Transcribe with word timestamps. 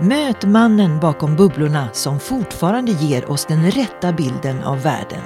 Möt 0.00 0.44
mannen 0.44 1.00
bakom 1.00 1.36
bubblorna 1.36 1.88
som 1.92 2.20
fortfarande 2.20 2.92
ger 2.92 3.30
oss 3.30 3.46
den 3.46 3.70
rätta 3.70 4.12
bilden 4.12 4.62
av 4.62 4.82
världen. 4.82 5.22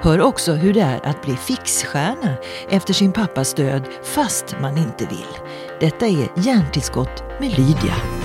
Hör 0.00 0.20
också 0.20 0.52
hur 0.52 0.74
det 0.74 0.80
är 0.80 1.06
att 1.06 1.22
bli 1.22 1.36
fixstjärna 1.36 2.34
efter 2.68 2.94
sin 2.94 3.12
pappas 3.12 3.54
död 3.54 3.82
fast 4.02 4.56
man 4.60 4.78
inte 4.78 5.06
vill. 5.06 5.38
Detta 5.80 6.06
är 6.06 6.28
Hjärntillskott 6.36 7.22
med 7.40 7.58
Lydia. 7.58 8.19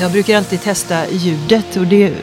Jag 0.00 0.12
brukar 0.12 0.36
alltid 0.36 0.62
testa 0.62 1.10
ljudet 1.10 1.76
och 1.76 1.86
det 1.86 2.02
är 2.02 2.14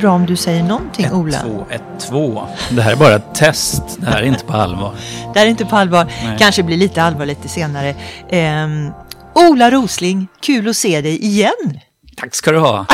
bra 0.00 0.12
om 0.12 0.26
du 0.26 0.36
säger 0.36 0.62
någonting 0.62 1.04
ett, 1.04 1.12
Ola. 1.12 1.38
Två, 1.40 1.66
ett, 1.70 1.82
två. 2.08 2.48
Det 2.70 2.82
här 2.82 2.92
är 2.92 2.96
bara 2.96 3.14
ett 3.14 3.34
test. 3.34 3.82
Det 3.96 4.06
här 4.06 4.22
är 4.22 4.26
inte 4.26 4.44
på 4.44 4.52
allvar. 4.52 4.94
Det 5.32 5.38
här 5.38 5.46
är 5.46 5.50
inte 5.50 5.64
på 5.66 5.76
allvar. 5.76 6.12
Nej. 6.24 6.36
Kanske 6.38 6.62
blir 6.62 6.76
lite 6.76 7.02
allvar 7.02 7.26
lite 7.26 7.48
senare. 7.48 7.94
Ehm, 8.30 8.90
Ola 9.34 9.70
Rosling, 9.70 10.28
kul 10.40 10.68
att 10.68 10.76
se 10.76 11.00
dig 11.00 11.24
igen. 11.24 11.80
Tack 12.16 12.34
ska 12.34 12.52
du 12.52 12.58
ha. 12.58 12.86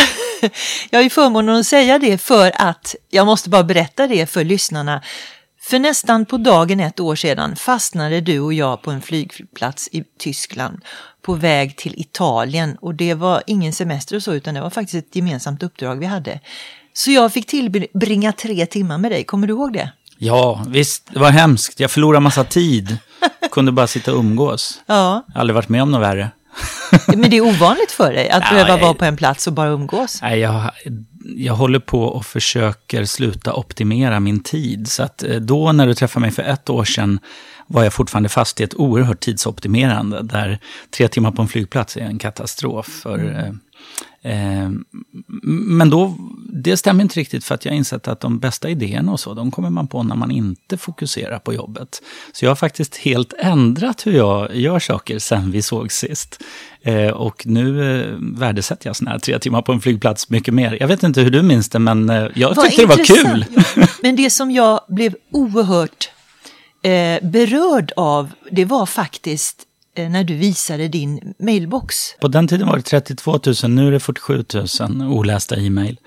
Jag 0.91 0.99
har 0.99 1.05
ju 1.05 1.11
förmånen 1.11 1.57
att 1.57 1.67
säga 1.67 1.99
det 1.99 2.19
för 2.19 2.53
att 2.55 2.95
jag 3.11 3.27
måste 3.27 3.51
bara 3.51 3.65
berätta 3.65 4.07
det 4.07 4.27
för 4.27 4.45
lyssnarna. 4.45 5.03
För 5.71 5.79
nästan 5.79 6.25
på 6.27 6.37
dagen 6.37 6.81
ett 6.81 7.01
år 7.01 7.17
sedan 7.17 7.57
fastnade 7.57 8.21
du 8.21 8.41
och 8.41 8.53
jag 8.53 8.83
på 8.83 8.91
en 8.91 9.03
flygplats 9.03 9.89
i 9.93 10.05
Tyskland 10.19 10.81
på 11.23 11.35
väg 11.35 11.77
till 11.77 11.95
Italien 12.01 12.77
och 12.81 12.95
det 12.95 13.15
var 13.15 13.43
ingen 13.47 13.73
semester 13.73 14.17
och 14.17 14.23
så 14.23 14.33
utan 14.35 14.55
det 14.55 14.61
var 14.61 14.71
faktiskt 14.71 15.07
ett 15.07 15.17
gemensamt 15.17 15.63
uppdrag 15.63 15.97
vi 15.97 16.07
hade. 16.07 16.41
Så 16.93 17.11
jag 17.11 17.33
fick 17.33 17.47
tillbringa 17.47 18.33
tre 18.33 18.67
timmar 18.67 18.99
med 18.99 19.11
dig, 19.11 19.25
kommer 19.25 19.47
du 19.47 19.53
ihåg 19.53 19.73
det? 19.73 19.93
Ja, 20.19 20.65
visst. 20.69 21.11
Det 21.13 21.19
var 21.19 21.31
hemskt. 21.31 21.81
Jag 21.81 21.91
förlorade 21.91 22.21
massa 22.21 22.45
tid. 22.45 22.99
Kunde 23.51 23.73
bara 23.73 23.87
sitta 23.87 24.13
och 24.13 24.19
umgås. 24.19 24.81
Ja, 24.87 25.25
Jag 25.27 25.35
har 25.35 25.41
aldrig 25.41 25.55
varit 25.55 25.69
med 25.69 25.83
om 25.83 25.91
något 25.91 26.03
värre. 26.03 26.31
men 27.07 27.31
det 27.31 27.37
är 27.37 27.41
ovanligt 27.41 27.93
för 27.93 28.13
dig 28.13 28.31
att 28.31 28.43
behöva 28.51 28.77
vara 28.77 28.95
på 28.95 29.05
en 29.05 29.17
plats 29.17 29.47
och 29.47 29.53
bara 29.53 29.69
umgås. 29.69 30.23
Nej, 30.23 30.39
jag, 30.41 30.71
jag 31.37 31.55
håller 31.55 31.79
på 31.79 32.03
och 32.03 32.27
försöker 32.27 33.05
sluta 33.05 33.55
optimera 33.55 34.21
min 34.21 34.41
tid. 34.41 34.89
Så 34.89 35.03
att 35.03 35.23
eh, 35.23 35.37
då 35.37 35.73
när 35.73 35.87
du 35.87 35.95
träffade 35.95 36.21
mig 36.21 36.31
för 36.31 36.43
ett 36.43 36.71
år 36.71 36.85
sedan 36.85 37.19
var 37.67 37.85
jag 37.85 37.93
fortfarande 37.93 38.29
fast 38.29 38.61
i 38.61 38.65
ett 38.65 38.75
oerhört 38.75 39.21
tidsoptimerande. 39.21 40.23
Där 40.23 40.59
tre 40.91 41.09
timmar 41.09 41.33
på 41.33 41.43
en 41.43 41.49
flygplats 41.49 41.97
är 41.97 42.01
en 42.01 42.19
katastrof. 42.19 42.87
För, 42.87 43.19
eh, 43.19 44.33
eh, 44.33 44.71
men 45.43 45.91
då, 45.91 46.15
det 46.63 46.77
stämmer 46.77 47.03
inte 47.03 47.21
riktigt 47.21 47.45
för 47.45 47.55
att 47.55 47.65
jag 47.65 47.73
har 47.73 47.77
insett 47.77 48.09
att 48.09 48.21
de 48.21 48.39
bästa 48.39 48.69
idéerna 48.71 49.13
och 49.13 49.21
så, 49.21 49.35
de 49.35 49.51
kommer 49.51 49.71
man 49.71 49.89
på 49.89 50.03
när 50.03 50.17
man 50.17 50.31
inte 50.31 50.77
fokuserar 50.77 51.39
på 51.39 51.55
jobbet. 51.55 52.03
Så 52.33 52.45
jag 52.45 52.51
har 52.51 52.57
faktiskt 52.57 52.97
helt 52.97 53.33
ändrat 53.39 54.07
hur 54.07 54.13
jag 54.13 54.57
gör 54.57 54.79
saker 54.79 55.19
sen 55.19 55.51
vi 55.51 55.63
såg 55.63 55.93
sist. 55.93 56.43
Eh, 56.83 57.09
och 57.09 57.47
nu 57.47 58.01
eh, 58.01 58.15
värdesätter 58.19 58.89
jag 58.89 58.97
sådana 58.97 59.11
här 59.11 59.19
tre 59.19 59.39
timmar 59.39 59.63
på 59.63 59.73
en 59.73 59.81
flygplats 59.81 60.31
mycket 60.31 60.55
mer. 60.55 60.77
Jag 60.81 60.89
vet 60.89 61.03
inte 61.03 61.21
hur 61.21 61.31
du 61.31 61.43
minns 61.43 61.69
det, 61.69 61.79
men 61.79 62.11
eh, 62.11 62.27
jag 62.35 62.55
Vad 62.55 62.67
tyckte 62.67 62.83
det 62.83 62.87
var 62.87 63.05
kul. 63.05 63.45
Men 64.03 64.17
det 64.17 64.31
som 64.31 64.51
jag 64.51 64.81
blev 64.89 65.15
oerhört 65.33 66.11
berörd 67.23 67.93
av, 67.97 68.31
det 68.51 68.65
var 68.65 68.87
faktiskt 68.87 69.63
när 69.97 70.25
du 70.25 70.35
visade 70.35 70.89
din 70.89 71.35
mailbox. 71.39 71.97
På 72.21 72.29
den 72.29 72.49
tiden 72.49 72.69
var 72.69 72.77
det 72.77 72.83
32 72.83 73.41
000, 73.63 73.71
nu 73.71 73.87
är 73.87 73.93
det 73.93 74.01
47 74.01 74.45
000 74.81 75.13
olästa 75.13 75.57
e-mail. 75.57 75.99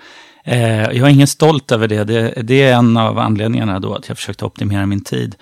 Eh, 0.49 0.81
jag 0.81 0.97
är 0.97 1.09
ingen 1.09 1.27
stolt 1.27 1.71
över 1.71 1.87
det. 1.87 2.03
det. 2.03 2.33
Det 2.41 2.61
är 2.61 2.73
en 2.73 2.97
av 2.97 3.19
anledningarna 3.19 3.79
då 3.79 3.93
att 3.93 4.07
jag 4.07 4.17
försökte 4.17 4.45
optimera 4.45 4.85
min 4.85 5.03
tid. 5.03 5.35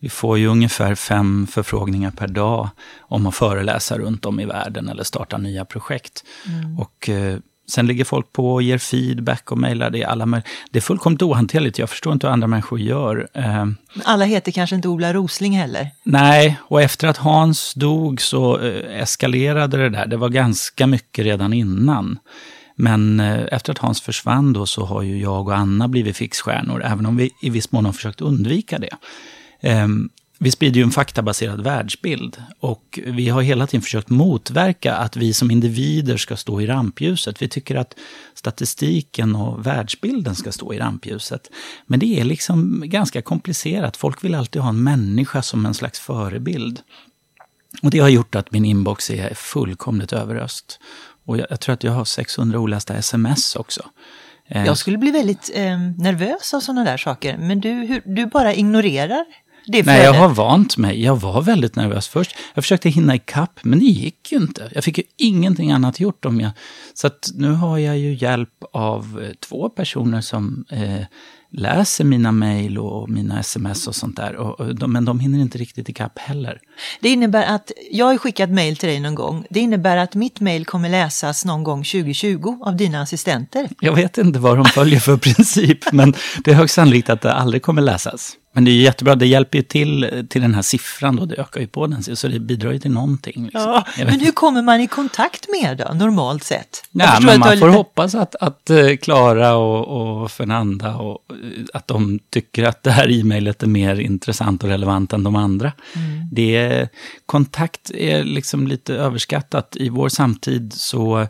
Vi 0.00 0.08
får 0.08 0.38
ju 0.38 0.46
ungefär 0.46 0.94
fem 0.94 1.46
förfrågningar 1.46 2.10
per 2.10 2.28
dag 2.28 2.68
om 3.00 3.26
att 3.26 3.34
föreläsa 3.34 3.98
runt 3.98 4.26
om 4.26 4.40
i 4.40 4.44
världen 4.44 4.88
eller 4.88 5.04
starta 5.04 5.38
nya 5.38 5.64
projekt. 5.64 6.24
Och 6.78 7.08
eh, 7.08 7.38
sen 7.70 7.86
ligger 7.86 8.04
folk 8.04 8.32
på 8.32 8.52
och 8.54 8.62
ger 8.62 8.78
feedback 8.78 9.52
och 9.52 9.58
mejlar. 9.58 9.90
Det 9.90 10.04
alla 10.04 10.42
det 10.70 10.78
är 10.78 10.80
fullkomligt 10.80 11.22
ohanterligt. 11.22 11.78
Jag 11.78 11.90
förstår 11.90 12.12
inte 12.12 12.26
hur 12.26 12.32
andra 12.32 12.46
människor 12.46 12.80
gör. 12.80 13.28
Eh, 13.34 13.66
Alla 14.04 14.24
heter 14.24 14.52
kanske 14.52 14.76
inte 14.76 14.88
Ola 14.88 15.12
Rosling 15.12 15.58
heller. 15.58 15.90
Nej, 16.02 16.58
och 16.60 16.82
efter 16.82 17.08
att 17.08 17.16
Hans 17.16 17.74
dog 17.74 18.20
så 18.20 18.58
eh, 18.58 19.02
eskalerade 19.02 19.76
det 19.76 19.88
där. 19.88 20.06
Det 20.06 20.16
var 20.16 20.28
ganska 20.28 20.86
mycket 20.86 21.24
redan 21.24 21.52
innan. 21.52 22.18
Men 22.76 23.20
eh, 23.20 23.44
efter 23.50 23.72
att 23.72 23.78
Hans 23.78 24.00
försvann 24.00 24.52
då 24.52 24.66
så 24.66 24.84
har 24.84 25.02
ju 25.02 25.18
jag 25.18 25.48
och 25.48 25.56
Anna 25.56 25.88
blivit 25.88 26.16
fixstjärnor, 26.16 26.82
även 26.84 27.06
om 27.06 27.16
vi 27.16 27.30
i 27.42 27.50
viss 27.50 27.72
mån 27.72 27.84
har 27.84 27.92
försökt 27.92 28.20
undvika 28.20 28.78
det. 28.78 28.96
Ehm, 29.60 30.08
vi 30.42 30.50
sprider 30.50 30.76
ju 30.76 30.82
en 30.82 30.90
faktabaserad 30.90 31.60
världsbild 31.60 32.42
och 32.60 32.98
vi 33.06 33.28
har 33.28 33.42
hela 33.42 33.66
tiden 33.66 33.82
försökt 33.82 34.10
motverka 34.10 34.94
att 34.94 35.16
vi 35.16 35.32
som 35.32 35.50
individer 35.50 36.16
ska 36.16 36.36
stå 36.36 36.60
i 36.60 36.66
rampljuset. 36.66 37.42
Vi 37.42 37.48
tycker 37.48 37.76
att 37.76 37.94
statistiken 38.34 39.36
och 39.36 39.66
världsbilden 39.66 40.34
ska 40.34 40.52
stå 40.52 40.74
i 40.74 40.78
rampljuset. 40.78 41.50
Men 41.86 42.00
det 42.00 42.20
är 42.20 42.24
liksom 42.24 42.82
ganska 42.84 43.22
komplicerat. 43.22 43.96
Folk 43.96 44.24
vill 44.24 44.34
alltid 44.34 44.62
ha 44.62 44.68
en 44.68 44.82
människa 44.82 45.42
som 45.42 45.66
en 45.66 45.74
slags 45.74 46.00
förebild. 46.00 46.80
Och 47.82 47.90
det 47.90 47.98
har 47.98 48.08
gjort 48.08 48.34
att 48.34 48.52
min 48.52 48.64
inbox 48.64 49.10
är 49.10 49.34
fullkomligt 49.34 50.12
överöst. 50.12 50.80
Och 51.24 51.38
jag, 51.38 51.46
jag 51.50 51.60
tror 51.60 51.72
att 51.72 51.84
jag 51.84 51.92
har 51.92 52.04
600 52.04 52.58
olästa 52.58 52.94
sms 52.94 53.56
också. 53.56 53.82
Eh, 54.48 54.66
Jag 54.66 54.78
skulle 54.78 54.98
bli 54.98 55.10
väldigt 55.10 55.50
eh, 55.54 55.78
nervös 55.98 56.54
av 56.54 56.60
sådana 56.60 56.84
där 56.84 56.96
saker, 56.96 57.36
men 57.38 57.60
du, 57.60 57.68
hur, 57.70 58.02
du 58.04 58.26
bara 58.26 58.54
ignorerar 58.54 59.24
det 59.66 59.86
Nej, 59.86 60.04
jag 60.04 60.12
har 60.14 60.28
vant 60.28 60.76
mig. 60.76 61.02
Jag 61.04 61.16
var 61.16 61.42
väldigt 61.42 61.76
nervös 61.76 62.08
först. 62.08 62.36
Jag 62.54 62.64
försökte 62.64 62.88
hinna 62.88 63.14
ikapp, 63.14 63.60
men 63.62 63.78
det 63.78 63.84
gick 63.84 64.32
ju 64.32 64.38
inte. 64.38 64.70
Jag 64.74 64.84
fick 64.84 64.98
ju 64.98 65.04
ingenting 65.16 65.72
annat 65.72 66.00
gjort 66.00 66.24
om 66.24 66.40
jag... 66.40 66.50
Så 66.94 67.06
att 67.06 67.30
nu 67.34 67.52
har 67.52 67.78
jag 67.78 67.98
ju 67.98 68.14
hjälp 68.14 68.64
av 68.72 69.20
eh, 69.22 69.34
två 69.34 69.68
personer 69.68 70.20
som 70.20 70.64
eh, 70.70 71.00
läser 71.52 72.04
mina 72.04 72.32
mejl 72.32 72.78
och 72.78 73.08
mina 73.10 73.40
sms 73.40 73.86
och 73.88 73.94
sånt 73.94 74.16
där. 74.16 74.36
Och, 74.36 74.60
och 74.60 74.74
de, 74.74 74.92
men 74.92 75.04
de 75.04 75.20
hinner 75.20 75.38
inte 75.38 75.58
riktigt 75.58 75.88
ikapp 75.88 76.18
heller. 76.18 76.58
Det 77.00 77.08
innebär 77.08 77.54
att, 77.54 77.72
jag 77.90 78.06
har 78.06 78.18
skickat 78.18 78.50
mejl 78.50 78.76
till 78.76 78.88
dig 78.88 79.00
någon 79.00 79.14
gång, 79.14 79.46
det 79.50 79.60
innebär 79.60 79.96
att 79.96 80.14
mitt 80.14 80.40
mejl 80.40 80.64
kommer 80.64 80.88
läsas 80.88 81.44
någon 81.44 81.64
gång 81.64 81.84
2020 81.84 82.58
av 82.62 82.76
dina 82.76 83.02
assistenter. 83.02 83.68
Jag 83.80 83.94
vet 83.94 84.18
inte 84.18 84.38
vad 84.38 84.56
de 84.56 84.64
följer 84.64 85.00
för 85.00 85.16
princip, 85.34 85.92
men 85.92 86.14
det 86.44 86.50
är 86.50 86.54
högst 86.54 86.74
sannolikt 86.74 87.10
att 87.10 87.20
det 87.20 87.32
aldrig 87.32 87.62
kommer 87.62 87.82
läsas. 87.82 88.36
Men 88.52 88.64
det 88.64 88.70
är 88.70 88.74
jättebra, 88.74 89.14
det 89.14 89.26
hjälper 89.26 89.58
ju 89.58 89.62
till, 89.62 90.26
till 90.28 90.42
den 90.42 90.54
här 90.54 90.62
siffran 90.62 91.16
då, 91.16 91.26
det 91.26 91.34
ökar 91.34 91.60
ju 91.60 91.66
på 91.66 91.86
den, 91.86 92.16
så 92.16 92.28
det 92.28 92.40
bidrar 92.40 92.72
ju 92.72 92.78
till 92.78 92.90
någonting. 92.90 93.42
Liksom. 93.44 93.60
Ja, 93.60 93.84
men 93.96 94.20
hur 94.20 94.32
kommer 94.32 94.62
man 94.62 94.80
i 94.80 94.86
kontakt 94.86 95.46
med 95.48 95.70
er 95.70 95.84
då, 95.86 95.94
normalt 95.94 96.44
sett? 96.44 96.84
Ja, 96.90 97.18
men 97.20 97.38
man 97.40 97.48
får 97.48 97.54
lite- 97.54 97.68
hoppas 97.78 98.14
att, 98.14 98.34
att 98.34 98.70
eh, 98.70 98.96
Klara 98.96 99.54
och, 99.54 100.22
och 100.22 100.30
Fernanda 100.30 100.96
och, 100.96 101.18
eh, 101.30 101.64
att 101.74 101.88
de 101.88 102.18
tycker 102.30 102.64
att 102.64 102.82
det 102.82 102.90
här 102.90 103.10
e-mailet 103.20 103.62
är 103.62 103.66
mer 103.66 104.00
intressant 104.00 104.62
och 104.62 104.68
relevant 104.68 105.12
än 105.12 105.22
de 105.22 105.36
andra. 105.36 105.72
Mm. 105.96 106.28
Det 106.32 106.88
kontakt 107.26 107.90
är 107.90 108.24
liksom 108.24 108.66
lite 108.66 108.94
överskattat. 108.94 109.76
I 109.76 109.88
vår 109.88 110.08
samtid 110.08 110.72
så 110.72 111.26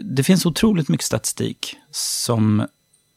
det 0.00 0.22
finns 0.22 0.46
otroligt 0.46 0.88
mycket 0.88 1.06
statistik 1.06 1.76
som 1.90 2.66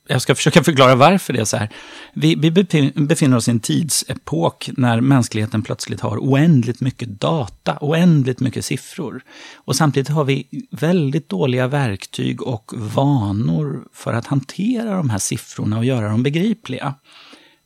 jag 0.07 0.21
ska 0.21 0.35
försöka 0.35 0.63
förklara 0.63 0.95
varför 0.95 1.33
det 1.33 1.39
är 1.39 1.45
så 1.45 1.57
här. 1.57 1.69
Vi, 2.13 2.35
vi 2.35 2.51
befinner 2.95 3.37
oss 3.37 3.47
i 3.47 3.51
en 3.51 3.59
tidsepok 3.59 4.69
när 4.77 5.01
mänskligheten 5.01 5.61
plötsligt 5.61 6.01
har 6.01 6.17
oändligt 6.17 6.81
mycket 6.81 7.09
data, 7.09 7.77
oändligt 7.81 8.39
mycket 8.39 8.65
siffror. 8.65 9.21
Och 9.55 9.75
samtidigt 9.75 10.09
har 10.09 10.23
vi 10.23 10.47
väldigt 10.71 11.29
dåliga 11.29 11.67
verktyg 11.67 12.41
och 12.41 12.73
vanor 12.75 13.83
för 13.93 14.13
att 14.13 14.27
hantera 14.27 14.97
de 14.97 15.09
här 15.09 15.17
siffrorna 15.17 15.77
och 15.77 15.85
göra 15.85 16.09
dem 16.09 16.23
begripliga. 16.23 16.93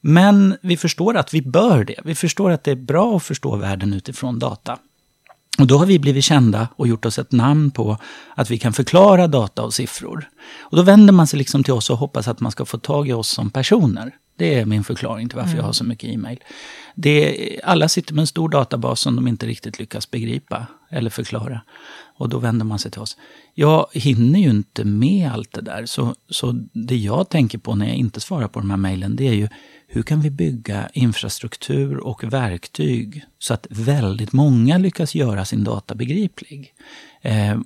Men 0.02 0.58
vi 0.62 0.78
förstår 0.78 1.18
att 1.18 1.34
vi 1.34 1.42
bör 1.42 1.84
det. 1.84 2.00
Vi 2.04 2.16
förstår 2.16 2.52
att 2.52 2.63
det 2.63 2.72
är 2.72 2.75
bra 2.75 3.18
att 3.18 3.24
förstå 3.24 3.56
världen 3.56 3.94
utifrån 3.94 4.40
data. 4.40 4.78
Och 5.60 5.68
då 5.68 5.78
har 5.78 5.86
vi 5.86 6.00
blivit 6.00 6.24
kända 6.24 6.68
och 6.76 6.88
gjort 6.88 7.06
oss 7.06 7.20
ett 7.20 7.32
namn 7.32 7.72
på 7.72 7.98
att 8.36 8.52
vi 8.52 8.58
kan 8.58 8.74
förklara 8.74 9.28
data 9.28 9.64
och 9.64 9.74
siffror. 9.74 10.30
Och 10.60 10.78
då 10.78 10.84
vänder 10.84 11.14
man 11.14 11.28
sig 11.28 11.38
liksom 11.40 11.64
till 11.64 11.74
oss 11.74 11.90
och 11.90 11.98
hoppas 11.98 12.28
att 12.28 12.40
man 12.40 12.52
ska 12.52 12.66
få 12.66 12.78
tag 12.78 13.10
i 13.10 13.14
oss 13.14 13.30
som 13.30 13.50
personer. 13.50 14.16
Det 14.39 14.53
är 14.53 14.65
min 14.65 14.83
förklaring 14.83 15.30
till 15.30 15.38
varför 15.38 15.57
jag 15.57 15.63
har 15.63 15.74
så 15.74 15.83
mycket 15.83 16.09
e-mail. 16.09 16.39
Det 16.95 17.56
är, 17.56 17.65
alla 17.65 17.89
sitter 17.89 18.13
med 18.13 18.21
en 18.21 18.27
stor 18.27 18.50
databas 18.50 19.00
som 19.00 19.15
de 19.15 19.27
inte 19.27 19.45
riktigt 19.45 19.80
lyckas 19.80 20.12
begripa 20.12 20.68
eller 20.89 21.09
förklara. 21.09 21.62
Och 22.18 22.30
då 22.30 22.39
vänder 22.39 22.65
man 22.65 22.80
sig 22.80 22.91
till 22.91 23.01
oss. 23.01 23.18
Jag 23.53 23.88
hinner 23.94 24.39
ju 24.39 24.50
inte 24.50 24.83
med 24.83 25.31
allt 25.31 25.53
det 25.53 25.62
där. 25.62 25.86
Så, 25.86 26.15
så 26.30 26.51
det 26.74 26.97
jag 26.97 27.30
tänker 27.30 27.57
på 27.57 27.75
när 27.75 27.88
jag 27.88 27.95
inte 27.95 28.19
svarar 28.19 28.47
på 28.47 28.59
de 28.59 28.69
här 28.69 28.77
mejlen, 28.77 29.15
det 29.15 29.27
är 29.27 29.33
ju 29.33 29.47
hur 29.88 30.03
kan 30.03 30.21
vi 30.21 30.30
bygga 30.30 30.89
infrastruktur 30.94 31.97
och 31.97 32.24
verktyg 32.24 33.24
så 33.39 33.53
att 33.53 33.68
väldigt 33.69 34.33
många 34.33 34.77
lyckas 34.77 35.15
göra 35.15 35.45
sin 35.45 35.63
data 35.63 35.95
begriplig? 35.95 36.74
Eh, 37.21 37.59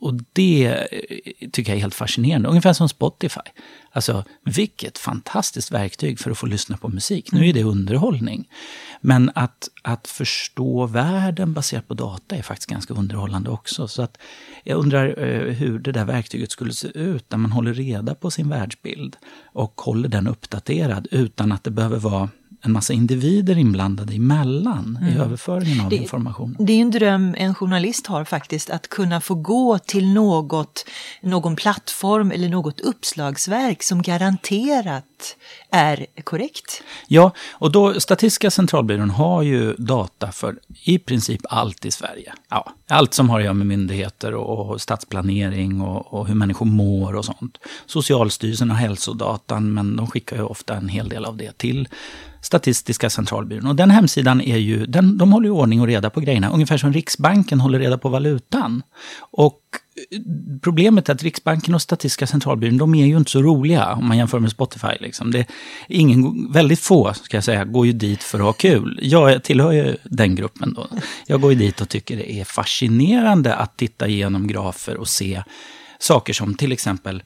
och 0.00 0.14
det 0.32 0.66
eh, 0.66 1.50
tycker 1.50 1.72
jag 1.72 1.76
är 1.76 1.80
helt 1.80 1.94
fascinerande. 1.94 2.48
Ungefär 2.48 2.72
som 2.72 2.88
Spotify. 2.88 3.40
Alltså, 3.92 4.24
vilket 4.44 4.98
fantastiskt 4.98 5.70
verktyg 5.70 6.18
för 6.18 6.30
att 6.30 6.38
få 6.38 6.46
lyssna 6.46 6.76
på 6.76 6.88
musik. 6.88 7.32
Nu 7.32 7.48
är 7.48 7.52
det 7.52 7.64
underhållning. 7.64 8.48
Men 9.00 9.30
att, 9.34 9.68
att 9.82 10.08
förstå 10.08 10.86
världen 10.86 11.52
baserat 11.52 11.88
på 11.88 11.94
data 11.94 12.36
är 12.36 12.42
faktiskt 12.42 12.70
ganska 12.70 12.94
underhållande 12.94 13.50
också. 13.50 13.88
Så 13.88 14.02
att 14.02 14.18
jag 14.64 14.78
undrar 14.78 15.18
eh, 15.18 15.52
hur 15.52 15.78
det 15.78 15.92
där 15.92 16.04
verktyget 16.04 16.50
skulle 16.50 16.72
se 16.72 16.88
ut 16.88 17.30
när 17.30 17.38
man 17.38 17.52
håller 17.52 17.74
reda 17.74 18.14
på 18.14 18.30
sin 18.30 18.48
världsbild 18.48 19.16
och 19.44 19.80
håller 19.80 20.08
den 20.08 20.26
uppdaterad 20.26 21.08
utan 21.10 21.52
att 21.52 21.64
det 21.64 21.70
behöver 21.70 21.98
vara 21.98 22.28
en 22.62 22.72
massa 22.72 22.92
individer 22.92 23.58
inblandade 23.58 24.14
emellan 24.14 24.98
mm. 25.00 25.14
i 25.14 25.20
överföringen 25.20 25.80
av 25.80 25.90
det, 25.90 25.96
information. 25.96 26.56
Det 26.58 26.72
är 26.72 26.80
en 26.80 26.90
dröm 26.90 27.34
en 27.38 27.54
journalist 27.54 28.06
har 28.06 28.24
faktiskt, 28.24 28.70
att 28.70 28.88
kunna 28.88 29.20
få 29.20 29.34
gå 29.34 29.78
till 29.78 30.12
något, 30.12 30.84
någon 31.22 31.56
plattform 31.56 32.30
eller 32.30 32.48
något 32.48 32.80
uppslagsverk 32.80 33.82
som 33.82 34.02
garanterat 34.02 35.04
är 35.70 36.06
korrekt. 36.24 36.82
Ja, 37.08 37.32
och 37.52 37.72
då 37.72 38.00
Statistiska 38.00 38.50
centralbyrån 38.50 39.10
har 39.10 39.42
ju 39.42 39.74
data 39.74 40.32
för 40.32 40.58
i 40.84 40.98
princip 40.98 41.40
allt 41.48 41.84
i 41.84 41.90
Sverige. 41.90 42.32
Ja, 42.48 42.72
allt 42.88 43.14
som 43.14 43.30
har 43.30 43.38
att 43.38 43.44
göra 43.44 43.54
med 43.54 43.66
myndigheter 43.66 44.34
och 44.34 44.80
stadsplanering 44.80 45.80
och, 45.80 46.14
och 46.14 46.26
hur 46.26 46.34
människor 46.34 46.66
mår 46.66 47.16
och 47.16 47.24
sånt. 47.24 47.58
Socialstyrelsen 47.86 48.70
har 48.70 48.76
hälsodatan, 48.76 49.74
men 49.74 49.96
de 49.96 50.06
skickar 50.06 50.36
ju 50.36 50.42
ofta 50.42 50.74
en 50.74 50.88
hel 50.88 51.08
del 51.08 51.24
av 51.24 51.36
det 51.36 51.58
till 51.58 51.88
Statistiska 52.42 53.10
centralbyrån. 53.10 53.66
Och 53.66 53.76
den 53.76 53.90
hemsidan 53.90 54.40
är 54.40 54.56
ju, 54.56 54.86
den, 54.86 55.18
de 55.18 55.32
håller 55.32 55.48
ju 55.48 55.52
ordning 55.52 55.80
och 55.80 55.86
reda 55.86 56.10
på 56.10 56.20
grejerna, 56.20 56.50
ungefär 56.50 56.78
som 56.78 56.92
Riksbanken 56.92 57.60
håller 57.60 57.78
reda 57.78 57.98
på 57.98 58.08
valutan. 58.08 58.82
Och 59.20 59.59
problemet 60.62 61.08
är 61.08 61.12
att 61.12 61.22
Riksbanken 61.22 61.74
och 61.74 61.82
Statistiska 61.82 62.26
centralbyrån, 62.26 62.78
de 62.78 62.94
är 62.94 63.06
ju 63.06 63.16
inte 63.16 63.30
så 63.30 63.42
roliga 63.42 63.92
om 63.92 64.08
man 64.08 64.18
jämför 64.18 64.38
med 64.38 64.50
Spotify. 64.50 64.96
Liksom. 65.00 65.30
Det, 65.30 65.46
ingen, 65.88 66.52
väldigt 66.52 66.80
få, 66.80 67.14
ska 67.14 67.36
jag 67.36 67.44
säga, 67.44 67.64
går 67.64 67.86
ju 67.86 67.92
dit 67.92 68.22
för 68.22 68.38
att 68.38 68.44
ha 68.44 68.52
kul. 68.52 68.98
Jag 69.02 69.42
tillhör 69.42 69.72
ju 69.72 69.96
den 70.04 70.34
gruppen 70.34 70.74
då. 70.74 70.86
Jag 71.26 71.40
går 71.40 71.52
ju 71.52 71.58
dit 71.58 71.80
och 71.80 71.88
tycker 71.88 72.16
det 72.16 72.32
är 72.32 72.44
fascinerande 72.44 73.54
att 73.54 73.76
titta 73.76 74.08
igenom 74.08 74.46
grafer 74.46 74.96
och 74.96 75.08
se 75.08 75.42
saker 75.98 76.32
som 76.32 76.54
till 76.54 76.72
exempel 76.72 77.22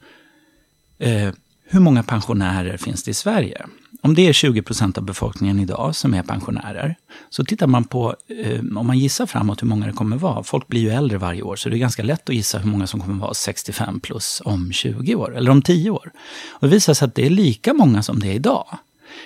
eh, 0.99 1.29
hur 1.67 1.79
många 1.79 2.03
pensionärer 2.03 2.77
finns 2.77 3.03
det 3.03 3.11
i 3.11 3.13
Sverige? 3.13 3.65
Om 4.01 4.15
det 4.15 4.27
är 4.27 4.33
20 4.33 4.61
procent 4.61 4.97
av 4.97 5.03
befolkningen 5.03 5.59
idag 5.59 5.95
som 5.95 6.13
är 6.13 6.23
pensionärer, 6.23 6.95
så 7.29 7.45
tittar 7.45 7.67
man 7.67 7.83
på, 7.83 8.15
eh, 8.27 8.59
om 8.77 8.87
man 8.87 8.99
gissar 8.99 9.25
framåt 9.25 9.61
hur 9.61 9.67
många 9.67 9.87
det 9.87 9.93
kommer 9.93 10.17
vara, 10.17 10.43
folk 10.43 10.67
blir 10.67 10.81
ju 10.81 10.89
äldre 10.89 11.17
varje 11.17 11.41
år, 11.41 11.55
så 11.55 11.69
det 11.69 11.75
är 11.75 11.77
ganska 11.77 12.03
lätt 12.03 12.29
att 12.29 12.35
gissa 12.35 12.57
hur 12.57 12.69
många 12.69 12.87
som 12.87 13.01
kommer 13.01 13.21
vara 13.21 13.33
65 13.33 13.99
plus 13.99 14.41
om 14.45 14.71
20 14.71 15.15
år, 15.15 15.37
eller 15.37 15.51
om 15.51 15.61
10 15.61 15.89
år. 15.89 16.11
Och 16.49 16.67
det 16.67 16.73
visar 16.73 16.93
sig 16.93 17.05
att 17.05 17.15
det 17.15 17.25
är 17.25 17.29
lika 17.29 17.73
många 17.73 18.03
som 18.03 18.19
det 18.19 18.27
är 18.27 18.33
idag. 18.33 18.77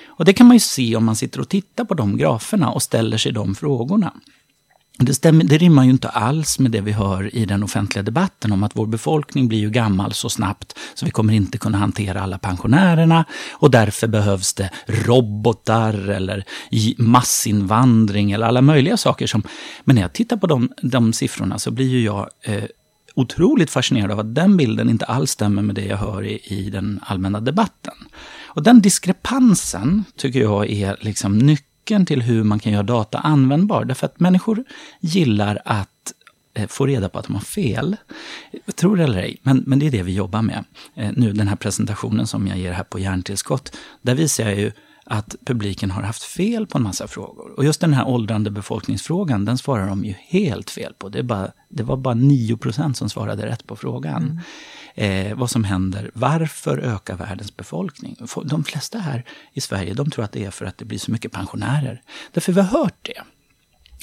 Och 0.08 0.26
det 0.26 0.34
kan 0.34 0.48
man 0.48 0.56
ju 0.56 0.60
se 0.60 0.96
om 0.96 1.06
man 1.06 1.16
sitter 1.16 1.40
och 1.40 1.50
tittar 1.50 1.86
på 1.86 1.94
de 1.94 2.18
graferna 2.18 2.72
och 2.72 2.84
ställer 2.84 3.18
sig 3.18 3.32
de 3.32 3.56
frågorna. 3.56 4.14
Det, 5.02 5.14
stämmer, 5.14 5.44
det 5.44 5.58
rimmar 5.58 5.84
ju 5.84 5.90
inte 5.90 6.10
alls 6.10 6.60
med 6.60 6.72
det 6.72 6.82
vi 6.82 6.92
hör 6.92 7.36
i 7.36 7.46
den 7.46 7.64
offentliga 7.64 8.04
debatten 8.04 8.52
om 8.52 8.64
att 8.64 8.76
vår 8.76 8.86
befolkning 8.86 9.48
blir 9.48 9.60
ju 9.60 9.70
gammal 9.70 10.14
så 10.14 10.30
snabbt 10.30 10.78
så 10.94 11.06
vi 11.06 11.12
kommer 11.12 11.34
inte 11.34 11.58
kunna 11.58 11.78
hantera 11.78 12.22
alla 12.22 12.38
pensionärerna 12.38 13.26
och 13.52 13.72
därför 13.72 14.08
behövs 14.08 14.54
det 14.54 14.70
robotar 14.88 16.10
eller 16.10 16.44
massinvandring 16.98 18.32
eller 18.32 18.48
alla 18.48 18.62
möjliga 18.62 18.98
saker 18.98 19.28
som... 19.28 19.44
Men 19.84 19.96
när 19.96 20.02
jag 20.02 20.14
tittar 20.14 20.38
på 20.38 20.48
de, 20.48 20.72
de 20.82 21.14
siffrorna 21.14 21.60
så 21.60 21.72
blir 21.72 21.88
ju 21.88 22.02
jag 22.02 22.30
eh, 22.44 22.64
otroligt 23.16 23.70
fascinerad 23.70 24.12
av 24.12 24.20
att 24.20 24.36
den 24.36 24.58
bilden 24.58 24.90
inte 24.90 25.06
alls 25.06 25.32
stämmer 25.32 25.62
med 25.62 25.76
det 25.76 25.86
jag 25.86 25.98
hör 25.98 26.26
i, 26.26 26.40
i 26.44 26.70
den 26.70 27.00
allmänna 27.04 27.40
debatten. 27.40 27.94
Och 28.42 28.64
den 28.64 28.82
diskrepansen 28.82 30.04
tycker 30.18 30.40
jag 30.40 30.70
är 30.70 30.98
liksom 31.02 31.38
nyckeln 31.38 31.69
nyckeln 31.90 32.06
till 32.06 32.22
hur 32.22 32.44
man 32.44 32.60
kan 32.60 32.74
göra 32.74 32.84
data 32.84 33.20
användbar. 33.20 33.86
Därför 33.86 34.06
att 34.06 34.20
människor 34.20 34.64
gillar 35.00 35.60
att 35.66 36.14
eh, 36.54 36.68
få 36.68 36.86
reda 36.86 37.10
på 37.10 37.20
att 37.20 37.26
de 37.26 37.36
har 37.36 37.42
fel. 37.42 37.96
Tror 38.76 38.98
det 38.98 39.04
eller 39.04 39.20
ej, 39.20 39.40
men, 39.44 39.64
men 39.68 39.80
det 39.80 39.88
är 39.88 39.92
det 39.92 40.04
vi 40.04 40.14
jobbar 40.14 40.42
med. 40.42 40.64
Eh, 40.96 41.12
nu 41.16 41.34
den 41.34 41.48
här 41.48 41.56
presentationen 41.56 42.28
som 42.28 42.48
jag 42.48 42.58
ger 42.58 42.72
här 42.72 42.84
på 42.84 43.00
Hjärntillskott, 43.00 43.76
där 44.02 44.16
visar 44.16 44.44
jag 44.44 44.60
ju 44.60 44.72
att 45.06 45.36
publiken 45.46 45.92
har 45.92 46.04
haft 46.04 46.24
fel 46.24 46.68
på 46.68 46.78
en 46.78 46.84
massa 46.84 47.08
frågor. 47.08 47.54
Och 47.58 47.66
just 47.66 47.82
den 47.82 47.94
här 47.94 48.08
åldrande 48.08 48.52
befolkningsfrågan, 48.52 49.46
den 49.46 49.58
svarar 49.58 49.88
de 49.88 50.06
ju 50.06 50.14
helt 50.28 50.70
fel 50.70 50.94
på. 50.94 51.10
Det, 51.10 51.24
bara, 51.24 51.52
det 51.70 51.84
var 51.84 51.98
bara 51.98 52.16
9% 52.16 52.94
som 52.94 53.10
svarade 53.10 53.46
rätt 53.46 53.68
på 53.68 53.76
frågan. 53.76 54.24
Mm 54.24 54.40
eh, 55.00 55.36
vad 55.36 55.50
som 55.50 55.64
händer. 55.64 56.12
Varför 56.14 56.78
ökar 56.78 57.16
världens 57.16 57.58
befolkning? 57.58 58.16
De 58.44 58.64
flesta 58.64 59.00
här 59.00 59.26
i 59.54 59.62
Sverige 59.62 59.94
de 59.94 60.12
tror 60.12 60.26
att 60.26 60.32
det 60.32 60.46
är 60.46 60.52
för 60.52 60.66
att 60.66 60.78
det 60.78 60.86
blir 60.86 61.00
så 61.00 61.12
mycket 61.12 61.32
pensionärer. 61.32 62.02
Därför 62.32 62.54
vi 62.54 62.62
har 62.62 62.68
hört 62.68 62.98
det. 63.02 63.22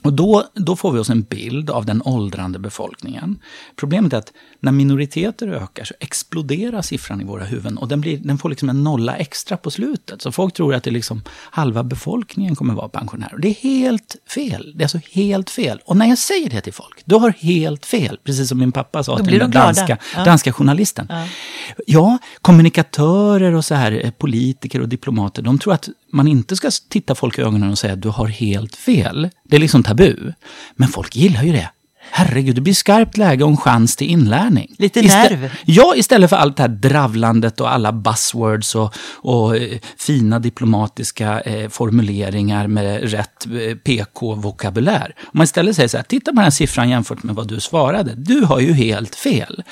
Och 0.07 0.13
då, 0.13 0.45
då 0.55 0.77
får 0.77 0.93
vi 0.93 0.99
oss 0.99 1.11
en 1.11 1.23
bild 1.23 1.71
av 1.71 1.87
den 1.87 2.03
åldrande 2.05 2.59
befolkningen. 2.59 3.39
Problemet 3.77 4.13
är 4.13 4.19
att 4.19 4.33
när 4.61 4.73
minoriteter 4.73 5.49
ökar 5.49 5.85
så 5.85 5.95
exploderar 6.01 6.83
siffran 6.83 7.21
i 7.21 7.25
våra 7.25 7.45
huvuden 7.45 7.79
och 7.79 7.89
den, 7.89 8.01
blir, 8.01 8.19
den 8.19 8.39
får 8.39 8.49
liksom 8.49 8.69
en 8.69 8.85
nolla 8.85 9.17
extra 9.17 9.57
på 9.57 9.71
slutet. 9.71 10.23
Så 10.23 10.33
folk 10.33 10.55
tror 10.55 10.75
att 10.75 10.85
det 10.85 10.91
liksom 10.91 11.23
halva 11.29 11.83
befolkningen 11.83 12.57
kommer 12.57 12.75
vara 12.75 12.89
pensionärer. 12.89 13.39
Det 13.39 13.49
är 13.49 13.55
helt 13.55 14.17
fel. 14.35 14.73
Det 14.75 14.83
är 14.83 14.85
alltså 14.85 15.01
helt 15.13 15.51
fel. 15.51 15.81
Och 15.85 15.97
när 15.97 16.07
jag 16.07 16.19
säger 16.19 16.51
det 16.51 16.61
till 16.61 16.73
folk, 16.73 17.03
du 17.05 17.15
har 17.15 17.31
helt 17.31 17.87
fel. 17.87 18.19
Precis 18.25 18.49
som 18.49 18.59
min 18.59 18.73
pappa 18.73 19.03
sa 19.03 19.19
till 19.19 19.39
den 19.39 19.51
danska, 19.51 19.99
ja. 20.17 20.25
danska 20.25 20.53
journalisten. 20.53 21.07
Ja. 21.11 21.27
ja, 21.87 22.19
kommunikatörer 22.43 23.55
och 23.55 23.65
så 23.65 23.75
här, 23.75 24.01
eh, 24.05 24.11
politiker 24.11 24.81
och 24.81 24.89
diplomater, 24.89 25.43
de 25.43 25.59
tror 25.59 25.73
att 25.73 25.89
man 26.17 26.29
inte 26.29 26.57
ska 26.57 26.71
titta 26.89 27.15
folk 27.15 27.39
i 27.39 27.43
ögonen 27.43 27.71
och 27.71 27.79
säga 27.79 27.93
att 27.93 28.03
du 28.03 28.09
har 28.09 28.27
helt 28.27 28.77
fel. 28.77 29.31
Det 29.45 29.57
är 29.57 29.61
liksom 29.61 29.83
tabu. 29.83 30.33
Men 30.77 30.89
folk 30.89 31.17
gillar 31.17 31.43
ju 31.43 31.53
det. 31.53 31.71
Herregud, 32.11 32.55
det 32.55 32.61
blir 32.61 32.75
skarpt 32.75 33.17
läge 33.17 33.45
och 33.45 33.51
en 33.51 33.57
chans 33.57 33.97
till 33.97 34.11
inlärning. 34.11 34.75
Lite 34.79 35.03
nerv. 35.03 35.51
ja, 35.65 35.95
istället 35.97 36.31
för 36.31 36.37
allt 36.37 36.57
det 36.57 36.63
här 36.63 36.69
dravlandet 36.69 37.61
och 37.61 37.73
alla 37.73 37.93
buzzwords 37.93 38.75
och, 38.75 38.95
och 39.15 39.57
eh, 39.57 39.79
fina 39.99 40.39
diplomatiska 40.39 41.41
eh, 41.41 41.69
formuleringar 41.69 42.67
med 42.67 43.11
rätt 43.11 43.47
eh, 43.47 43.77
PK-vokabulär. 43.77 45.15
Om 45.19 45.31
man 45.33 45.45
istället 45.45 45.77
säger 45.77 45.89
så 45.89 45.97
här, 45.97 46.05
titta 46.05 46.31
på 46.31 46.35
den 46.35 46.45
här 46.45 46.51
siffran 46.51 46.91
jämfört 46.91 47.23
med 47.23 47.35
vad 47.35 47.49
du 47.49 47.61
svarade. 47.61 48.15
Du 48.15 48.41
har 48.41 48.61
ju 48.61 48.73
helt 48.73 49.15
fel. 49.15 49.63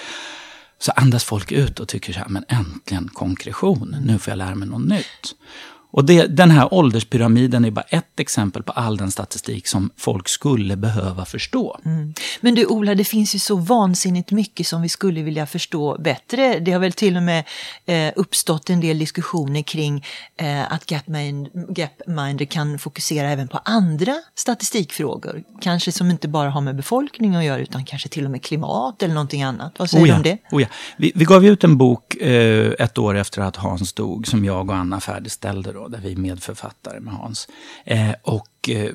Så 0.79 0.93
andas 0.93 1.25
folk 1.25 1.53
ut 1.53 1.81
och 1.81 1.89
tycker 1.89 2.13
så 2.13 2.19
här, 2.19 2.29
men 2.29 2.45
äntligen 2.49 3.09
konkretion. 3.13 3.97
Nu 4.01 4.19
får 4.19 4.31
jag 4.31 4.39
lära 4.39 4.55
mig 4.55 4.69
något 4.69 4.89
nytt. 4.89 5.35
Och 5.95 6.05
det, 6.05 6.27
den 6.27 6.51
här 6.51 6.75
ålderspyramiden 6.75 7.65
är 7.65 7.71
bara 7.71 7.85
ett 7.89 8.21
exempel 8.21 8.63
på 8.63 8.73
all 8.73 8.97
den 8.97 9.11
statistik 9.11 9.67
som 9.67 9.91
folk 9.97 10.29
skulle 10.29 10.77
behöva 10.77 11.25
förstå. 11.25 11.81
Mm. 11.85 12.15
Men 12.41 12.55
du 12.55 12.67
Ola, 12.67 12.95
det 12.95 13.05
finns 13.05 13.35
ju 13.35 13.39
så 13.39 13.57
vansinnigt 13.57 14.31
mycket 14.31 14.67
som 14.67 14.83
vi 14.83 14.89
skulle 14.89 15.23
vilja 15.23 15.47
förstå 15.47 15.97
bättre. 15.99 16.59
Det 16.59 16.73
har 16.73 16.81
väl 16.81 16.93
till 16.93 17.17
och 17.17 17.23
med 17.23 17.45
eh, 17.87 18.13
uppstått 18.17 18.71
en 18.71 18.81
del 18.81 18.99
diskussioner 18.99 19.63
kring 19.63 20.05
eh, 20.37 20.73
att 20.73 20.87
Gapmind, 20.87 21.49
Gapminder 21.69 22.45
kan 22.45 22.79
fokusera 22.79 23.31
även 23.31 23.49
på 23.49 23.61
andra 23.65 24.15
statistikfrågor. 24.35 25.43
Kanske 25.61 25.93
som 25.93 26.11
inte 26.11 26.29
bara 26.29 26.51
har 26.51 26.61
med 26.61 26.77
befolkning 26.77 27.35
att 27.35 27.45
göra 27.45 27.59
utan 27.59 27.85
kanske 27.85 28.09
till 28.09 28.25
och 28.25 28.31
med 28.31 28.43
klimat 28.43 29.03
eller 29.03 29.15
någonting 29.15 29.43
annat. 29.43 29.75
Vad 29.79 29.91
säger 29.91 30.05
oh 30.05 30.09
ja, 30.09 30.15
du 30.15 30.17
om 30.17 30.23
det? 30.23 30.39
Oh 30.51 30.63
ja. 30.63 30.69
vi, 30.97 31.13
vi 31.15 31.25
gav 31.25 31.45
ut 31.45 31.65
en 31.65 31.79
bok 31.79 32.17
eh, 32.17 32.73
ett 32.79 32.99
år 32.99 33.17
efter 33.17 33.43
att 33.43 33.57
Hans 33.57 33.93
dog 33.93 34.27
som 34.27 34.45
jag 34.45 34.71
och 34.71 34.77
Anna 34.77 35.01
färdigställde. 35.01 35.73
Då 35.73 35.84
där 35.89 35.99
vi 35.99 36.13
är 36.13 36.17
medförfattare 36.17 37.01
med 37.01 37.15
Hans. 37.15 37.49
Eh, 37.85 38.15
och 38.23 38.69
eh, 38.69 38.91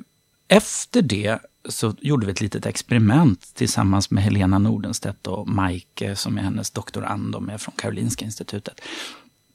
efter 0.48 1.02
det 1.02 1.40
så 1.70 1.96
gjorde 2.02 2.26
vi 2.26 2.32
ett 2.32 2.42
litet 2.42 2.66
experiment 2.66 3.56
tillsammans 3.56 4.12
med 4.12 4.24
Helena 4.24 4.60
Nordenstedt 4.60 5.28
och 5.28 5.48
Maike 5.48 6.16
som 6.16 6.38
är 6.38 6.42
hennes 6.42 6.72
doktorand 6.72 7.32
de 7.32 7.50
är 7.50 7.58
från 7.58 7.76
Karolinska 7.78 8.26
institutet. 8.26 8.82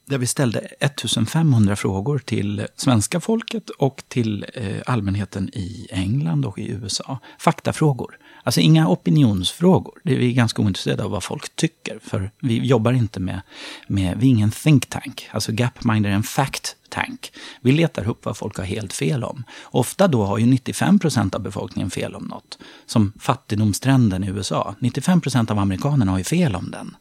Där 0.07 0.17
vi 0.17 0.27
ställde 0.27 0.59
1500 0.59 1.75
frågor 1.75 2.19
till 2.19 2.67
svenska 2.75 3.19
folket 3.19 3.69
och 3.69 4.03
till 4.07 4.45
eh, 4.53 4.81
allmänheten 4.85 5.49
i 5.53 5.87
England 5.91 6.45
och 6.45 6.59
i 6.59 6.69
USA. 6.71 7.19
Faktafrågor. 7.39 8.17
Alltså 8.43 8.61
inga 8.61 8.87
opinionsfrågor. 8.87 9.99
Det 10.03 10.13
är 10.13 10.17
vi 10.17 10.33
ganska 10.33 10.61
ointresserade 10.61 11.03
av 11.03 11.11
vad 11.11 11.23
folk 11.23 11.55
tycker. 11.55 11.99
För 12.03 12.31
vi 12.39 12.57
jobbar 12.57 12.93
inte 12.93 13.19
med, 13.19 13.41
med 13.87 14.17
vi 14.17 14.27
är 14.27 14.29
ingen 14.29 14.51
think 14.51 14.85
tank. 14.89 15.29
Alltså 15.31 15.51
Gapminder 15.51 16.09
är 16.09 16.13
en 16.13 16.23
fact 16.23 16.75
tank. 16.89 17.31
Vi 17.61 17.71
letar 17.71 18.09
upp 18.09 18.25
vad 18.25 18.37
folk 18.37 18.57
har 18.57 18.65
helt 18.65 18.93
fel 18.93 19.23
om. 19.23 19.43
Ofta 19.63 20.07
då 20.07 20.23
har 20.23 20.37
ju 20.37 20.45
95 20.45 20.99
procent 20.99 21.35
av 21.35 21.41
befolkningen 21.41 21.91
fel 21.91 22.15
om 22.15 22.23
något. 22.23 22.57
Som 22.85 23.13
fattigdomstrenden 23.19 24.23
i 24.23 24.27
USA. 24.27 24.75
95 24.79 25.21
procent 25.21 25.51
av 25.51 25.59
amerikanerna 25.59 26.11
har 26.11 26.17
ju 26.17 26.23
fel 26.23 26.55
om 26.55 26.71
den. 26.71 26.95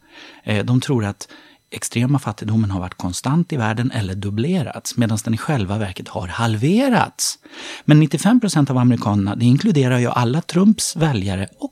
Eh, 0.45 0.65
de 0.65 0.81
tror 0.81 1.05
att 1.05 1.29
extrema 1.75 2.19
fattigdomen 2.19 2.71
har 2.71 2.81
varit 2.81 2.95
konstant 2.95 3.53
i 3.53 3.57
världen 3.57 3.91
eller 3.91 4.15
dubblerats, 4.15 4.97
medan 4.97 5.19
den 5.25 5.35
i 5.35 5.39
själva 5.39 5.79
verket 5.79 6.09
har 6.09 6.29
halverats. 6.29 7.39
Men 7.85 8.01
95 8.01 8.41
procent 8.41 8.71
av 8.71 8.79
amerikanerna, 8.79 9.35
det 9.35 9.45
inkluderar 9.45 9.99
ju 9.99 10.09
alla 10.09 10.41
Trumps 10.41 10.97
väljare 10.97 11.49
och 11.59 11.71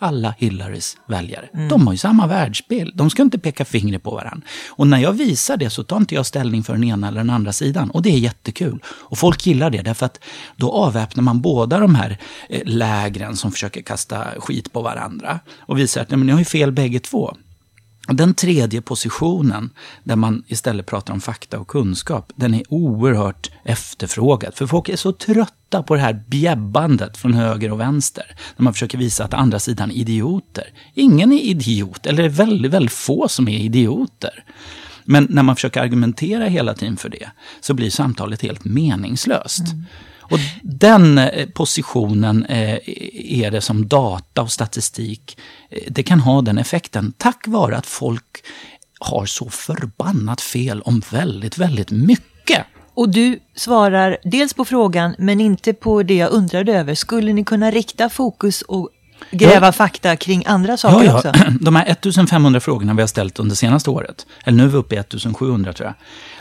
alla 0.00 0.34
Hillarys 0.38 0.96
väljare. 1.06 1.48
Mm. 1.54 1.68
De 1.68 1.86
har 1.86 1.94
ju 1.94 1.98
samma 1.98 2.26
världsbild. 2.26 2.96
De 2.96 3.10
ska 3.10 3.22
inte 3.22 3.38
peka 3.38 3.64
fingret 3.64 4.02
på 4.02 4.10
varandra. 4.10 4.46
Och 4.68 4.86
när 4.86 4.98
jag 4.98 5.12
visar 5.12 5.56
det 5.56 5.70
så 5.70 5.82
tar 5.82 5.96
inte 5.96 6.14
jag 6.14 6.26
ställning 6.26 6.62
för 6.62 6.72
den 6.72 6.84
ena 6.84 7.08
eller 7.08 7.20
den 7.20 7.30
andra 7.30 7.52
sidan. 7.52 7.90
Och 7.90 8.02
det 8.02 8.10
är 8.10 8.18
jättekul. 8.18 8.82
Och 8.86 9.18
folk 9.18 9.46
gillar 9.46 9.70
det 9.70 9.82
därför 9.82 10.06
att 10.06 10.20
då 10.56 10.72
avväpnar 10.72 11.22
man 11.22 11.40
båda 11.40 11.78
de 11.78 11.94
här 11.94 12.18
eh, 12.48 12.62
lägren 12.64 13.36
som 13.36 13.52
försöker 13.52 13.82
kasta 13.82 14.26
skit 14.38 14.72
på 14.72 14.82
varandra. 14.82 15.40
Och 15.58 15.78
visar 15.78 16.02
att 16.02 16.10
nej, 16.10 16.18
men 16.18 16.26
ni 16.26 16.32
har 16.32 16.38
ju 16.38 16.44
fel 16.44 16.72
bägge 16.72 17.00
två. 17.00 17.36
Den 18.12 18.34
tredje 18.34 18.82
positionen, 18.82 19.70
där 20.04 20.16
man 20.16 20.44
istället 20.46 20.86
pratar 20.86 21.14
om 21.14 21.20
fakta 21.20 21.58
och 21.58 21.68
kunskap, 21.68 22.32
den 22.36 22.54
är 22.54 22.62
oerhört 22.68 23.50
efterfrågad. 23.64 24.54
För 24.54 24.66
folk 24.66 24.88
är 24.88 24.96
så 24.96 25.12
trötta 25.12 25.82
på 25.82 25.94
det 25.94 26.00
här 26.00 26.22
bjäbbandet 26.26 27.16
från 27.16 27.34
höger 27.34 27.72
och 27.72 27.80
vänster. 27.80 28.24
När 28.56 28.64
man 28.64 28.72
försöker 28.72 28.98
visa 28.98 29.24
att 29.24 29.34
andra 29.34 29.58
sidan 29.58 29.90
är 29.90 29.94
idioter. 29.94 30.64
Ingen 30.94 31.32
är 31.32 31.40
idiot, 31.40 32.06
eller 32.06 32.22
det 32.22 32.28
är 32.28 32.32
väldigt, 32.46 32.72
väldigt 32.72 32.92
få 32.92 33.28
som 33.28 33.48
är 33.48 33.58
idioter. 33.58 34.44
Men 35.04 35.26
när 35.30 35.42
man 35.42 35.56
försöker 35.56 35.80
argumentera 35.80 36.44
hela 36.44 36.74
tiden 36.74 36.96
för 36.96 37.08
det, 37.08 37.30
så 37.60 37.74
blir 37.74 37.90
samtalet 37.90 38.42
helt 38.42 38.64
meningslöst. 38.64 39.72
Mm. 39.72 39.84
Och 40.30 40.38
den 40.62 41.18
eh, 41.18 41.48
positionen 41.48 42.44
eh, 42.44 42.78
är 43.44 43.50
det 43.50 43.60
som 43.60 43.88
data 43.88 44.42
och 44.42 44.52
statistik, 44.52 45.38
eh, 45.70 45.78
det 45.88 46.02
kan 46.02 46.20
ha 46.20 46.42
den 46.42 46.58
effekten 46.58 47.12
tack 47.16 47.46
vare 47.46 47.76
att 47.76 47.86
folk 47.86 48.44
har 49.00 49.26
så 49.26 49.50
förbannat 49.50 50.40
fel 50.40 50.82
om 50.82 51.02
väldigt, 51.10 51.58
väldigt 51.58 51.90
mycket. 51.90 52.66
Och 52.94 53.08
du 53.08 53.38
svarar 53.54 54.18
dels 54.24 54.54
på 54.54 54.64
frågan 54.64 55.14
men 55.18 55.40
inte 55.40 55.72
på 55.72 56.02
det 56.02 56.14
jag 56.14 56.32
undrade 56.32 56.72
över. 56.72 56.94
Skulle 56.94 57.32
ni 57.32 57.44
kunna 57.44 57.70
rikta 57.70 58.08
fokus 58.08 58.62
och 58.62 58.88
gräva 59.30 59.66
ja. 59.66 59.72
fakta 59.72 60.16
kring 60.16 60.44
andra 60.46 60.76
saker 60.76 61.04
ja, 61.04 61.04
ja. 61.04 61.16
också? 61.16 61.32
De 61.60 61.76
här 61.76 61.84
1500 61.86 62.60
frågorna 62.60 62.94
vi 62.94 63.02
har 63.02 63.06
ställt 63.06 63.38
under 63.38 63.56
senaste 63.56 63.90
året, 63.90 64.26
eller 64.44 64.58
nu 64.58 64.64
är 64.64 64.68
vi 64.68 64.76
uppe 64.76 64.94
i 64.94 64.98
1700 64.98 65.72
tror 65.72 65.86
jag. 65.86 65.94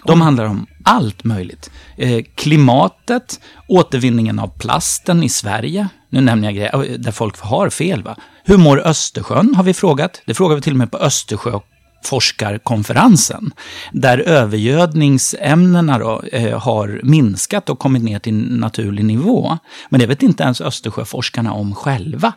De 0.05 0.11
mm. 0.11 0.21
handlar 0.21 0.45
om 0.45 0.65
allt 0.83 1.23
möjligt. 1.23 1.71
Eh, 1.97 2.23
klimatet, 2.35 3.39
återvinningen 3.67 4.39
av 4.39 4.47
plasten 4.47 5.23
i 5.23 5.29
Sverige. 5.29 5.87
Nu 6.09 6.21
nämner 6.21 6.47
jag 6.47 6.55
grejer 6.55 6.97
där 6.97 7.11
folk 7.11 7.39
har 7.39 7.69
fel. 7.69 8.03
Va? 8.03 8.15
Hur 8.43 8.57
mår 8.57 8.87
Östersjön 8.87 9.55
har 9.55 9.63
vi 9.63 9.73
frågat. 9.73 10.21
Det 10.25 10.33
frågar 10.33 10.55
vi 10.55 10.61
till 10.61 10.73
och 10.73 10.77
med 10.77 10.91
på 10.91 10.97
Östersjö 10.97 11.59
forskarkonferensen, 12.03 13.51
där 13.91 14.17
övergödningsämnena 14.17 15.99
då, 15.99 16.21
eh, 16.31 16.59
har 16.59 16.99
minskat 17.03 17.69
och 17.69 17.79
kommit 17.79 18.03
ner 18.03 18.19
till 18.19 18.59
naturlig 18.59 19.05
nivå. 19.05 19.57
Men 19.89 19.99
det 19.99 20.07
vet 20.07 20.23
inte 20.23 20.43
ens 20.43 20.61
Östersjöforskarna 20.61 21.53
om 21.53 21.75
själva. 21.75 22.33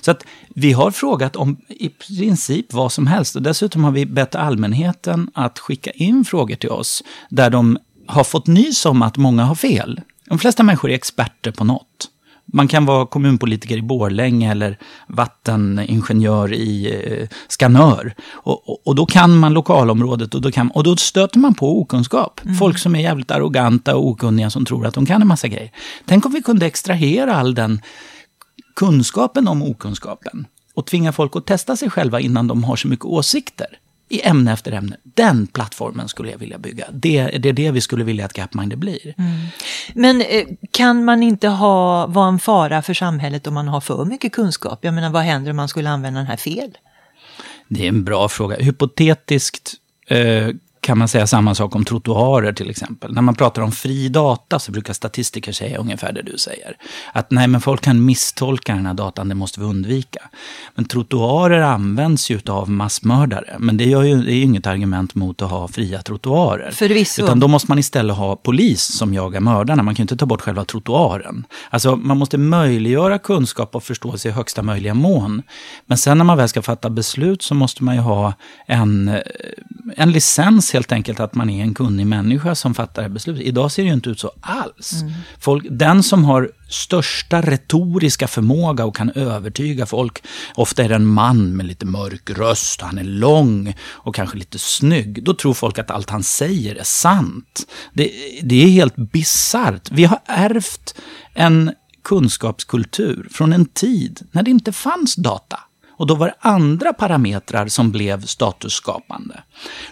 Så 0.00 0.10
att 0.10 0.24
vi 0.54 0.72
har 0.72 0.90
frågat 0.90 1.36
om 1.36 1.56
i 1.68 1.88
princip 1.88 2.72
vad 2.72 2.92
som 2.92 3.06
helst 3.06 3.36
och 3.36 3.42
dessutom 3.42 3.84
har 3.84 3.90
vi 3.90 4.06
bett 4.06 4.34
allmänheten 4.34 5.30
att 5.34 5.58
skicka 5.58 5.90
in 5.90 6.24
frågor 6.24 6.56
till 6.56 6.70
oss 6.70 7.02
där 7.28 7.50
de 7.50 7.78
har 8.06 8.24
fått 8.24 8.46
nys 8.46 8.86
om 8.86 9.02
att 9.02 9.16
många 9.16 9.44
har 9.44 9.54
fel. 9.54 10.00
De 10.28 10.38
flesta 10.38 10.62
människor 10.62 10.90
är 10.90 10.94
experter 10.94 11.50
på 11.50 11.64
något. 11.64 12.08
Man 12.54 12.68
kan 12.68 12.86
vara 12.86 13.06
kommunpolitiker 13.06 13.76
i 13.76 13.82
Borlänge 13.82 14.50
eller 14.50 14.78
vatteningenjör 15.06 16.52
i 16.52 16.94
eh, 17.20 17.28
Skanör. 17.48 18.14
Och, 18.32 18.68
och, 18.68 18.86
och, 18.86 18.94
då 18.94 19.06
kan 19.06 19.38
man 19.38 19.52
lokalområdet 19.52 20.34
och 20.34 20.40
då, 20.40 20.52
kan, 20.52 20.70
och 20.70 20.84
då 20.84 20.96
stöter 20.96 21.38
man 21.38 21.54
på 21.54 21.80
okunskap. 21.80 22.40
Mm. 22.44 22.56
Folk 22.56 22.78
som 22.78 22.96
är 22.96 23.00
jävligt 23.00 23.30
arroganta 23.30 23.96
och 23.96 24.06
okunniga 24.06 24.50
som 24.50 24.64
tror 24.64 24.86
att 24.86 24.94
de 24.94 25.06
kan 25.06 25.22
en 25.22 25.28
massa 25.28 25.48
grejer. 25.48 25.70
Tänk 26.06 26.26
om 26.26 26.32
vi 26.32 26.42
kunde 26.42 26.66
extrahera 26.66 27.34
all 27.34 27.54
den 27.54 27.80
kunskapen 28.74 29.48
om 29.48 29.62
okunskapen 29.62 30.46
och 30.74 30.86
tvinga 30.86 31.12
folk 31.12 31.36
att 31.36 31.46
testa 31.46 31.76
sig 31.76 31.90
själva 31.90 32.20
innan 32.20 32.46
de 32.46 32.64
har 32.64 32.76
så 32.76 32.88
mycket 32.88 33.04
åsikter 33.04 33.78
i 34.08 34.26
ämne 34.26 34.52
efter 34.52 34.72
ämne. 34.72 34.96
Den 35.02 35.46
plattformen 35.46 36.08
skulle 36.08 36.30
jag 36.30 36.38
vilja 36.38 36.58
bygga. 36.58 36.84
Det, 36.92 37.24
det 37.26 37.48
är 37.48 37.52
det 37.52 37.70
vi 37.70 37.80
skulle 37.80 38.04
vilja 38.04 38.24
att 38.24 38.32
Gapminder 38.32 38.76
blir. 38.76 39.14
Mm. 39.18 39.32
Men 39.94 40.20
eh, 40.20 40.46
kan 40.70 41.04
man 41.04 41.22
inte 41.22 41.48
ha, 41.48 42.06
vara 42.06 42.28
en 42.28 42.38
fara 42.38 42.82
för 42.82 42.94
samhället 42.94 43.46
om 43.46 43.54
man 43.54 43.68
har 43.68 43.80
för 43.80 44.04
mycket 44.04 44.32
kunskap? 44.32 44.78
Jag 44.82 44.94
menar, 44.94 45.10
vad 45.10 45.22
händer 45.22 45.50
om 45.50 45.56
man 45.56 45.68
skulle 45.68 45.90
använda 45.90 46.20
den 46.20 46.26
här 46.26 46.36
fel? 46.36 46.78
Det 47.68 47.84
är 47.84 47.88
en 47.88 48.04
bra 48.04 48.28
fråga. 48.28 48.56
Hypotetiskt 48.56 49.72
eh, 50.06 50.48
kan 50.82 50.98
man 50.98 51.08
säga 51.08 51.26
samma 51.26 51.54
sak 51.54 51.76
om 51.76 51.84
trottoarer 51.84 52.52
till 52.52 52.70
exempel. 52.70 53.14
När 53.14 53.22
man 53.22 53.34
pratar 53.34 53.62
om 53.62 53.72
fri 53.72 54.08
data 54.08 54.58
så 54.58 54.72
brukar 54.72 54.92
statistiker 54.92 55.52
säga 55.52 55.78
ungefär 55.78 56.12
det 56.12 56.22
du 56.22 56.38
säger. 56.38 56.76
Att 57.12 57.30
nej, 57.30 57.48
men 57.48 57.60
folk 57.60 57.80
kan 57.80 58.04
misstolka 58.04 58.74
den 58.74 58.86
här 58.86 58.94
datan, 58.94 59.28
det 59.28 59.34
måste 59.34 59.60
vi 59.60 59.66
undvika. 59.66 60.20
Men 60.74 60.84
trottoarer 60.84 61.60
används 61.60 62.30
ju 62.30 62.40
av 62.48 62.70
massmördare. 62.70 63.56
Men 63.58 63.76
det, 63.76 63.84
gör 63.84 64.02
ju, 64.02 64.22
det 64.22 64.32
är 64.32 64.34
ju 64.34 64.42
inget 64.42 64.66
argument 64.66 65.14
mot 65.14 65.42
att 65.42 65.50
ha 65.50 65.68
fria 65.68 66.02
trottoarer. 66.02 66.70
Förvisso. 66.70 67.22
Utan 67.22 67.40
då 67.40 67.48
måste 67.48 67.70
man 67.70 67.78
istället 67.78 68.16
ha 68.16 68.36
polis 68.36 68.82
som 68.82 69.14
jagar 69.14 69.40
mördarna. 69.40 69.82
Man 69.82 69.94
kan 69.94 70.02
ju 70.02 70.04
inte 70.04 70.16
ta 70.16 70.26
bort 70.26 70.40
själva 70.40 70.64
trottoaren. 70.64 71.44
Alltså 71.70 71.96
man 71.96 72.18
måste 72.18 72.38
möjliggöra 72.38 73.18
kunskap 73.18 73.74
och 73.74 73.84
förståelse 73.84 74.28
i 74.28 74.30
högsta 74.32 74.62
möjliga 74.62 74.94
mån. 74.94 75.42
Men 75.86 75.98
sen 75.98 76.18
när 76.18 76.24
man 76.24 76.36
väl 76.36 76.48
ska 76.48 76.62
fatta 76.62 76.90
beslut 76.90 77.42
så 77.42 77.54
måste 77.54 77.84
man 77.84 77.94
ju 77.94 78.00
ha 78.00 78.34
en, 78.66 79.20
en 79.96 80.12
licens 80.12 80.71
helt 80.72 80.92
enkelt 80.92 81.20
att 81.20 81.34
man 81.34 81.50
är 81.50 81.62
en 81.62 81.74
kunnig 81.74 82.06
människa 82.06 82.54
som 82.54 82.74
fattar 82.74 83.08
beslut. 83.08 83.40
Idag 83.40 83.72
ser 83.72 83.82
det 83.82 83.86
ju 83.86 83.94
inte 83.94 84.10
ut 84.10 84.20
så 84.20 84.30
alls. 84.40 85.02
Mm. 85.02 85.12
Folk, 85.38 85.66
den 85.70 86.02
som 86.02 86.24
har 86.24 86.50
största 86.68 87.40
retoriska 87.40 88.28
förmåga 88.28 88.84
och 88.84 88.96
kan 88.96 89.10
övertyga 89.10 89.86
folk, 89.86 90.22
ofta 90.54 90.84
är 90.84 90.88
det 90.88 90.94
en 90.94 91.06
man 91.06 91.56
med 91.56 91.66
lite 91.66 91.86
mörk 91.86 92.30
röst, 92.30 92.80
han 92.80 92.98
är 92.98 93.04
lång 93.04 93.74
och 93.82 94.14
kanske 94.14 94.38
lite 94.38 94.58
snygg. 94.58 95.24
Då 95.24 95.34
tror 95.34 95.54
folk 95.54 95.78
att 95.78 95.90
allt 95.90 96.10
han 96.10 96.22
säger 96.22 96.74
är 96.74 96.84
sant. 96.84 97.66
Det, 97.92 98.10
det 98.42 98.64
är 98.64 98.68
helt 98.68 98.96
bisarrt. 98.96 99.90
Vi 99.90 100.04
har 100.04 100.18
ärvt 100.26 100.94
en 101.34 101.72
kunskapskultur 102.04 103.28
från 103.30 103.52
en 103.52 103.66
tid 103.66 104.20
när 104.32 104.42
det 104.42 104.50
inte 104.50 104.72
fanns 104.72 105.14
data. 105.14 105.58
Och 106.02 106.08
då 106.08 106.14
var 106.14 106.26
det 106.26 106.34
andra 106.40 106.92
parametrar 106.92 107.68
som 107.68 107.92
blev 107.92 108.26
statusskapande. 108.26 109.42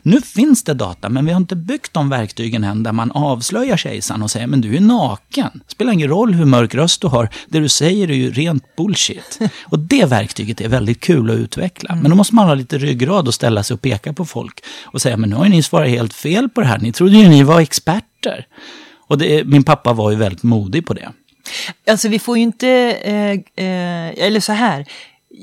Nu 0.02 0.21
finns 0.21 0.64
det 0.64 0.75
data, 0.75 1.09
men 1.09 1.26
vi 1.26 1.33
har 1.33 1.40
inte 1.40 1.57
byggt 1.57 1.95
de 1.95 2.09
verktygen 2.09 2.64
än 2.64 2.83
där 2.83 2.93
man 2.93 3.11
avslöjar 3.11 3.76
kejsaren 3.76 4.23
och 4.23 4.31
säger 4.31 4.47
men 4.47 4.61
du 4.61 4.76
är 4.76 4.81
naken. 4.81 5.50
Det 5.67 5.73
spelar 5.73 5.93
ingen 5.93 6.09
roll 6.09 6.35
hur 6.35 6.45
mörk 6.45 6.75
röst 6.75 7.00
du 7.00 7.07
har, 7.07 7.29
det 7.49 7.61
du 7.61 7.69
säger 7.69 8.11
är 8.11 8.14
ju 8.14 8.31
rent 8.31 8.76
bullshit. 8.76 9.38
Och 9.64 9.79
det 9.79 10.05
verktyget 10.05 10.61
är 10.61 10.69
väldigt 10.69 11.00
kul 11.00 11.31
att 11.31 11.37
utveckla. 11.37 11.97
Men 11.97 12.11
då 12.11 12.17
måste 12.17 12.35
man 12.35 12.47
ha 12.47 12.55
lite 12.55 12.79
ryggrad 12.79 13.29
och 13.29 13.35
ställa 13.35 13.62
sig 13.62 13.75
och 13.75 13.83
peka 13.83 14.12
på 14.12 14.25
folk 14.25 14.61
och 14.85 15.02
säga 15.02 15.17
men 15.17 15.31
nu 15.31 15.37
har 15.37 15.49
ni 15.49 15.62
svarat 15.62 15.88
helt 15.88 16.14
fel 16.14 16.49
på 16.49 16.61
det 16.61 16.67
här, 16.67 16.79
ni 16.79 16.93
trodde 16.93 17.17
ju 17.17 17.29
ni 17.29 17.43
var 17.43 17.61
experter. 17.61 18.47
Och 19.07 19.19
det, 19.19 19.45
min 19.45 19.62
pappa 19.62 19.93
var 19.93 20.11
ju 20.11 20.17
väldigt 20.17 20.43
modig 20.43 20.87
på 20.87 20.95
det. 20.95 21.12
Alltså 21.90 22.09
vi 22.09 22.19
får 22.19 22.37
ju 22.37 22.43
inte, 22.43 22.69
eh, 23.02 23.64
eh, 23.64 24.26
eller 24.26 24.40
så 24.40 24.52
här, 24.52 24.87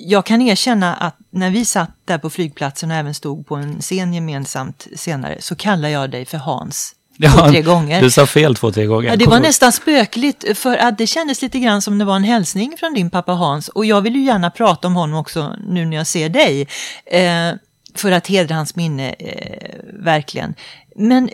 jag 0.06 0.26
kan 0.26 0.42
erkänna 0.42 0.96
att 0.96 1.16
när 1.30 1.52
vi 1.52 1.66
satt 1.66 1.92
där 2.06 2.18
på 2.18 2.30
flygplatsen 2.30 2.92
och 2.92 2.98
även 2.98 3.14
stod 3.14 3.48
på 3.48 3.56
en 3.56 3.82
scen 3.82 4.14
gemensamt 4.14 4.88
senare 4.96 5.38
så 5.40 5.56
kallade 5.56 5.90
jag 5.90 6.12
dig 6.12 6.26
för 6.26 6.38
Hans 6.38 6.96
ja, 7.18 7.32
två, 7.32 7.48
tre 7.48 7.62
gånger. 7.62 8.02
Du 8.02 8.12
sa 8.12 8.26
fel 8.26 8.56
två, 8.56 8.72
tre 8.72 8.86
gånger. 8.86 9.10
Ja, 9.10 9.16
det 9.16 9.26
var 9.26 9.40
nästan 9.40 9.72
spökligt 9.72 10.58
för 10.58 10.78
att 10.78 10.98
det 10.98 11.08
kändes 11.08 11.42
lite 11.42 11.60
grann 11.60 11.82
som 11.82 11.98
det 11.98 12.06
var 12.06 12.16
en 12.16 12.24
hälsning 12.24 12.76
från 12.80 12.94
din 12.94 13.10
pappa 13.10 13.32
Hans 13.32 13.68
och 13.68 13.86
jag 13.86 14.02
vill 14.02 14.16
ju 14.16 14.24
gärna 14.24 14.50
prata 14.50 14.88
om 14.88 14.96
honom 14.96 15.20
också 15.20 15.56
nu 15.68 15.86
när 15.86 15.98
jag 15.98 16.08
ser 16.08 16.30
dig. 16.30 16.68
Eh, 17.06 17.54
för 17.96 18.12
att 18.12 18.28
hedra 18.28 18.56
hans 18.56 18.76
minne, 18.76 19.10
eh, 19.10 19.80
verkligen. 20.04 20.54
Men 20.96 21.30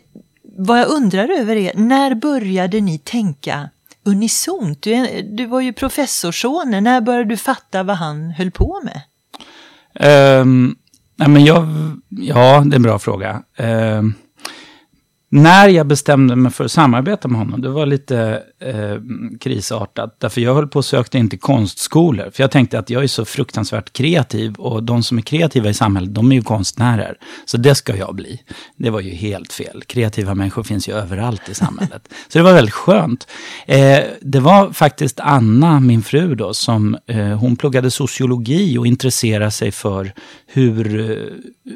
vad 0.57 0.79
jag 0.79 0.87
undrar 0.87 1.29
över 1.39 1.55
är, 1.55 1.71
när 1.75 2.15
började 2.15 2.81
ni 2.81 2.97
tänka 2.97 3.69
unisont? 4.05 4.81
Du, 4.81 5.21
du 5.21 5.45
var 5.45 5.61
ju 5.61 5.73
professorson. 5.73 6.83
När 6.83 7.01
började 7.01 7.29
du 7.29 7.37
fatta 7.37 7.83
vad 7.83 7.95
han 7.95 8.31
höll 8.31 8.51
på 8.51 8.81
med? 8.83 9.01
Um, 10.41 10.75
nej 11.15 11.29
men 11.29 11.45
jag, 11.45 11.67
ja, 12.09 12.63
det 12.65 12.73
är 12.73 12.75
en 12.75 12.81
bra 12.81 12.99
fråga. 12.99 13.43
Um, 13.57 14.13
när 15.33 15.69
jag 15.69 15.87
bestämde 15.87 16.35
mig 16.35 16.51
för 16.51 16.65
att 16.65 16.71
samarbeta 16.71 17.27
med 17.27 17.39
honom, 17.39 17.61
det 17.61 17.69
var 17.69 17.85
lite 17.85 18.43
eh, 18.59 18.97
krisartat. 19.39 20.15
Därför 20.19 20.41
jag 20.41 20.55
höll 20.55 20.67
på 20.67 20.79
och 20.79 20.85
sökte 20.85 21.17
in 21.17 21.29
till 21.29 21.39
konstskolor. 21.39 22.29
För 22.33 22.43
jag 22.43 22.51
tänkte 22.51 22.79
att 22.79 22.89
jag 22.89 23.03
är 23.03 23.07
så 23.07 23.25
fruktansvärt 23.25 23.93
kreativ 23.93 24.55
och 24.55 24.83
de 24.83 25.03
som 25.03 25.17
är 25.17 25.21
kreativa 25.21 25.69
i 25.69 25.73
samhället, 25.73 26.15
de 26.15 26.31
är 26.31 26.35
ju 26.35 26.41
konstnärer. 26.41 27.17
Så 27.45 27.57
det 27.57 27.75
ska 27.75 27.95
jag 27.95 28.15
bli. 28.15 28.41
Det 28.75 28.89
var 28.89 28.99
ju 28.99 29.09
helt 29.11 29.53
fel. 29.53 29.83
Kreativa 29.87 30.35
människor 30.35 30.63
finns 30.63 30.89
ju 30.89 30.93
överallt 30.93 31.49
i 31.49 31.53
samhället. 31.53 32.09
så 32.27 32.39
det 32.39 32.43
var 32.43 32.53
väldigt 32.53 32.73
skönt. 32.73 33.27
Eh, 33.65 33.99
det 34.21 34.39
var 34.39 34.73
faktiskt 34.73 35.19
Anna, 35.19 35.79
min 35.79 36.03
fru 36.03 36.35
då, 36.35 36.53
som 36.53 36.97
eh, 37.07 37.17
hon 37.17 37.55
pluggade 37.55 37.91
sociologi 37.91 38.77
och 38.77 38.87
intresserade 38.87 39.51
sig 39.51 39.71
för 39.71 40.13
hur, 40.47 40.85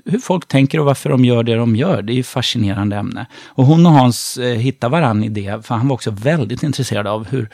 hur 0.05 0.19
folk 0.19 0.47
tänker 0.47 0.79
och 0.79 0.85
varför 0.85 1.09
de 1.09 1.25
gör 1.25 1.43
det 1.43 1.55
de 1.55 1.75
gör. 1.75 2.01
Det 2.01 2.13
är 2.13 2.15
ju 2.15 2.19
ett 2.19 2.27
fascinerande 2.27 2.95
ämne. 2.95 3.25
Och 3.47 3.65
hon 3.65 3.85
och 3.85 3.91
Hans 3.91 4.37
eh, 4.37 4.57
hittade 4.57 4.91
varann 4.91 5.23
i 5.23 5.29
det, 5.29 5.65
för 5.65 5.75
han 5.75 5.87
var 5.87 5.93
också 5.93 6.11
väldigt 6.11 6.63
intresserad 6.63 7.07
av 7.07 7.27
hur, 7.27 7.49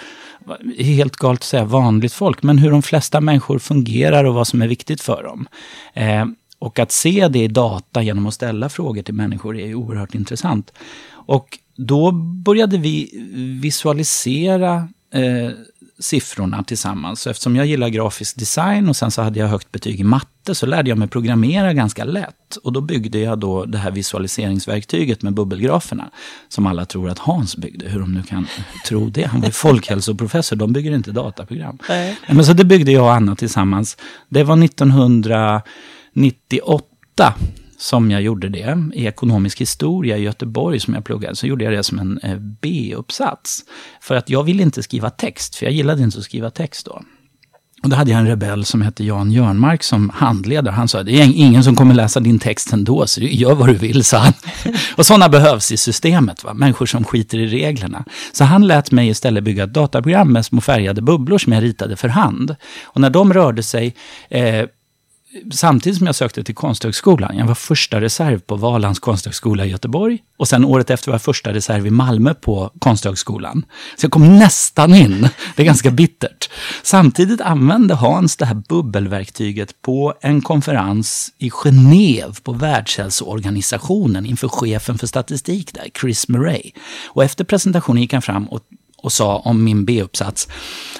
helt 0.77 1.15
galet 1.15 1.39
att 1.39 1.43
säga 1.43 1.63
vanligt 1.65 2.13
folk, 2.13 2.43
men 2.43 2.57
hur 2.57 2.71
de 2.71 2.81
flesta 2.81 3.21
människor 3.21 3.59
fungerar 3.59 4.23
och 4.23 4.33
vad 4.33 4.47
som 4.47 4.61
är 4.61 4.67
viktigt 4.67 5.01
för 5.01 5.23
dem. 5.23 5.47
Eh, 5.93 6.25
och 6.59 6.79
att 6.79 6.91
se 6.91 7.27
det 7.27 7.39
i 7.39 7.47
data 7.47 8.01
genom 8.01 8.27
att 8.27 8.33
ställa 8.33 8.69
frågor 8.69 9.01
till 9.01 9.13
människor 9.13 9.57
är 9.57 9.75
oerhört 9.75 10.15
intressant. 10.15 10.73
Och 11.09 11.59
då 11.75 12.11
började 12.45 12.77
vi 12.77 13.09
visualisera 13.61 14.87
eh, 15.13 15.51
siffrorna 16.03 16.63
tillsammans. 16.63 17.21
Så 17.21 17.29
eftersom 17.29 17.55
jag 17.55 17.65
gillar 17.65 17.89
grafisk 17.89 18.37
design 18.37 18.89
och 18.89 18.95
sen 18.95 19.11
så 19.11 19.21
hade 19.21 19.39
jag 19.39 19.47
högt 19.47 19.71
betyg 19.71 19.99
i 19.99 20.03
matte 20.03 20.55
så 20.55 20.65
lärde 20.65 20.89
jag 20.89 20.97
mig 20.97 21.07
programmera 21.07 21.73
ganska 21.73 22.03
lätt. 22.03 22.55
Och 22.63 22.73
då 22.73 22.81
byggde 22.81 23.19
jag 23.19 23.39
då 23.39 23.65
det 23.65 23.77
här 23.77 23.91
visualiseringsverktyget 23.91 25.21
med 25.21 25.33
bubbelgraferna. 25.33 26.09
Som 26.49 26.67
alla 26.67 26.85
tror 26.85 27.09
att 27.09 27.19
Hans 27.19 27.57
byggde, 27.57 27.89
hur 27.89 27.99
de 27.99 28.13
nu 28.13 28.23
kan 28.23 28.47
tro 28.85 29.09
det. 29.09 29.23
Han 29.23 29.39
var 29.39 29.47
ju 29.47 29.53
folkhälsoprofessor, 29.53 30.55
de 30.55 30.73
bygger 30.73 30.91
inte 30.91 31.11
dataprogram. 31.11 31.77
Nej. 31.89 32.17
Men 32.27 32.45
så 32.45 32.53
det 32.53 32.65
byggde 32.65 32.91
jag 32.91 33.03
och 33.03 33.13
Anna 33.13 33.35
tillsammans. 33.35 33.97
Det 34.29 34.43
var 34.43 34.63
1998 34.63 37.33
som 37.83 38.11
jag 38.11 38.21
gjorde 38.21 38.49
det. 38.49 38.89
I 38.93 39.05
ekonomisk 39.05 39.61
historia 39.61 40.17
i 40.17 40.21
Göteborg 40.21 40.79
som 40.79 40.93
jag 40.93 41.05
pluggade 41.05 41.35
så 41.35 41.47
gjorde 41.47 41.63
jag 41.63 41.73
det 41.73 41.83
som 41.83 41.99
en 41.99 42.19
eh, 42.23 42.37
B-uppsats. 42.39 43.63
För 44.01 44.15
att 44.15 44.29
jag 44.29 44.43
ville 44.43 44.63
inte 44.63 44.83
skriva 44.83 45.09
text, 45.09 45.55
för 45.55 45.65
jag 45.65 45.73
gillade 45.73 46.03
inte 46.03 46.17
att 46.17 46.23
skriva 46.23 46.49
text 46.49 46.85
då. 46.85 47.01
Och 47.83 47.89
då 47.89 47.95
hade 47.95 48.11
jag 48.11 48.19
en 48.19 48.27
rebell 48.27 48.65
som 48.65 48.81
hette 48.81 49.03
Jan 49.03 49.31
Jörnmark 49.31 49.83
som 49.83 50.09
handledare. 50.09 50.73
Han 50.73 50.87
sa, 50.87 51.03
det 51.03 51.11
är 51.11 51.23
ingen 51.23 51.63
som 51.63 51.75
kommer 51.75 51.93
läsa 51.93 52.19
din 52.19 52.39
text 52.39 52.73
ändå, 52.73 53.07
så 53.07 53.21
gör 53.21 53.55
vad 53.55 53.69
du 53.69 53.73
vill, 53.73 54.03
sa 54.03 54.17
han. 54.17 54.33
och 54.95 55.05
sådana 55.05 55.29
behövs 55.29 55.71
i 55.71 55.77
systemet, 55.77 56.43
va? 56.43 56.53
människor 56.53 56.85
som 56.85 57.03
skiter 57.03 57.37
i 57.37 57.47
reglerna. 57.47 58.05
Så 58.33 58.43
han 58.43 58.67
lät 58.67 58.91
mig 58.91 59.07
istället 59.07 59.43
bygga 59.43 59.63
ett 59.63 59.73
dataprogram 59.73 60.33
med 60.33 60.45
små 60.45 60.61
färgade 60.61 61.01
bubblor 61.01 61.37
som 61.37 61.53
jag 61.53 61.63
ritade 61.63 61.95
för 61.95 62.07
hand. 62.07 62.55
Och 62.83 63.01
när 63.01 63.09
de 63.09 63.33
rörde 63.33 63.63
sig 63.63 63.95
eh, 64.29 64.65
samtidigt 65.51 65.97
som 65.97 66.05
jag 66.07 66.15
sökte 66.15 66.43
till 66.43 66.55
Konsthögskolan, 66.55 67.37
jag 67.37 67.45
var 67.45 67.55
första 67.55 68.01
reserv 68.01 68.39
på 68.39 68.55
Valands 68.55 68.99
konsthögskola 68.99 69.65
i 69.65 69.69
Göteborg 69.69 70.19
och 70.37 70.47
sen 70.47 70.65
året 70.65 70.89
efter 70.89 71.11
var 71.11 71.13
jag 71.13 71.21
första 71.21 71.53
reserv 71.53 71.87
i 71.87 71.89
Malmö 71.89 72.33
på 72.33 72.71
Konsthögskolan. 72.79 73.65
Så 73.97 74.05
jag 74.05 74.11
kom 74.11 74.39
nästan 74.39 74.95
in, 74.95 75.29
det 75.55 75.61
är 75.61 75.65
ganska 75.65 75.91
bittert. 75.91 76.49
Samtidigt 76.83 77.41
använde 77.41 77.93
Hans 77.93 78.37
det 78.37 78.45
här 78.45 78.61
bubbelverktyget 78.69 79.81
på 79.81 80.13
en 80.21 80.41
konferens 80.41 81.33
i 81.37 81.49
Genève 81.49 82.43
på 82.43 82.53
Världshälsoorganisationen 82.53 84.25
inför 84.25 84.47
chefen 84.47 84.97
för 84.97 85.07
statistik 85.07 85.73
där, 85.73 85.87
Chris 86.01 86.27
Murray. 86.27 86.71
Och 87.07 87.23
efter 87.23 87.43
presentationen 87.43 88.01
gick 88.01 88.13
han 88.13 88.21
fram 88.21 88.47
och 88.47 88.61
och 89.03 89.11
sa 89.11 89.37
om 89.37 89.63
min 89.63 89.85
B-uppsats 89.85 90.47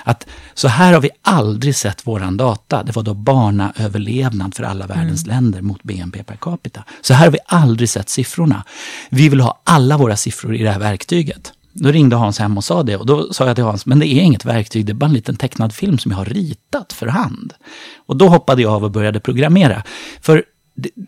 att 0.03 0.27
så 0.53 0.67
här 0.67 0.93
har 0.93 1.01
vi 1.01 1.10
aldrig 1.22 1.75
sett 1.75 2.07
våran 2.07 2.38
data. 2.38 2.83
Det 2.83 2.95
var 2.95 3.03
då 3.03 3.13
barnaöverlevnad 3.13 4.55
för 4.55 4.63
alla 4.63 4.88
världens 4.88 5.24
mm. 5.24 5.36
länder 5.36 5.62
mot 5.62 5.83
BNP 5.83 6.24
per 6.24 6.36
capita. 6.36 6.83
Så 7.01 7.13
här 7.13 7.25
har 7.25 7.31
vi 7.31 7.39
aldrig 7.45 7.89
sett 7.89 8.10
siffrorna. 8.10 8.63
Vi 9.10 9.29
vill 9.29 9.41
ha 9.41 9.62
alla 9.63 9.98
våra 9.98 10.15
siffror 10.15 10.55
i 10.55 10.63
det 10.63 10.72
här 10.72 10.79
verktyget. 10.79 11.53
Då 11.74 11.91
ringde 11.91 12.15
Hans 12.15 12.39
hem 12.39 12.57
och 12.57 12.63
sa 12.63 12.83
det 12.83 12.98
och 12.98 13.05
då 13.05 13.33
sa 13.33 13.48
jag 13.48 13.55
till 13.55 13.63
Hans, 13.63 13.86
men 13.86 14.00
det 14.00 14.07
är 14.07 14.22
inget 14.22 14.45
verktyg, 14.45 14.86
det 14.86 14.91
är 14.91 14.93
bara 14.93 15.05
en 15.05 15.13
liten 15.13 15.36
tecknad 15.36 15.74
film 15.74 15.98
som 15.98 16.12
jag 16.12 16.17
har 16.17 16.25
ritat 16.25 16.93
för 16.93 17.07
hand. 17.07 17.53
Och 18.05 18.17
då 18.17 18.27
hoppade 18.27 18.62
jag 18.62 18.74
av 18.74 18.83
och 18.83 18.91
började 18.91 19.19
programmera. 19.19 19.83
För 20.22 20.43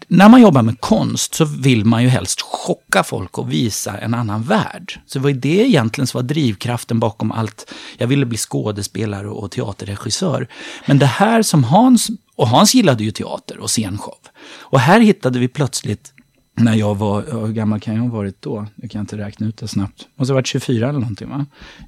när 0.07 0.29
man 0.29 0.41
jobbar 0.41 0.61
med 0.61 0.81
konst 0.81 1.35
så 1.35 1.45
vill 1.45 1.85
man 1.85 2.03
ju 2.03 2.09
helst 2.09 2.41
chocka 2.41 3.03
folk 3.03 3.37
och 3.37 3.51
visa 3.51 3.97
en 3.97 4.13
annan 4.13 4.43
värld. 4.43 4.99
Så 5.05 5.19
det 5.19 5.23
var 5.23 5.31
det 5.31 5.67
egentligen 5.67 6.07
som 6.07 6.17
var 6.17 6.23
drivkraften 6.23 6.99
bakom 6.99 7.31
allt. 7.31 7.73
Jag 7.97 8.07
ville 8.07 8.25
bli 8.25 8.37
skådespelare 8.37 9.29
och 9.29 9.51
teaterregissör. 9.51 10.47
Men 10.85 10.99
det 10.99 11.05
här 11.05 11.41
som 11.41 11.63
Hans, 11.63 12.09
och 12.35 12.47
Hans 12.47 12.75
gillade 12.75 13.03
ju 13.03 13.11
teater 13.11 13.57
och 13.57 13.69
scenshow. 13.69 14.17
Och 14.59 14.79
här 14.79 14.99
hittade 14.99 15.39
vi 15.39 15.47
plötsligt 15.47 16.14
när 16.57 16.75
jag 16.75 16.95
var, 16.95 17.45
hur 17.45 17.53
gammal 17.53 17.79
kan 17.79 17.95
jag 17.95 18.01
ha 18.01 18.09
varit 18.09 18.41
då? 18.41 18.65
Jag 18.75 18.91
kan 18.91 19.01
inte 19.01 19.17
räkna 19.17 19.47
ut 19.47 19.57
det 19.57 19.67
snabbt. 19.67 20.07
Måste 20.15 20.33
ha 20.33 20.35
varit 20.35 20.47
24 20.47 20.89
eller 20.89 20.99
någonting 20.99 21.29
va? 21.29 21.45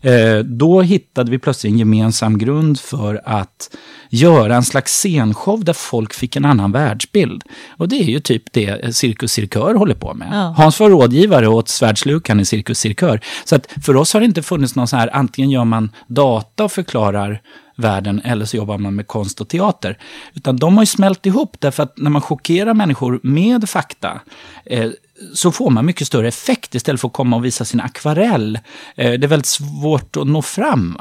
Eh, 0.09 0.39
då 0.39 0.81
hittade 0.81 1.31
vi 1.31 1.39
plötsligt 1.39 1.71
en 1.71 1.79
gemensam 1.79 2.37
grund 2.37 2.79
för 2.79 3.21
att 3.25 3.77
göra 4.09 4.55
en 4.55 4.63
slags 4.63 4.91
scenshow 4.91 5.63
där 5.63 5.73
folk 5.73 6.13
fick 6.13 6.35
en 6.35 6.45
annan 6.45 6.71
världsbild. 6.71 7.43
Och 7.77 7.89
det 7.89 7.95
är 7.95 8.09
ju 8.09 8.19
typ 8.19 8.43
det 8.53 8.95
Cirkus 8.95 9.31
Cirkör 9.31 9.73
håller 9.73 9.95
på 9.95 10.13
med. 10.13 10.27
Ja. 10.31 10.53
Hans 10.57 10.79
var 10.79 10.89
rådgivare 10.89 11.47
åt 11.47 11.69
Svärdslukan 11.69 12.39
i 12.39 12.45
Cirkus 12.45 12.79
Cirkör. 12.79 13.21
Så 13.45 13.55
att 13.55 13.67
för 13.85 13.95
oss 13.95 14.13
har 14.13 14.19
det 14.19 14.25
inte 14.25 14.43
funnits 14.43 14.75
någon 14.75 14.87
så 14.87 14.97
här, 14.97 15.15
antingen 15.15 15.51
gör 15.51 15.65
man 15.65 15.89
data 16.07 16.63
och 16.63 16.71
förklarar 16.71 17.41
världen 17.77 18.21
eller 18.23 18.45
så 18.45 18.57
jobbar 18.57 18.77
man 18.77 18.95
med 18.95 19.07
konst 19.07 19.41
och 19.41 19.47
teater. 19.47 19.97
Utan 20.33 20.57
de 20.57 20.77
har 20.77 20.83
ju 20.83 20.87
smält 20.87 21.25
ihop 21.25 21.55
därför 21.59 21.83
att 21.83 21.97
när 21.97 22.09
man 22.09 22.21
chockerar 22.21 22.73
människor 22.73 23.19
med 23.23 23.69
fakta 23.69 24.21
eh, 24.65 24.91
så 25.33 25.51
får 25.51 25.69
man 25.69 25.85
mycket 25.85 26.07
större 26.07 26.27
effekt 26.27 26.75
istället 26.75 27.01
för 27.01 27.07
att 27.07 27.13
komma 27.13 27.35
och 27.35 27.45
visa 27.45 27.65
sin 27.65 27.79
akvarell. 27.79 28.59
Eh, 28.95 29.11
det 29.11 29.25
är 29.25 29.27
väldigt 29.27 29.45
svårt 29.45 30.17
att 30.17 30.27
nå 30.27 30.41
fram. 30.41 30.97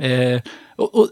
Eh, 0.00 0.40
och, 0.76 0.94
och, 0.94 1.08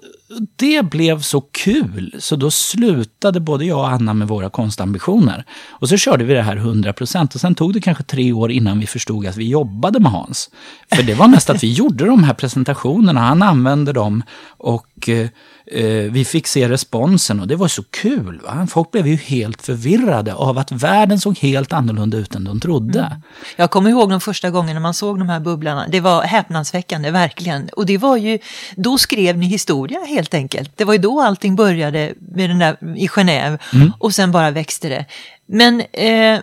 det 0.57 0.83
blev 0.83 1.21
så 1.21 1.41
kul, 1.41 2.15
så 2.19 2.37
då 2.37 2.51
slutade 2.51 3.41
både 3.41 3.65
jag 3.65 3.79
och 3.79 3.89
Anna 3.89 4.15
med 4.15 4.29
våra 4.29 4.51
konstambitioner. 4.51 5.45
Och 5.69 5.89
så 5.89 5.97
körde 5.97 6.25
vi 6.25 6.35
det 6.35 6.43
här 6.43 6.57
100% 6.57 7.35
och 7.35 7.41
sen 7.41 7.55
tog 7.55 7.73
det 7.73 7.81
kanske 7.81 8.05
tre 8.05 8.33
år 8.33 8.51
innan 8.51 8.81
vi 8.81 8.87
förstod 8.87 9.27
att 9.27 9.37
vi 9.37 9.49
jobbade 9.49 10.01
med 10.01 10.13
Hans. 10.13 10.51
För 10.95 11.03
det 11.03 11.15
var 11.15 11.29
mest 11.29 11.51
att 11.51 11.65
vi 11.65 11.73
gjorde 11.73 12.05
de 12.05 12.25
här 12.25 12.35
presentationerna, 12.35 13.21
han 13.21 13.43
använde 13.43 13.93
dem 13.93 14.23
och 14.47 15.09
eh, 15.09 15.29
eh, 15.67 16.13
vi 16.13 16.25
fick 16.25 16.47
se 16.47 16.69
responsen 16.69 17.41
och 17.41 17.49
det 17.49 17.57
var 17.57 17.69
så 17.69 17.83
kul. 17.83 18.41
Va? 18.45 18.67
Folk 18.71 18.91
blev 18.91 19.07
ju 19.07 19.17
helt 19.17 19.63
förvirrade 19.63 20.35
av 20.35 20.59
att 20.59 20.73
världen 20.73 21.21
såg 21.21 21.39
helt 21.39 21.73
annorlunda 21.73 22.17
ut 22.19 22.35
än 22.35 22.45
de 22.45 22.61
trodde. 22.61 23.01
Mm. 23.01 23.21
Jag 23.57 23.71
kommer 23.71 23.91
ihåg 23.91 24.11
de 24.11 24.21
första 24.21 24.51
gångerna 24.51 24.81
man 24.81 24.95
såg 24.95 25.19
de 25.19 25.29
här 25.29 25.41
bubblorna. 25.41 25.87
Det 25.89 26.01
var 26.01 26.23
häpnadsväckande, 26.23 27.11
verkligen. 27.11 27.69
Och 27.69 27.87
det 27.87 27.99
var 27.99 28.17
ju, 28.17 28.39
då 28.77 28.99
skrev 28.99 29.39
ni 29.39 29.54
historia 29.55 30.01
helt 30.05 30.35
enkelt. 30.35 30.77
Det 30.77 30.85
var 30.85 30.93
ju 30.93 30.99
då 30.99 31.21
allting 31.21 31.57
började 31.57 32.15
med 32.19 32.51
den 32.51 32.59
där 32.59 32.97
i 32.97 33.07
Genève 33.07 33.59
mm. 33.73 33.93
och 33.99 34.15
sen 34.15 34.33
bara 34.33 34.51
växte 34.51 34.89
det. 34.89 35.07
Men 35.47 35.81
eh, 35.81 36.41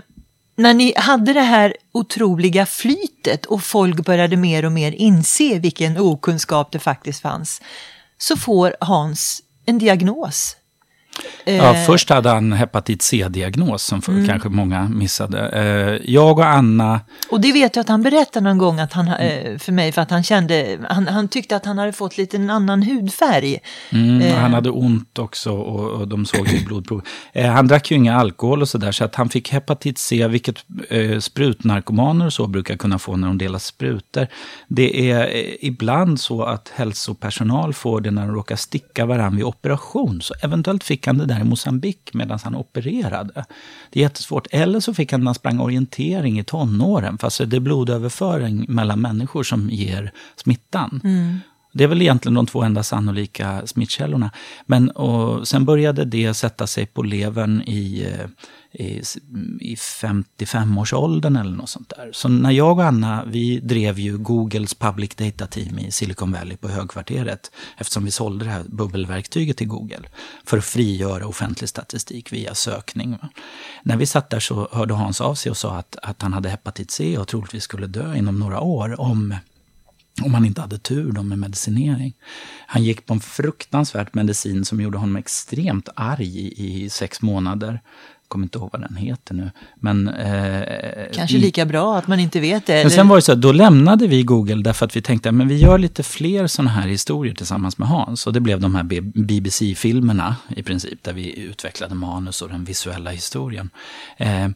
när 0.55 0.73
ni 0.73 0.93
hade 0.97 1.33
det 1.33 1.41
här 1.41 1.75
otroliga 1.91 2.65
flytet 2.65 3.45
och 3.45 3.63
folk 3.63 4.05
började 4.05 4.37
mer 4.37 4.65
och 4.65 4.71
mer 4.71 4.91
inse 4.91 5.59
vilken 5.59 5.97
okunskap 5.97 6.71
det 6.71 6.79
faktiskt 6.79 7.21
fanns 7.21 7.61
så 8.17 8.37
får 8.37 8.75
Hans 8.79 9.41
en 9.65 9.79
diagnos. 9.79 10.55
Ja, 11.45 11.75
eh, 11.75 11.85
först 11.85 12.09
hade 12.09 12.29
han 12.29 12.53
hepatit 12.53 13.01
C-diagnos 13.01 13.83
som 13.83 14.01
för, 14.01 14.11
mm. 14.11 14.27
kanske 14.27 14.49
många 14.49 14.89
missade. 14.89 15.49
Eh, 15.49 16.13
jag 16.13 16.39
och 16.39 16.45
Anna... 16.45 17.01
Och 17.29 17.41
det 17.41 17.51
vet 17.51 17.75
jag 17.75 17.81
att 17.81 17.89
han 17.89 18.03
berättade 18.03 18.43
någon 18.43 18.57
gång 18.57 18.79
att 18.79 18.93
han, 18.93 19.07
eh, 19.07 19.57
för 19.57 19.71
mig 19.71 19.91
för 19.91 20.01
att 20.01 20.11
han 20.11 20.23
kände, 20.23 20.77
han, 20.89 21.07
han 21.07 21.27
tyckte 21.27 21.55
att 21.55 21.65
han 21.65 21.77
hade 21.77 21.93
fått 21.93 22.17
lite 22.17 22.37
en 22.37 22.49
annan 22.49 22.83
hudfärg. 22.83 23.59
Mm, 23.89 24.37
han 24.37 24.53
hade 24.53 24.69
ont 24.69 25.19
också 25.19 25.51
och, 25.51 25.89
och 25.89 26.07
de 26.07 26.25
såg 26.25 26.45
det 26.45 26.57
i 26.57 26.65
blodprov. 26.65 27.01
han 27.33 27.67
drack 27.67 27.91
ju 27.91 27.97
inga 27.97 28.15
alkohol 28.15 28.61
och 28.61 28.69
sådär 28.69 28.91
så 28.91 29.03
att 29.03 29.15
han 29.15 29.29
fick 29.29 29.51
hepatit 29.51 29.97
C, 29.97 30.27
vilket 30.27 30.55
sprutnarkomaner 31.19 32.25
och 32.25 32.33
så 32.33 32.47
brukar 32.47 32.77
kunna 32.77 32.99
få 32.99 33.17
när 33.17 33.27
de 33.27 33.37
delar 33.37 33.59
sprutor. 33.59 34.27
Det 34.67 35.11
är 35.11 35.29
ibland 35.65 36.19
så 36.19 36.43
att 36.43 36.71
hälsopersonal 36.75 37.73
får 37.73 38.01
det 38.01 38.11
när 38.11 38.21
de 38.21 38.35
råkar 38.35 38.55
sticka 38.55 39.05
varandra 39.05 39.37
vid 39.37 39.45
operation. 39.45 40.21
Så 40.21 40.33
eventuellt 40.41 40.83
fick 40.83 41.07
han 41.07 41.10
det 41.17 41.25
där 41.25 41.39
i 41.39 41.43
Mosambik 41.43 42.09
medan 42.13 42.39
han 42.43 42.55
opererade. 42.55 43.45
Det 43.89 43.99
är 43.99 44.03
jättesvårt. 44.03 44.47
Eller 44.51 44.79
så 44.79 44.93
fick 44.93 45.11
han 45.11 45.21
när 45.21 45.25
han 45.25 45.35
sprang 45.35 45.59
orientering 45.59 46.39
i 46.39 46.43
tonåren. 46.43 47.17
Fast 47.17 47.37
det 47.37 47.55
är 47.55 47.59
blodöverföring 47.59 48.65
mellan 48.67 49.01
människor 49.01 49.43
som 49.43 49.69
ger 49.69 50.11
smittan. 50.35 51.01
Mm. 51.03 51.39
Det 51.71 51.83
är 51.83 51.87
väl 51.87 52.01
egentligen 52.01 52.33
de 52.33 52.45
två 52.45 52.63
enda 52.63 52.83
sannolika 52.83 53.67
smittkällorna. 53.67 54.31
Men 54.65 54.89
och 54.89 55.47
sen 55.47 55.65
började 55.65 56.05
det 56.05 56.33
sätta 56.33 56.67
sig 56.67 56.85
på 56.85 57.03
levern 57.03 57.61
i 57.61 58.07
eh, 58.07 58.27
i, 58.73 59.01
i 59.59 59.75
55-årsåldern 59.75 61.35
eller 61.35 61.51
något 61.51 61.69
sånt 61.69 61.93
där. 61.97 62.09
Så 62.13 62.27
när 62.27 62.51
jag 62.51 62.77
och 62.77 62.85
Anna, 62.85 63.25
vi 63.25 63.59
drev 63.59 63.99
ju 63.99 64.17
Googles 64.17 64.73
Public 64.73 65.15
Data 65.15 65.47
Team 65.47 65.79
i 65.79 65.91
Silicon 65.91 66.31
Valley 66.31 66.57
på 66.57 66.67
högkvarteret. 66.67 67.51
Eftersom 67.77 68.05
vi 68.05 68.11
sålde 68.11 68.45
det 68.45 68.51
här 68.51 68.63
bubbelverktyget 68.67 69.57
till 69.57 69.67
Google. 69.67 70.01
För 70.45 70.57
att 70.57 70.65
frigöra 70.65 71.27
offentlig 71.27 71.69
statistik 71.69 72.33
via 72.33 72.55
sökning. 72.55 73.17
När 73.83 73.97
vi 73.97 74.05
satt 74.05 74.29
där 74.29 74.39
så 74.39 74.67
hörde 74.71 74.93
Hans 74.93 75.21
av 75.21 75.35
sig 75.35 75.49
och 75.49 75.57
sa 75.57 75.75
att, 75.75 75.95
att 76.03 76.21
han 76.21 76.33
hade 76.33 76.49
hepatit 76.49 76.91
C 76.91 77.17
och 77.17 77.27
troligtvis 77.27 77.63
skulle 77.63 77.87
dö 77.87 78.15
inom 78.15 78.39
några 78.39 78.61
år 78.61 79.01
om 79.01 79.35
om 80.23 80.33
han 80.33 80.45
inte 80.45 80.61
hade 80.61 80.77
tur 80.77 81.11
då 81.11 81.23
med 81.23 81.39
medicinering. 81.39 82.13
Han 82.67 82.83
gick 82.83 83.05
på 83.05 83.13
en 83.13 83.19
fruktansvärt 83.19 84.13
medicin 84.13 84.65
som 84.65 84.81
gjorde 84.81 84.97
honom 84.97 85.15
extremt 85.15 85.89
arg 85.95 86.37
i, 86.39 86.83
i 86.83 86.89
sex 86.89 87.21
månader 87.21 87.79
kommer 88.31 88.45
inte 88.45 88.57
ihåg 88.57 88.69
vad 88.73 88.81
den 88.81 88.95
heter 88.95 89.33
nu. 89.33 89.51
Men, 89.75 90.07
eh, 90.07 90.63
Kanske 91.13 91.37
lika 91.37 91.65
bra 91.65 91.97
att 91.97 92.07
man 92.07 92.19
inte 92.19 92.39
vet 92.39 92.65
det. 92.65 92.73
Men 92.73 92.79
eller- 92.81 92.89
sen 92.89 93.07
var 93.07 93.15
det 93.15 93.21
så 93.21 93.35
då 93.35 93.51
lämnade 93.51 94.07
vi 94.07 94.23
Google 94.23 94.63
därför 94.63 94.85
att 94.85 94.95
vi 94.95 95.01
tänkte 95.01 95.29
att 95.29 95.35
vi 95.35 95.57
gör 95.57 95.77
lite 95.77 96.03
fler 96.03 96.47
sådana 96.47 96.71
här 96.71 96.87
historier 96.87 97.33
tillsammans 97.35 97.77
med 97.77 97.87
Hans. 97.87 98.27
Och 98.27 98.33
det 98.33 98.39
blev 98.39 98.59
de 98.59 98.75
här 98.75 98.83
BBC-filmerna 99.25 100.35
i 100.55 100.63
princip, 100.63 101.03
där 101.03 101.13
vi 101.13 101.39
utvecklade 101.39 101.95
manus 101.95 102.41
och 102.41 102.49
den 102.49 102.63
visuella 102.63 103.11
historien. 103.11 103.69
Eh, 104.17 104.47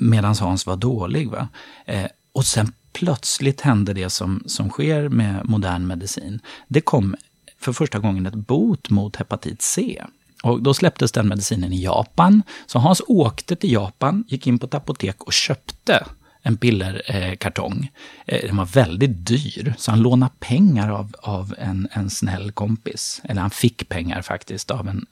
Medan 0.00 0.34
Hans 0.40 0.66
var 0.66 0.76
dålig. 0.76 1.30
Va? 1.30 1.48
Eh, 1.86 2.04
och 2.32 2.44
sen 2.44 2.72
plötsligt 2.96 3.60
hände 3.60 3.92
det 3.92 4.10
som, 4.10 4.42
som 4.46 4.70
sker 4.70 5.08
med 5.08 5.44
modern 5.44 5.86
medicin. 5.86 6.40
Det 6.68 6.80
kom 6.80 7.16
för 7.58 7.72
första 7.72 7.98
gången 7.98 8.26
ett 8.26 8.34
bot 8.34 8.90
mot 8.90 9.16
hepatit 9.16 9.62
C. 9.62 10.02
Och 10.42 10.62
då 10.62 10.74
släpptes 10.74 11.12
den 11.12 11.28
medicinen 11.28 11.72
i 11.72 11.82
Japan. 11.82 12.42
Så 12.66 12.78
Hans 12.78 13.02
åkte 13.06 13.56
till 13.56 13.72
Japan, 13.72 14.24
gick 14.28 14.46
in 14.46 14.58
på 14.58 14.66
ett 14.66 14.74
apotek 14.74 15.22
och 15.22 15.32
köpte 15.32 16.06
en 16.46 16.56
pillerkartong. 16.56 17.90
Eh, 18.26 18.46
den 18.46 18.56
var 18.56 18.64
väldigt 18.64 19.26
dyr, 19.26 19.74
så 19.78 19.90
han 19.90 20.00
lånade 20.00 20.32
pengar 20.40 20.90
av, 20.90 21.14
av 21.18 21.54
en, 21.58 21.88
en 21.92 22.10
snäll 22.10 22.52
kompis. 22.52 23.20
Eller 23.24 23.40
han 23.40 23.50
fick 23.50 23.88
pengar 23.88 24.22
faktiskt 24.22 24.70
av 24.70 24.88
en, 24.88 25.06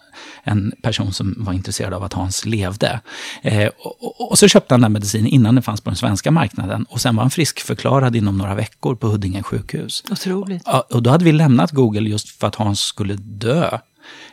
en 0.44 0.72
person 0.82 1.12
som 1.12 1.34
var 1.38 1.52
intresserad 1.52 1.94
av 1.94 2.02
att 2.02 2.12
Hans 2.12 2.46
levde. 2.46 3.00
Eh, 3.42 3.68
och, 3.78 4.04
och, 4.04 4.30
och 4.30 4.38
så 4.38 4.48
köpte 4.48 4.74
han 4.74 4.80
den 4.80 4.92
medicinen 4.92 5.26
innan 5.26 5.54
den 5.54 5.62
fanns 5.62 5.80
på 5.80 5.90
den 5.90 5.96
svenska 5.96 6.30
marknaden. 6.30 6.84
Och 6.84 7.00
sen 7.00 7.16
var 7.16 7.22
han 7.22 7.30
friskförklarad 7.30 8.16
inom 8.16 8.38
några 8.38 8.54
veckor 8.54 8.94
på 8.94 9.06
Huddinge 9.06 9.42
sjukhus. 9.42 10.04
Otroligt. 10.10 10.62
Ja, 10.66 10.86
och 10.90 11.02
då 11.02 11.10
hade 11.10 11.24
vi 11.24 11.32
lämnat 11.32 11.70
Google 11.70 12.10
just 12.10 12.28
för 12.28 12.46
att 12.46 12.54
Hans 12.54 12.80
skulle 12.80 13.14
dö. 13.14 13.78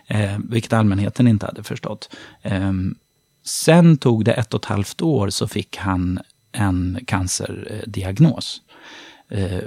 Eh, 0.07 0.37
vilket 0.49 0.73
allmänheten 0.73 1.27
inte 1.27 1.45
hade 1.45 1.63
förstått. 1.63 2.09
Eh, 2.41 2.71
sen 3.45 3.97
tog 3.97 4.25
det 4.25 4.33
ett 4.33 4.53
och 4.53 4.61
ett 4.61 4.65
halvt 4.65 5.01
år 5.01 5.29
så 5.29 5.47
fick 5.47 5.77
han 5.77 6.19
en 6.51 6.99
cancerdiagnos. 7.07 8.61
Eh, 9.29 9.59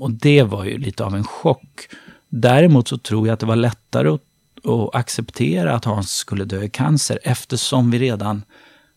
och 0.00 0.10
det 0.10 0.42
var 0.42 0.64
ju 0.64 0.78
lite 0.78 1.04
av 1.04 1.14
en 1.14 1.24
chock. 1.24 1.88
Däremot 2.28 2.88
så 2.88 2.98
tror 2.98 3.26
jag 3.26 3.34
att 3.34 3.40
det 3.40 3.46
var 3.46 3.56
lättare 3.56 4.08
att, 4.08 4.20
att 4.64 4.94
acceptera 4.94 5.74
att 5.74 5.84
Hans 5.84 6.10
skulle 6.12 6.44
dö 6.44 6.62
i 6.62 6.70
cancer 6.70 7.18
eftersom 7.22 7.90
vi 7.90 7.98
redan, 7.98 8.42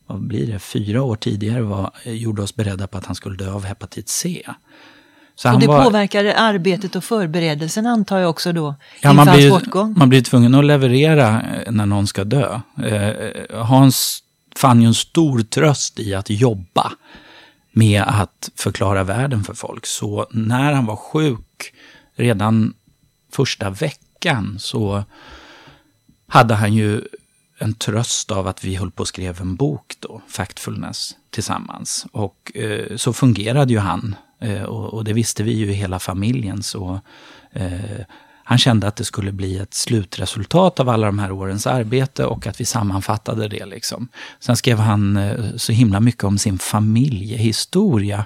vad 0.07 0.21
blir 0.21 0.47
det, 0.53 0.59
fyra 0.59 1.03
år 1.03 1.15
tidigare 1.15 1.61
var, 1.61 1.91
gjorde 2.05 2.41
oss 2.41 2.55
beredda 2.55 2.87
på 2.87 2.97
att 2.97 3.05
han 3.05 3.15
skulle 3.15 3.35
dö 3.37 3.51
av 3.51 3.65
hepatit 3.65 4.09
C. 4.09 4.43
Så 5.35 5.53
Och 5.53 5.59
det 5.59 5.67
var- 5.67 5.83
påverkade 5.83 6.35
arbetet 6.35 6.95
och 6.95 7.03
förberedelsen 7.03 7.85
antar 7.85 8.19
jag 8.19 8.29
också 8.29 8.51
då, 8.53 8.75
Ja, 9.01 9.13
man 9.13 9.27
blir, 9.35 9.49
bortgång. 9.49 9.93
man 9.97 10.09
blir 10.09 10.21
tvungen 10.21 10.55
att 10.55 10.65
leverera 10.65 11.41
eh, 11.41 11.71
när 11.71 11.85
någon 11.85 12.07
ska 12.07 12.23
dö. 12.23 12.59
Eh, 12.83 13.11
Hans 13.65 14.23
fann 14.57 14.81
ju 14.81 14.87
en 14.87 14.93
stor 14.93 15.39
tröst 15.39 15.99
i 15.99 16.13
att 16.13 16.29
jobba 16.29 16.91
med 17.71 18.03
att 18.07 18.49
förklara 18.55 19.03
världen 19.03 19.43
för 19.43 19.53
folk. 19.53 19.85
Så 19.85 20.27
när 20.31 20.73
han 20.73 20.85
var 20.85 20.95
sjuk, 20.95 21.73
redan 22.15 22.73
första 23.31 23.69
veckan, 23.69 24.55
så 24.59 25.03
hade 26.27 26.53
han 26.53 26.73
ju 26.73 27.01
en 27.57 27.73
tröst 27.73 28.31
av 28.31 28.47
att 28.47 28.63
vi 28.63 28.75
höll 28.75 28.91
på 28.91 29.01
och 29.01 29.07
skrev 29.07 29.41
en 29.41 29.55
bok 29.55 29.93
då, 29.99 30.21
Factfulness, 30.27 31.15
tillsammans. 31.29 32.05
Och 32.11 32.51
eh, 32.55 32.95
så 32.95 33.13
fungerade 33.13 33.73
ju 33.73 33.79
han. 33.79 34.15
Eh, 34.39 34.63
och, 34.63 34.93
och 34.93 35.03
det 35.03 35.13
visste 35.13 35.43
vi 35.43 35.53
ju 35.53 35.71
i 35.71 35.73
hela 35.73 35.99
familjen. 35.99 36.63
Så 36.63 37.01
eh, 37.51 38.01
han 38.49 38.57
kände 38.57 38.87
att 38.87 38.95
det 38.95 39.03
skulle 39.03 39.31
bli 39.31 39.57
ett 39.57 39.73
slutresultat 39.73 40.79
av 40.79 40.89
alla 40.89 41.05
de 41.05 41.19
här 41.19 41.31
årens 41.31 41.67
arbete 41.67 42.25
och 42.25 42.47
att 42.47 42.61
vi 42.61 42.65
sammanfattade 42.65 43.47
det. 43.47 43.65
Liksom. 43.65 44.07
Sen 44.39 44.57
skrev 44.57 44.79
han 44.79 45.17
eh, 45.17 45.55
så 45.55 45.71
himla 45.71 45.99
mycket 45.99 46.23
om 46.23 46.37
sin 46.37 46.59
familjehistoria. 46.59 48.25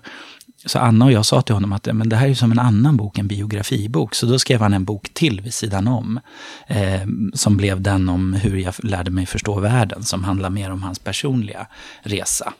Så 0.66 0.80
Anna 0.80 1.06
och 1.06 1.12
jag 1.12 1.26
sa 1.26 1.42
till 1.42 1.56
honom 1.56 1.74
att 1.74 1.88
men 1.94 2.10
det 2.10 2.16
här 2.16 2.28
är 2.28 2.34
som 2.34 2.52
en 2.52 2.60
annan 2.60 2.98
bok, 2.98 3.18
en 3.18 3.28
biografibok. 3.28 4.16
Så 4.16 4.26
då 4.26 4.40
skrev 4.40 4.62
han 4.62 4.74
en 4.74 4.86
bok 4.86 5.14
till 5.14 5.42
vid 5.42 5.54
sidan 5.54 5.88
om. 5.88 6.20
Eh, 6.68 7.08
som 7.34 7.58
blev 7.58 7.82
den 7.82 8.10
om 8.10 8.34
hur 8.34 8.58
jag 8.58 8.74
lärde 8.84 9.12
mig 9.12 9.26
förstå 9.26 9.60
världen, 9.60 10.04
som 10.04 10.24
handlar 10.24 10.50
mer 10.50 10.72
om 10.72 10.84
hans 10.84 11.00
personliga 11.00 11.68
resa. 12.02 12.54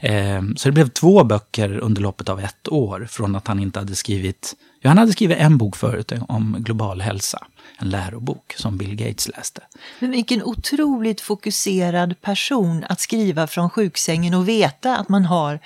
Eh, 0.00 0.42
så 0.56 0.68
det 0.68 0.72
blev 0.72 0.88
två 0.88 1.24
böcker 1.24 1.78
under 1.78 2.02
loppet 2.02 2.28
av 2.28 2.40
ett 2.40 2.68
år 2.68 3.06
från 3.10 3.36
att 3.36 3.46
han 3.46 3.60
inte 3.60 3.78
hade 3.78 3.94
skrivit... 3.94 4.54
Han 4.88 4.98
hade 4.98 5.12
skrivit 5.12 5.38
en 5.38 5.58
bok 5.58 5.76
förut 5.76 6.12
om 6.28 6.56
global 6.58 7.00
hälsa. 7.00 7.46
En 7.78 7.90
lärobok 7.90 8.54
som 8.56 8.78
Bill 8.78 8.96
Gates 8.96 9.28
läste. 9.28 9.60
Men 9.98 10.10
vilken 10.10 10.42
otroligt 10.42 11.20
fokuserad 11.20 12.20
person 12.20 12.84
att 12.88 13.00
skriva 13.00 13.46
från 13.46 13.70
sjuksängen 13.70 14.34
och 14.34 14.48
veta 14.48 14.96
att 14.96 15.08
man 15.08 15.24
har 15.24 15.60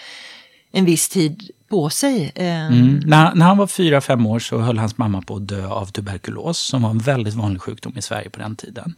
en 0.73 0.85
viss 0.85 1.09
tid 1.09 1.51
på 1.69 1.91
sig. 1.91 2.33
Eh, 2.35 2.51
Mm. 2.67 3.01
När, 3.05 3.35
när 3.35 3.47
han 3.47 3.59
var 3.59 3.67
fyra, 3.67 4.01
fem 4.01 4.27
år 4.27 4.39
så 4.39 4.59
höll 4.59 4.79
hans 4.79 4.99
mamma 4.99 5.23
på 5.23 5.37
att 5.37 5.49
dö 5.49 5.67
av 5.67 5.87
tuberkulos, 5.87 6.59
som 6.59 6.83
var 6.83 6.91
en 6.91 6.99
väldigt 6.99 7.35
vanlig 7.35 7.63
sjukdom 7.63 7.99
i 7.99 8.03
Sverige 8.03 8.31
på 8.31 8.39
den 8.39 8.57
tiden. 8.57 8.95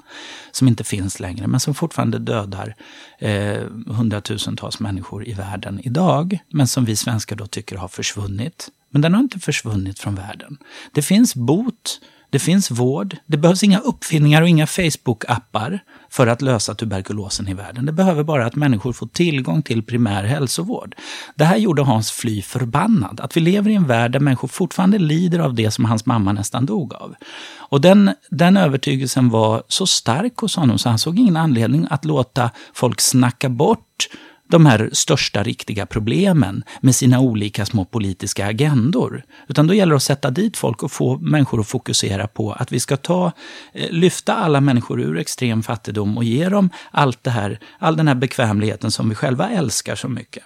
Som 0.52 0.68
inte 0.68 0.84
finns 0.84 1.20
längre, 1.20 1.46
men 1.46 1.60
som 1.60 1.74
fortfarande 1.74 2.18
dödar 2.18 2.74
eh, 3.18 3.62
hundratusentals 3.86 4.80
människor 4.80 5.28
i 5.28 5.32
världen 5.32 5.80
idag. 5.82 6.38
Men 6.48 6.66
som 6.66 6.84
vi 6.84 6.96
svenskar 6.96 7.36
då 7.36 7.46
tycker 7.46 7.76
har 7.76 7.88
försvunnit. 7.88 8.68
Men 8.92 9.02
den 9.02 9.14
har 9.14 9.20
inte 9.20 9.38
försvunnit 9.38 9.98
från 9.98 10.14
världen. 10.14 10.56
Det 10.92 11.02
finns 11.02 11.34
bot, 11.34 12.00
det 12.32 12.38
finns 12.38 12.70
vård, 12.70 13.16
det 13.26 13.36
behövs 13.36 13.62
inga 13.62 13.78
uppfinningar 13.78 14.42
och 14.42 14.48
inga 14.48 14.66
Facebook-appar 14.66 15.78
för 16.10 16.26
att 16.26 16.42
lösa 16.42 16.74
tuberkulosen 16.74 17.48
i 17.48 17.54
världen. 17.54 17.86
Det 17.86 17.92
behöver 17.92 18.22
bara 18.24 18.46
att 18.46 18.56
människor 18.56 18.92
får 18.92 19.06
tillgång 19.06 19.62
till 19.62 19.82
primär 19.82 20.24
hälsovård. 20.24 20.94
Det 21.34 21.44
här 21.44 21.56
gjorde 21.56 21.82
Hans 21.82 22.10
Fly 22.10 22.42
förbannad. 22.42 23.20
Att 23.20 23.36
vi 23.36 23.40
lever 23.40 23.70
i 23.70 23.74
en 23.74 23.86
värld 23.86 24.12
där 24.12 24.20
människor 24.20 24.48
fortfarande 24.48 24.98
lider 24.98 25.38
av 25.38 25.54
det 25.54 25.70
som 25.70 25.84
hans 25.84 26.06
mamma 26.06 26.32
nästan 26.32 26.66
dog 26.66 26.94
av. 26.94 27.14
Och 27.58 27.80
den, 27.80 28.10
den 28.30 28.56
övertygelsen 28.56 29.28
var 29.30 29.62
så 29.68 29.86
stark 29.86 30.36
hos 30.36 30.56
honom 30.56 30.78
så 30.78 30.88
han 30.88 30.98
såg 30.98 31.18
ingen 31.18 31.36
anledning 31.36 31.86
att 31.90 32.04
låta 32.04 32.50
folk 32.74 33.00
snacka 33.00 33.48
bort 33.48 34.08
de 34.52 34.66
här 34.66 34.90
största 34.92 35.42
riktiga 35.42 35.86
problemen 35.86 36.64
med 36.80 36.94
sina 36.94 37.20
olika 37.20 37.66
små 37.66 37.84
politiska 37.84 38.46
agendor. 38.46 39.22
Utan 39.48 39.66
då 39.66 39.74
gäller 39.74 39.90
det 39.90 39.96
att 39.96 40.02
sätta 40.02 40.30
dit 40.30 40.56
folk 40.56 40.82
och 40.82 40.92
få 40.92 41.18
människor 41.18 41.60
att 41.60 41.66
fokusera 41.66 42.26
på 42.26 42.52
att 42.52 42.72
vi 42.72 42.80
ska 42.80 42.96
ta, 42.96 43.32
eh, 43.72 43.90
lyfta 43.90 44.34
alla 44.34 44.60
människor 44.60 45.00
ur 45.00 45.18
extrem 45.18 45.62
fattigdom 45.62 46.16
och 46.16 46.24
ge 46.24 46.48
dem 46.48 46.70
allt 46.90 47.24
det 47.24 47.30
här, 47.30 47.58
all 47.78 47.96
den 47.96 48.08
här 48.08 48.14
bekvämligheten 48.14 48.90
som 48.90 49.08
vi 49.08 49.14
själva 49.14 49.50
älskar 49.50 49.96
så 49.96 50.08
mycket. 50.08 50.44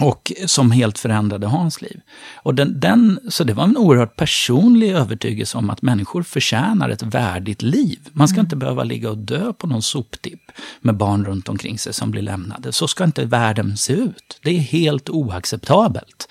Och 0.00 0.32
som 0.46 0.70
helt 0.70 0.98
förändrade 0.98 1.46
Hans 1.46 1.82
liv. 1.82 2.00
Och 2.34 2.54
den, 2.54 2.80
den, 2.80 3.20
så 3.28 3.44
det 3.44 3.54
var 3.54 3.64
en 3.64 3.76
oerhört 3.76 4.16
personlig 4.16 4.90
övertygelse 4.90 5.58
om 5.58 5.70
att 5.70 5.82
människor 5.82 6.22
förtjänar 6.22 6.88
ett 6.88 7.02
värdigt 7.02 7.62
liv. 7.62 7.98
Man 8.12 8.28
ska 8.28 8.40
inte 8.40 8.56
behöva 8.56 8.84
ligga 8.84 9.10
och 9.10 9.18
dö 9.18 9.52
på 9.52 9.66
någon 9.66 9.82
soptipp 9.82 10.40
med 10.80 10.96
barn 10.96 11.24
runt 11.24 11.48
omkring 11.48 11.78
sig 11.78 11.92
som 11.92 12.10
blir 12.10 12.22
lämnade. 12.22 12.72
Så 12.72 12.88
ska 12.88 13.04
inte 13.04 13.24
världen 13.24 13.76
se 13.76 13.92
ut. 13.92 14.40
Det 14.42 14.50
är 14.50 14.60
helt 14.60 15.10
oacceptabelt. 15.10 16.28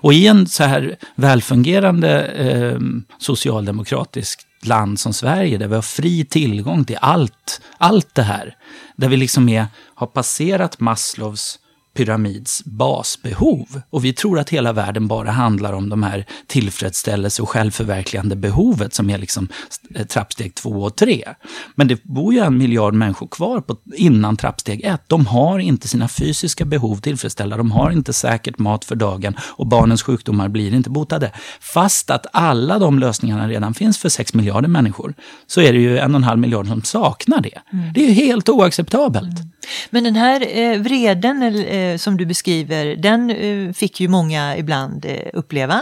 Och 0.00 0.12
i 0.12 0.26
en 0.26 0.46
så 0.46 0.64
här 0.64 0.96
välfungerande 1.14 2.24
eh, 2.24 2.78
socialdemokratiskt 3.18 4.46
land 4.62 5.00
som 5.00 5.12
Sverige, 5.12 5.58
där 5.58 5.68
vi 5.68 5.74
har 5.74 5.82
fri 5.82 6.24
tillgång 6.24 6.84
till 6.84 6.98
allt, 7.00 7.60
allt 7.78 8.14
det 8.14 8.22
här, 8.22 8.56
där 8.96 9.08
vi 9.08 9.16
liksom 9.16 9.48
är, 9.48 9.66
har 9.94 10.06
passerat 10.06 10.80
Maslows 10.80 11.58
pyramids 11.98 12.64
basbehov. 12.64 13.80
Och 13.90 14.04
vi 14.04 14.12
tror 14.12 14.38
att 14.38 14.50
hela 14.50 14.72
världen 14.72 15.08
bara 15.08 15.30
handlar 15.30 15.72
om 15.72 15.88
de 15.88 16.02
här 16.02 16.24
tillfredsställelse 16.46 17.42
och 17.42 17.48
självförverkligande 17.48 18.36
behovet 18.36 18.94
som 18.94 19.10
är 19.10 19.18
liksom 19.18 19.48
eh, 19.94 20.06
trappsteg 20.06 20.54
två 20.54 20.70
och 20.70 20.96
tre. 20.96 21.24
Men 21.74 21.88
det 21.88 22.04
bor 22.04 22.34
ju 22.34 22.40
en 22.40 22.58
miljard 22.58 22.94
människor 22.94 23.26
kvar 23.26 23.60
på, 23.60 23.76
innan 23.94 24.36
trappsteg 24.36 24.84
ett. 24.84 25.02
De 25.06 25.26
har 25.26 25.58
inte 25.58 25.88
sina 25.88 26.08
fysiska 26.08 26.64
behov 26.64 26.96
tillfredsställda, 26.96 27.56
de 27.56 27.70
har 27.70 27.90
inte 27.90 28.12
säkert 28.12 28.58
mat 28.58 28.84
för 28.84 28.96
dagen 28.96 29.36
och 29.40 29.66
barnens 29.66 30.02
sjukdomar 30.02 30.48
blir 30.48 30.74
inte 30.74 30.90
botade. 30.90 31.32
Fast 31.60 32.10
att 32.10 32.26
alla 32.32 32.78
de 32.78 32.98
lösningarna 32.98 33.48
redan 33.48 33.74
finns 33.74 33.98
för 33.98 34.08
sex 34.08 34.34
miljarder 34.34 34.68
människor, 34.68 35.14
så 35.46 35.60
är 35.60 35.72
det 35.72 35.78
ju 35.78 35.98
en 35.98 36.14
och 36.14 36.18
en 36.18 36.24
halv 36.24 36.38
miljard 36.38 36.66
som 36.66 36.82
saknar 36.82 37.40
det. 37.40 37.58
Det 37.94 38.04
är 38.04 38.08
ju 38.08 38.12
helt 38.12 38.48
oacceptabelt. 38.48 39.48
Men 39.90 40.04
den 40.04 40.16
här 40.16 40.58
eh, 40.58 40.78
vreden 40.80 41.42
eh, 41.42 41.87
som 41.96 42.16
du 42.16 42.26
beskriver, 42.26 42.96
den 42.96 43.30
eh, 43.30 43.72
fick 43.72 44.00
ju 44.00 44.08
många 44.08 44.56
ibland 44.56 45.04
eh, 45.04 45.16
uppleva, 45.32 45.80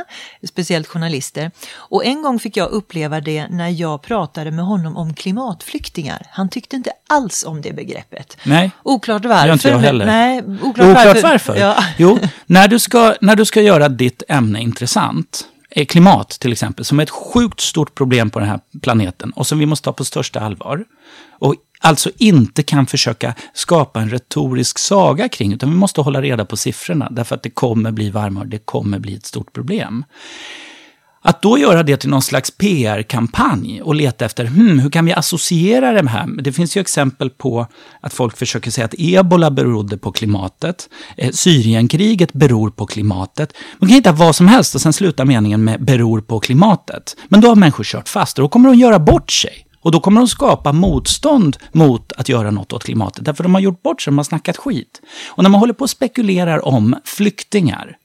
speciellt 0.48 0.86
journalister. 0.86 1.50
Och 1.76 2.04
en 2.04 2.22
gång 2.22 2.38
fick 2.38 2.56
jag 2.56 2.70
uppleva 2.70 3.20
det 3.20 3.48
när 3.48 3.68
jag 3.68 4.02
pratade 4.02 4.50
med 4.50 4.64
honom 4.64 4.96
om 4.96 5.14
klimatflyktingar. 5.14 6.26
Han 6.30 6.48
tyckte 6.48 6.76
inte 6.76 6.90
alls 7.08 7.44
om 7.44 7.62
det 7.62 7.72
begreppet. 7.72 8.36
Nej. 8.44 8.70
Oklart 8.82 9.22
Det 9.22 9.28
varför. 9.28 9.46
gör 9.46 9.52
inte 9.52 9.68
jag 9.68 9.78
heller. 9.78 10.06
Nej, 10.06 10.42
oklart, 10.62 10.88
Oklart 10.88 11.22
varför? 11.22 11.56
Ja. 11.56 11.76
Jo, 11.96 12.18
när 12.46 12.68
du, 12.68 12.78
ska, 12.78 13.14
när 13.20 13.36
du 13.36 13.44
ska 13.44 13.60
göra 13.62 13.88
ditt 13.88 14.22
ämne 14.28 14.60
intressant, 14.60 15.44
klimat 15.88 16.30
till 16.30 16.52
exempel, 16.52 16.84
som 16.84 16.98
är 16.98 17.02
ett 17.02 17.10
sjukt 17.10 17.60
stort 17.60 17.94
problem 17.94 18.30
på 18.30 18.38
den 18.38 18.48
här 18.48 18.60
planeten 18.82 19.30
och 19.30 19.46
som 19.46 19.58
vi 19.58 19.66
måste 19.66 19.84
ta 19.84 19.92
på 19.92 20.04
största 20.04 20.40
allvar. 20.40 20.84
Och 21.38 21.54
alltså 21.78 22.10
inte 22.18 22.62
kan 22.62 22.86
försöka 22.86 23.34
skapa 23.54 24.00
en 24.00 24.10
retorisk 24.10 24.78
saga 24.78 25.28
kring, 25.28 25.52
utan 25.52 25.70
vi 25.70 25.76
måste 25.76 26.00
hålla 26.00 26.22
reda 26.22 26.44
på 26.44 26.56
siffrorna, 26.56 27.08
därför 27.10 27.34
att 27.34 27.42
det 27.42 27.50
kommer 27.50 27.90
bli 27.90 28.10
varmare, 28.10 28.48
det 28.48 28.58
kommer 28.58 28.98
bli 28.98 29.14
ett 29.14 29.26
stort 29.26 29.52
problem. 29.52 30.04
Att 31.28 31.42
då 31.42 31.58
göra 31.58 31.82
det 31.82 31.96
till 31.96 32.10
någon 32.10 32.22
slags 32.22 32.50
PR-kampanj 32.50 33.82
och 33.82 33.94
leta 33.94 34.24
efter 34.24 34.44
hmm, 34.44 34.78
hur 34.78 34.90
kan 34.90 35.04
vi 35.04 35.12
associera 35.12 36.02
det 36.02 36.08
här? 36.08 36.42
Det 36.42 36.52
finns 36.52 36.76
ju 36.76 36.80
exempel 36.80 37.30
på 37.30 37.66
att 38.00 38.12
folk 38.12 38.36
försöker 38.36 38.70
säga 38.70 38.84
att 38.84 38.94
ebola 38.98 39.50
berodde 39.50 39.98
på 39.98 40.12
klimatet. 40.12 40.88
Eh, 41.16 41.30
Syrienkriget 41.30 42.32
beror 42.32 42.70
på 42.70 42.86
klimatet. 42.86 43.52
Man 43.78 43.88
kan 43.88 43.94
hitta 43.94 44.12
vad 44.12 44.36
som 44.36 44.48
helst 44.48 44.74
och 44.74 44.80
sen 44.80 44.92
sluta 44.92 45.24
meningen 45.24 45.64
med 45.64 45.84
beror 45.84 46.20
på 46.20 46.40
klimatet. 46.40 47.16
Men 47.28 47.40
då 47.40 47.48
har 47.48 47.56
människor 47.56 47.84
kört 47.84 48.08
fast 48.08 48.38
och 48.38 48.42
då 48.42 48.48
kommer 48.48 48.68
de 48.68 48.78
göra 48.78 48.98
bort 48.98 49.30
sig. 49.30 49.65
Och 49.86 49.92
då 49.92 50.00
kommer 50.00 50.20
de 50.20 50.28
skapa 50.28 50.72
motstånd 50.72 51.56
mot 51.72 52.12
att 52.12 52.28
göra 52.28 52.50
något 52.50 52.72
åt 52.72 52.84
klimatet. 52.84 53.24
Därför 53.24 53.42
de 53.42 53.54
har 53.54 53.60
gjort 53.60 53.82
bort 53.82 54.02
sig, 54.02 54.10
de 54.10 54.16
har 54.18 54.24
snackat 54.24 54.56
skit. 54.56 55.02
Och 55.28 55.42
när 55.42 55.50
man 55.50 55.60
håller 55.60 55.74
på 55.74 55.82
och 55.82 55.90
spekulerar 55.90 56.66
om 56.66 56.96
flyktingar 57.04 57.96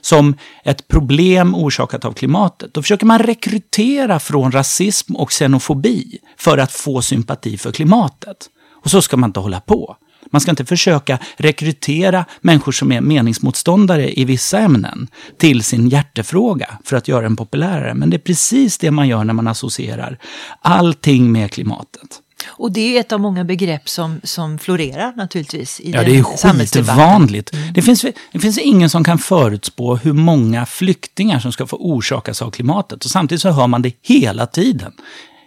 som 0.00 0.34
ett 0.64 0.88
problem 0.88 1.54
orsakat 1.54 2.04
av 2.04 2.12
klimatet. 2.12 2.74
Då 2.74 2.82
försöker 2.82 3.06
man 3.06 3.18
rekrytera 3.18 4.18
från 4.18 4.52
rasism 4.52 5.16
och 5.16 5.30
xenofobi 5.30 6.18
för 6.36 6.58
att 6.58 6.72
få 6.72 7.02
sympati 7.02 7.58
för 7.58 7.72
klimatet. 7.72 8.50
Och 8.82 8.90
så 8.90 9.02
ska 9.02 9.16
man 9.16 9.28
inte 9.28 9.40
hålla 9.40 9.60
på. 9.60 9.96
Man 10.30 10.40
ska 10.40 10.50
inte 10.50 10.64
försöka 10.64 11.18
rekrytera 11.36 12.24
människor 12.40 12.72
som 12.72 12.92
är 12.92 13.00
meningsmotståndare 13.00 14.20
i 14.20 14.24
vissa 14.24 14.58
ämnen 14.58 15.08
till 15.38 15.62
sin 15.62 15.88
hjärtefråga 15.88 16.78
för 16.84 16.96
att 16.96 17.08
göra 17.08 17.22
den 17.22 17.36
populärare. 17.36 17.94
Men 17.94 18.10
det 18.10 18.16
är 18.16 18.18
precis 18.18 18.78
det 18.78 18.90
man 18.90 19.08
gör 19.08 19.24
när 19.24 19.34
man 19.34 19.48
associerar 19.48 20.18
allting 20.60 21.32
med 21.32 21.52
klimatet. 21.52 22.20
Och 22.46 22.72
det 22.72 22.96
är 22.96 23.00
ett 23.00 23.12
av 23.12 23.20
många 23.20 23.44
begrepp 23.44 23.88
som, 23.88 24.20
som 24.24 24.58
florerar 24.58 25.12
naturligtvis 25.16 25.80
i 25.80 25.90
Ja, 25.90 26.02
det 26.02 26.18
är 26.18 26.22
skitvanligt. 26.22 27.54
Mm. 27.54 27.72
Det, 27.72 27.82
finns, 27.82 28.04
det 28.32 28.38
finns 28.38 28.58
ingen 28.58 28.90
som 28.90 29.04
kan 29.04 29.18
förutspå 29.18 29.96
hur 29.96 30.12
många 30.12 30.66
flyktingar 30.66 31.40
som 31.40 31.52
ska 31.52 31.66
få 31.66 31.76
orsakas 31.76 32.42
av 32.42 32.50
klimatet. 32.50 33.04
Och 33.04 33.10
samtidigt 33.10 33.42
så 33.42 33.50
hör 33.50 33.66
man 33.66 33.82
det 33.82 33.92
hela 34.02 34.46
tiden. 34.46 34.92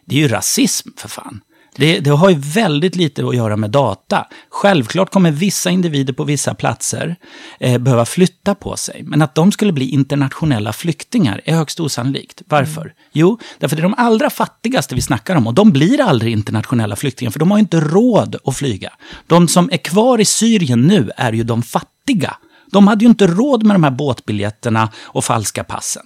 Det 0.06 0.16
är 0.16 0.20
ju 0.20 0.28
rasism 0.28 0.90
för 0.98 1.10
fan. 1.10 1.42
Det, 1.76 2.00
det, 2.00 2.10
har 2.10 2.30
ju 2.30 2.36
väldigt 2.40 2.96
lite 2.96 3.28
att 3.28 3.36
göra 3.36 3.58
med 3.58 3.70
data. 3.72 4.28
Självklart 4.50 5.12
kommer 5.12 5.32
vissa 5.32 5.70
individer 5.70 6.14
på 6.14 6.24
vissa 6.24 6.54
platser 6.54 7.16
eh, 7.60 7.78
behöva 7.78 8.06
flytta 8.06 8.56
på 8.56 8.78
sig. 8.78 9.04
Men 9.04 9.22
att 9.22 9.36
de 9.36 9.52
skulle 9.52 9.74
bli 9.74 9.90
internationella 9.90 10.74
flyktingar 10.74 11.42
är 11.46 11.56
högst 11.56 11.80
osannolikt. 11.80 12.42
Varför? 12.46 12.82
Mm. 12.82 12.94
Jo, 13.12 13.40
därför 13.60 13.76
det 13.76 13.80
är 13.80 13.84
de 13.84 13.96
allra 13.98 14.30
fattigaste 14.30 14.96
vi 14.96 15.02
snackar 15.02 15.36
om 15.36 15.48
och 15.48 15.54
de 15.54 15.72
blir 15.72 16.02
aldrig 16.02 16.34
internationella 16.34 16.96
flyktingar 16.96 17.32
för 17.32 17.40
de 17.40 17.52
har 17.52 17.60
inte 17.60 17.80
råd 17.80 18.36
att 18.46 18.58
flyga. 18.58 18.94
De 19.28 19.48
som 19.48 19.70
är 19.72 19.78
kvar 19.78 20.22
i 20.22 20.26
Syrien 20.26 20.82
nu 20.82 21.12
är 21.18 21.34
ju 21.34 21.44
de 21.44 21.64
fattiga. 21.64 22.38
De 22.72 22.88
hade 22.88 23.06
ju 23.06 23.10
inte 23.10 23.28
råd 23.28 23.64
med 23.64 23.76
de 23.76 23.84
här 23.84 23.92
båtbiljetterna 23.92 24.90
och 25.04 25.24
falska 25.24 25.64
passen. 25.64 26.04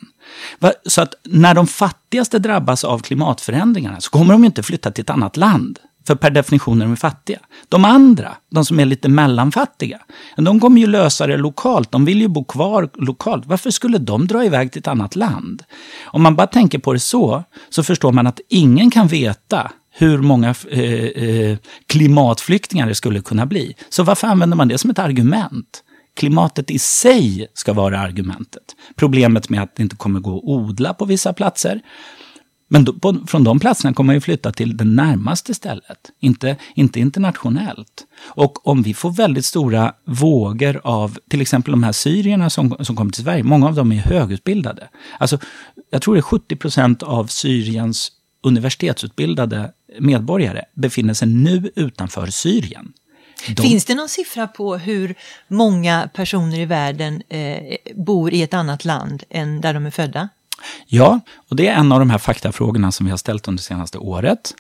Så 0.86 1.02
att 1.02 1.14
när 1.24 1.54
de 1.54 1.68
fattigaste 1.68 2.40
drabbas 2.40 2.84
av 2.84 3.00
klimatförändringarna 3.00 4.02
så 4.02 4.10
kommer 4.10 4.34
de 4.34 4.46
inte 4.46 4.64
flytta 4.64 4.92
till 4.92 5.02
ett 5.02 5.10
annat 5.10 5.38
land. 5.38 5.80
För 6.08 6.16
per 6.16 6.30
definition 6.30 6.82
är 6.82 6.86
de 6.86 6.98
fattiga. 6.98 7.40
De 7.70 7.86
andra, 7.86 8.36
de 8.52 8.66
som 8.66 8.80
är 8.80 8.86
lite 8.86 9.10
mellanfattiga, 9.10 10.00
de 10.38 10.60
kommer 10.60 10.82
ju 10.82 10.88
lösa 10.88 11.28
det 11.28 11.38
lokalt. 11.38 11.92
De 11.92 12.06
vill 12.06 12.22
ju 12.22 12.28
bo 12.28 12.44
kvar 12.44 12.90
lokalt. 12.94 13.46
Varför 13.46 13.72
skulle 13.72 13.98
de 13.98 14.28
dra 14.28 14.46
iväg 14.46 14.72
till 14.72 14.80
ett 14.80 14.88
annat 14.88 15.16
land? 15.16 15.64
Om 16.06 16.22
man 16.22 16.36
bara 16.36 16.48
tänker 16.48 16.80
på 16.80 16.94
det 16.94 17.00
så, 17.00 17.44
så 17.70 17.84
förstår 17.84 18.12
man 18.12 18.28
att 18.28 18.40
ingen 18.50 18.92
kan 18.92 19.08
veta 19.08 19.72
hur 19.92 20.18
många 20.18 20.56
eh, 20.70 21.04
eh, 21.04 21.58
klimatflyktingar 21.88 22.88
det 22.88 22.96
skulle 22.96 23.22
kunna 23.22 23.46
bli. 23.46 23.76
Så 23.90 24.04
varför 24.04 24.28
använder 24.28 24.58
man 24.58 24.68
det 24.68 24.78
som 24.78 24.90
ett 24.90 25.00
argument? 25.00 25.84
Klimatet 26.18 26.72
i 26.72 26.80
sig 26.80 27.48
ska 27.54 27.74
vara 27.74 28.00
argumentet. 28.00 28.64
Problemet 28.96 29.50
med 29.50 29.62
att 29.62 29.76
det 29.76 29.84
inte 29.84 29.96
kommer 29.96 30.20
gå 30.20 30.38
att 30.38 30.44
odla 30.44 30.94
på 30.94 31.06
vissa 31.06 31.34
platser. 31.34 31.82
Men 32.70 32.86
då, 32.86 32.94
på, 32.94 33.16
från 33.28 33.44
de 33.44 33.60
platserna 33.60 33.94
kommer 33.94 34.06
man 34.06 34.16
ju 34.16 34.22
flytta 34.22 34.52
till 34.52 34.78
det 34.78 34.84
närmaste 34.84 35.54
stället, 35.54 36.12
inte, 36.20 36.56
inte 36.76 37.00
internationellt. 37.00 38.06
Och 38.26 38.68
om 38.68 38.82
vi 38.82 38.94
får 38.94 39.12
väldigt 39.12 39.46
stora 39.46 39.94
vågor 40.06 40.82
av 40.84 41.18
till 41.30 41.42
exempel 41.42 41.72
de 41.72 41.84
här 41.84 41.92
syrierna 41.92 42.50
som, 42.50 42.76
som 42.80 42.96
kommer 42.96 43.12
till 43.12 43.24
Sverige, 43.24 43.44
många 43.44 43.68
av 43.68 43.76
dem 43.76 43.92
är 43.92 43.96
högutbildade. 43.96 44.88
Alltså, 45.18 45.40
jag 45.90 46.02
tror 46.02 46.14
det 46.16 46.20
är 46.20 46.22
70 46.22 46.56
procent 46.56 47.04
av 47.04 47.26
Syriens 47.26 48.12
universitetsutbildade 48.44 49.72
medborgare 50.00 50.62
befinner 50.76 51.14
sig 51.14 51.28
nu 51.28 51.72
utanför 51.76 52.28
Syrien. 52.28 52.94
De... 53.48 53.62
Finns 53.62 53.86
det 53.86 53.96
någon 53.96 54.10
siffra 54.10 54.48
på 54.48 54.78
hur 54.78 55.16
många 55.48 56.10
personer 56.14 56.60
i 56.60 56.66
världen 56.66 57.22
eh, 57.30 57.78
bor 57.96 58.34
i 58.34 58.42
ett 58.42 58.54
annat 58.54 58.86
land 58.86 59.24
än 59.30 59.62
där 59.62 59.74
de 59.74 59.86
är 59.86 59.92
födda? 59.92 60.30
Ja, 60.88 61.20
och 61.50 61.56
det 61.56 61.68
är 61.68 61.76
en 61.76 61.92
av 61.92 62.00
de 62.00 62.10
här 62.10 62.18
faktafrågorna 62.18 62.92
som 62.92 63.06
vi 63.06 63.10
har 63.10 63.18
ställt 63.18 63.48
under 63.48 63.62
det 63.62 63.66
senaste 63.66 63.98
året. 63.98 64.54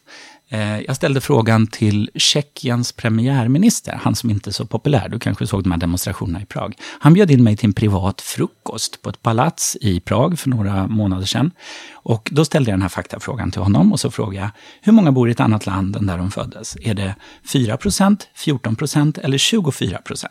Eh, 0.49 0.81
jag 0.81 0.95
ställde 0.95 1.21
frågan 1.21 1.67
till 1.67 2.09
Tjeckiens 2.15 2.91
premiärminister, 2.91 3.99
han 4.01 4.15
som 4.15 4.29
inte 4.29 4.49
är 4.49 4.51
så 4.51 4.65
populär. 4.65 5.09
Du 5.09 5.19
kanske 5.19 5.47
såg 5.47 5.63
de 5.63 5.71
här 5.71 5.79
demonstrationerna 5.79 6.41
i 6.41 6.45
Prag. 6.45 6.75
Han 6.99 7.13
bjöd 7.13 7.31
in 7.31 7.43
mig 7.43 7.57
till 7.57 7.65
en 7.65 7.73
privat 7.73 8.21
frukost 8.21 9.01
på 9.01 9.09
ett 9.09 9.21
palats 9.21 9.77
i 9.81 9.99
Prag 9.99 10.39
för 10.39 10.49
några 10.49 10.87
månader 10.87 11.25
sedan. 11.25 11.51
Och 11.93 12.29
då 12.31 12.45
ställde 12.45 12.71
jag 12.71 12.73
den 12.73 12.81
här 12.81 12.89
faktafrågan 12.89 13.51
till 13.51 13.61
honom 13.61 13.93
och 13.93 13.99
så 13.99 14.11
frågade 14.11 14.37
jag, 14.37 14.49
hur 14.81 14.91
många 14.91 15.11
bor 15.11 15.29
i 15.29 15.31
ett 15.31 15.39
annat 15.39 15.65
land 15.65 15.95
än 15.95 16.05
där 16.05 16.17
de 16.17 16.31
föddes? 16.31 16.77
Är 16.81 16.93
det 16.93 17.15
4% 17.53 18.17
14% 18.35 19.19
eller 19.23 19.37
24% 19.37 20.25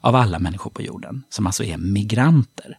av 0.00 0.16
alla 0.16 0.38
människor 0.38 0.70
på 0.70 0.82
jorden, 0.82 1.22
som 1.28 1.46
alltså 1.46 1.64
är 1.64 1.76
migranter? 1.76 2.78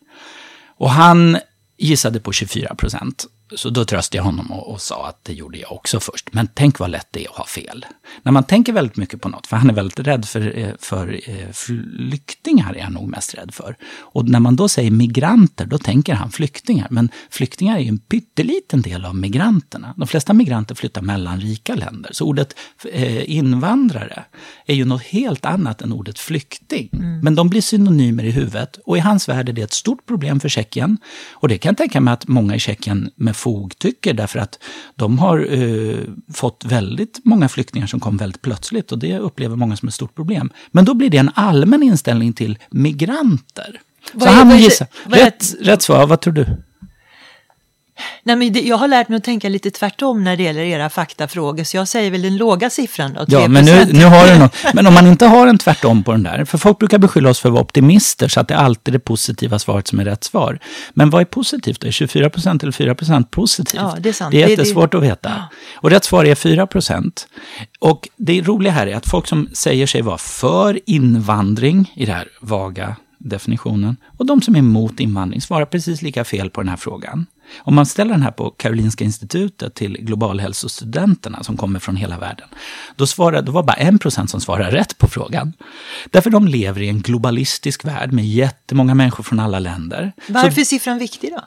Och 0.78 0.90
han 0.90 1.38
gissade 1.78 2.20
på 2.20 2.32
24 2.32 2.76
procent. 2.76 3.26
Så 3.56 3.70
då 3.70 3.86
tröstade 3.86 4.18
jag 4.18 4.24
honom 4.24 4.52
och, 4.52 4.72
och, 4.72 4.82
sa 4.82 5.08
att 5.08 5.24
det 5.24 5.34
gjorde 5.34 5.58
jag 5.58 5.72
också 5.72 6.00
först. 6.00 6.34
Men 6.34 6.48
tänk 6.54 6.80
vad 6.80 6.90
lätt 6.90 7.08
det 7.12 7.26
är 7.26 7.30
att 7.30 7.38
ha 7.38 7.46
fel. 7.46 7.86
När 8.24 8.32
man 8.32 8.44
tänker 8.44 8.74
väldigt 8.74 8.98
mycket 8.98 9.22
på 9.22 9.30
något, 9.30 9.48
för 9.48 9.58
han 9.58 9.70
är 9.70 9.74
väldigt 9.74 10.00
rädd 10.00 10.26
för, 10.26 10.60
eh, 10.60 10.70
för 10.80 11.20
eh, 11.30 11.52
flyktingar, 11.52 12.78
är 12.78 12.84
han 12.84 12.94
nog 12.94 13.08
mest 13.08 13.36
rädd 13.36 13.54
för. 13.54 13.76
Och 14.00 14.30
när 14.30 14.40
man 14.40 14.56
då 14.56 14.70
säger 14.70 14.92
migranter, 14.92 15.66
då 15.66 15.78
tänker 15.78 16.14
han 16.14 16.32
flyktingar. 16.32 16.88
Men 16.90 17.10
flyktingar 17.30 17.78
är 17.78 17.82
ju 17.82 17.88
en 17.88 17.98
pytteliten 17.98 18.82
del 18.82 19.06
av 19.06 19.16
migranterna. 19.16 19.94
De 19.98 20.08
flesta 20.08 20.34
migranter 20.34 20.76
flyttar 20.76 21.02
mellan 21.02 21.42
rika 21.42 21.76
länder. 21.76 22.12
Så 22.14 22.26
ordet 22.26 22.56
eh, 22.92 23.32
invandrare 23.32 24.24
är 24.66 24.76
ju 24.76 24.86
något 24.86 25.04
helt 25.04 25.46
annat 25.46 25.82
än 25.82 25.94
ordet 25.94 26.20
flykting. 26.20 26.90
Mm. 26.94 27.20
Men 27.20 27.36
de 27.36 27.50
blir 27.50 27.62
synonymer 27.62 28.24
i 28.24 28.32
huvudet. 28.32 28.80
Och 28.86 28.98
i 28.98 29.00
hans 29.00 29.30
värld 29.30 29.50
är 29.50 29.54
det 29.54 29.62
ett 29.62 29.74
stort 29.74 30.06
problem 30.06 30.40
för 30.40 30.50
Tjeckien. 30.50 30.98
Och 31.32 31.48
det 31.48 31.58
kan 31.58 31.70
jag 31.70 31.78
tänka 31.78 32.02
mig 32.02 32.14
att 32.14 32.28
många 32.28 32.56
i 32.56 32.60
Tjeckien 32.60 33.12
med 33.16 33.36
fog 33.44 33.80
tycker, 33.80 34.14
därför 34.14 34.40
att 34.40 34.60
de 34.96 35.20
har 35.20 35.54
eh, 35.54 35.98
fått 36.34 36.66
väldigt 36.66 37.20
många 37.24 37.50
flyktingar 37.50 37.88
som 37.88 38.00
kom 38.00 38.18
väldigt 38.18 38.42
plötsligt 38.42 38.92
och 38.92 39.00
det 39.00 39.20
upplever 39.20 39.56
många 39.56 39.76
som 39.78 39.88
ett 39.88 39.94
stort 39.94 40.16
problem. 40.16 40.52
Men 40.72 40.86
då 40.86 40.94
blir 40.94 41.10
det 41.10 41.18
en 41.18 41.32
allmän 41.36 41.84
inställning 41.84 42.34
till 42.34 42.58
migranter. 42.70 43.82
Vad 44.14 44.30
Så 44.30 44.36
är, 44.36 44.38
han 44.38 44.58
gissar. 44.58 44.88
Rätt, 45.06 45.54
rätt 45.62 45.82
svar, 45.82 46.08
vad 46.08 46.22
tror 46.22 46.34
du? 46.34 46.46
Nej, 48.24 48.36
men 48.36 48.54
det, 48.54 48.62
jag 48.62 48.78
har 48.78 48.88
lärt 48.88 49.10
mig 49.10 49.18
att 49.18 49.24
tänka 49.24 49.50
lite 49.50 49.72
tvärtom 49.72 50.24
när 50.24 50.38
det 50.38 50.44
gäller 50.44 50.62
era 50.62 50.90
faktafrågor, 50.90 51.64
så 51.64 51.78
jag 51.78 51.88
säger 51.88 52.12
väl 52.12 52.22
den 52.22 52.38
låga 52.38 52.70
siffran 52.70 53.14
då, 53.14 53.20
3%. 53.20 53.26
Ja, 53.28 53.48
men 53.48 53.66
nu, 53.66 53.86
nu 53.94 54.06
har 54.06 54.28
du 54.28 54.40
något. 54.40 54.56
Men 54.74 54.88
om 54.88 54.94
man 54.94 55.08
inte 55.08 55.26
har 55.26 55.48
en 55.48 55.58
tvärtom 55.58 56.04
på 56.04 56.12
den 56.12 56.24
där, 56.24 56.46
för 56.46 56.58
folk 56.58 56.80
brukar 56.80 56.98
beskylla 56.98 57.30
oss 57.30 57.40
för 57.40 57.50
att 57.50 57.54
vara 57.54 57.64
optimister, 57.64 58.28
så 58.28 58.40
att 58.40 58.48
det 58.48 58.54
är 58.54 58.58
alltid 58.58 58.94
det 58.94 59.00
positiva 59.00 59.60
svaret 59.60 59.88
som 59.88 60.00
är 60.00 60.06
rätt 60.06 60.24
svar. 60.24 60.60
Men 60.94 61.10
vad 61.10 61.22
är 61.22 61.26
positivt 61.26 61.82
då? 61.82 61.88
Är 61.88 61.92
24 61.92 62.30
procent 62.30 62.64
eller 62.64 62.72
4 62.72 62.96
procent 62.96 63.32
positivt? 63.32 63.82
Ja, 63.82 63.98
det 64.00 64.10
är 64.10 64.14
sant. 64.14 64.32
Det 64.32 64.44
är 64.44 64.48
jättesvårt 64.48 64.92
det, 64.92 64.98
det... 64.98 65.06
att 65.06 65.12
veta. 65.12 65.30
Ja. 65.30 65.58
Och 65.76 65.90
rätt 65.90 66.04
svar 66.04 66.26
är 66.26 66.36
4 66.36 66.68
procent. 66.68 67.28
Och 67.80 68.10
det 68.18 68.42
roliga 68.42 68.72
här 68.74 68.88
är 68.88 68.96
att 68.96 69.08
folk 69.08 69.28
som 69.28 69.50
säger 69.54 69.88
sig 69.88 70.02
vara 70.02 70.18
för 70.18 70.80
invandring 70.86 71.94
i 71.96 72.06
det 72.06 72.14
här 72.14 72.28
vaga 72.42 72.96
definitionen 73.18 73.98
och 74.18 74.26
de 74.26 74.42
som 74.42 74.56
är 74.56 74.60
emot 74.60 75.00
invandring 75.00 75.42
svarar 75.42 75.66
precis 75.66 76.02
lika 76.02 76.24
fel 76.24 76.50
på 76.50 76.62
den 76.62 76.70
här 76.70 76.78
frågan. 76.78 77.26
Om 77.58 77.76
man 77.76 77.86
ställer 77.86 78.12
den 78.12 78.22
här 78.22 78.32
på 78.32 78.50
Karolinska 78.50 79.04
institutet 79.04 79.76
till 79.76 79.98
globalhälsostudenterna 79.98 81.44
som 81.44 81.58
kommer 81.58 81.80
från 81.80 81.96
hela 81.96 82.20
världen, 82.20 82.48
då, 82.96 83.08
svarar, 83.08 83.42
då 83.42 83.52
var 83.52 83.64
bara 83.64 83.78
en 83.78 84.00
procent 84.00 84.30
som 84.30 84.42
svarar 84.42 84.72
rätt 84.72 84.98
på 84.98 85.08
frågan. 85.08 85.54
Därför 86.12 86.30
de 86.30 86.48
lever 86.48 86.82
i 86.82 86.90
en 86.90 87.02
globalistisk 87.02 87.86
värld 87.86 88.12
med 88.12 88.26
jättemånga 88.26 88.96
människor 88.96 89.24
från 89.24 89.40
alla 89.40 89.60
länder. 89.60 90.12
Varför 90.28 90.62
är 90.62 90.66
siffran 90.66 91.00
viktig 91.00 91.32
då? 91.32 91.42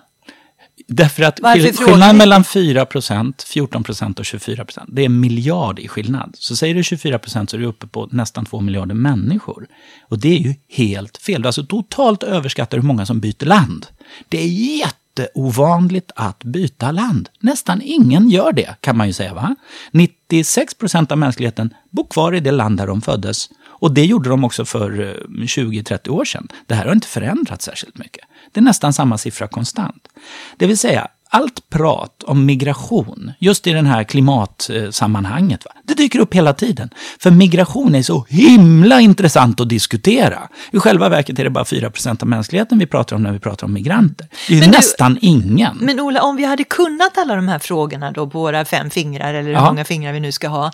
Därför 0.88 1.22
att 1.22 1.40
skillnaden 1.76 2.16
mellan 2.16 2.42
4% 2.42 3.34
14% 3.46 4.18
och 4.18 4.24
24% 4.24 4.84
det 4.88 5.02
är 5.02 5.06
en 5.06 5.20
miljard 5.20 5.78
i 5.78 5.88
skillnad. 5.88 6.34
Så 6.38 6.56
säger 6.56 6.74
du 6.74 6.82
24 6.82 7.20
så 7.26 7.38
är 7.38 7.58
du 7.58 7.66
uppe 7.66 7.86
på 7.86 8.08
nästan 8.12 8.46
2 8.46 8.60
miljarder 8.60 8.94
människor. 8.94 9.66
Och 10.08 10.18
det 10.18 10.28
är 10.28 10.38
ju 10.38 10.54
helt 10.68 11.16
fel. 11.16 11.42
Du 11.42 11.48
alltså 11.48 11.66
totalt 11.66 12.22
överskattar 12.22 12.78
hur 12.78 12.84
många 12.84 13.06
som 13.06 13.20
byter 13.20 13.44
land. 13.44 13.86
Det 14.28 14.42
är 14.42 14.46
jätte 14.78 15.05
jätteovanligt 15.18 16.12
att 16.16 16.44
byta 16.44 16.90
land. 16.90 17.28
Nästan 17.40 17.82
ingen 17.84 18.30
gör 18.30 18.52
det, 18.52 18.76
kan 18.80 18.96
man 18.96 19.06
ju 19.06 19.12
säga. 19.12 19.34
va? 19.34 19.54
96 19.90 20.74
procent 20.74 21.12
av 21.12 21.18
mänskligheten 21.18 21.74
bor 21.90 22.06
kvar 22.06 22.34
i 22.34 22.40
det 22.40 22.50
land 22.50 22.78
där 22.78 22.86
de 22.86 23.02
föddes. 23.02 23.48
Och 23.66 23.94
det 23.94 24.04
gjorde 24.04 24.28
de 24.28 24.44
också 24.44 24.64
för 24.64 25.00
eh, 25.00 25.12
20-30 25.28 26.08
år 26.08 26.24
sedan. 26.24 26.48
Det 26.66 26.74
här 26.74 26.84
har 26.84 26.92
inte 26.92 27.06
förändrats 27.08 27.64
särskilt 27.64 27.98
mycket. 27.98 28.24
Det 28.52 28.60
är 28.60 28.64
nästan 28.64 28.92
samma 28.92 29.18
siffra 29.18 29.48
konstant. 29.48 30.08
Det 30.56 30.66
vill 30.66 30.78
säga, 30.78 31.08
allt 31.30 31.70
prat 31.70 32.22
om 32.22 32.46
migration, 32.46 33.32
just 33.38 33.66
i 33.66 33.72
den 33.72 33.86
här 33.86 34.04
klimatsammanhanget, 34.04 35.64
va? 35.64 35.70
det 35.84 35.94
dyker 35.94 36.18
upp 36.18 36.34
hela 36.34 36.52
tiden. 36.52 36.90
För 37.20 37.30
migration 37.30 37.94
är 37.94 38.02
så 38.02 38.26
himla 38.28 39.00
intressant 39.00 39.60
att 39.60 39.68
diskutera. 39.68 40.48
I 40.70 40.78
själva 40.78 41.08
verket 41.08 41.38
är 41.38 41.44
det 41.44 41.50
bara 41.50 41.64
4% 41.64 42.22
av 42.22 42.28
mänskligheten 42.28 42.78
vi 42.78 42.86
pratar 42.86 43.16
om 43.16 43.22
när 43.22 43.32
vi 43.32 43.38
pratar 43.38 43.66
om 43.66 43.72
migranter. 43.72 44.26
Det 44.48 44.54
är 44.54 44.60
men 44.60 44.70
nästan 44.70 45.14
du, 45.14 45.20
ingen. 45.22 45.76
Men 45.80 46.00
Ola, 46.00 46.22
om 46.22 46.36
vi 46.36 46.44
hade 46.44 46.64
kunnat 46.64 47.18
alla 47.18 47.36
de 47.36 47.48
här 47.48 47.58
frågorna 47.58 48.10
då 48.10 48.26
på 48.26 48.38
våra 48.38 48.64
fem 48.64 48.90
fingrar, 48.90 49.34
eller 49.34 49.42
hur 49.42 49.52
ja. 49.52 49.64
många 49.64 49.84
fingrar 49.84 50.12
vi 50.12 50.20
nu 50.20 50.32
ska 50.32 50.48
ha, 50.48 50.70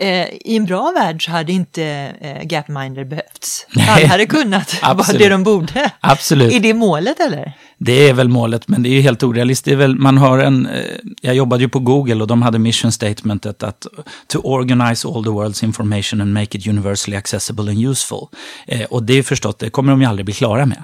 eh, 0.00 0.08
i 0.28 0.56
en 0.56 0.64
bra 0.64 0.92
värld 0.92 1.24
så 1.24 1.30
hade 1.30 1.52
inte 1.52 1.84
eh, 2.20 2.42
Gapminder 2.42 3.04
behövts. 3.04 3.66
Nej. 3.70 3.86
Alla 3.88 4.06
hade 4.06 4.26
kunnat 4.26 4.82
vara 4.82 5.18
det 5.18 5.28
de 5.28 5.44
borde. 5.44 5.90
Absolut. 6.00 6.52
Är 6.52 6.60
det 6.60 6.74
målet 6.74 7.20
eller? 7.20 7.52
Det 7.78 8.08
är 8.08 8.12
väl 8.12 8.28
målet, 8.28 8.68
men 8.68 8.82
det 8.82 8.88
är 8.88 8.90
ju 8.90 9.00
helt 9.00 9.22
orealistiskt. 9.22 9.78
Väl, 9.78 9.96
man 9.96 10.18
har 10.18 10.38
en, 10.38 10.66
eh, 10.66 10.82
jag 11.20 11.34
jobbade 11.34 11.62
ju 11.62 11.68
på 11.68 11.78
Google 11.78 12.14
och 12.14 12.26
de 12.26 12.42
hade 12.42 12.58
mission 12.58 12.92
statementet 12.92 13.62
att 13.62 13.86
to 14.26 14.38
organize 14.38 15.08
all 15.08 15.24
the 15.24 15.30
world's 15.30 15.64
information 15.64 16.20
and 16.20 16.32
make 16.32 16.58
it 16.58 16.66
universally 16.66 17.16
accessible 17.16 17.70
and 17.70 17.84
useful. 17.84 18.26
Eh, 18.66 18.84
och 18.84 19.02
det 19.02 19.18
är 19.18 19.22
förstått, 19.22 19.58
det 19.58 19.70
kommer 19.70 19.92
de 19.92 20.00
ju 20.00 20.06
aldrig 20.06 20.24
bli 20.24 20.34
klara 20.34 20.66
med. 20.66 20.82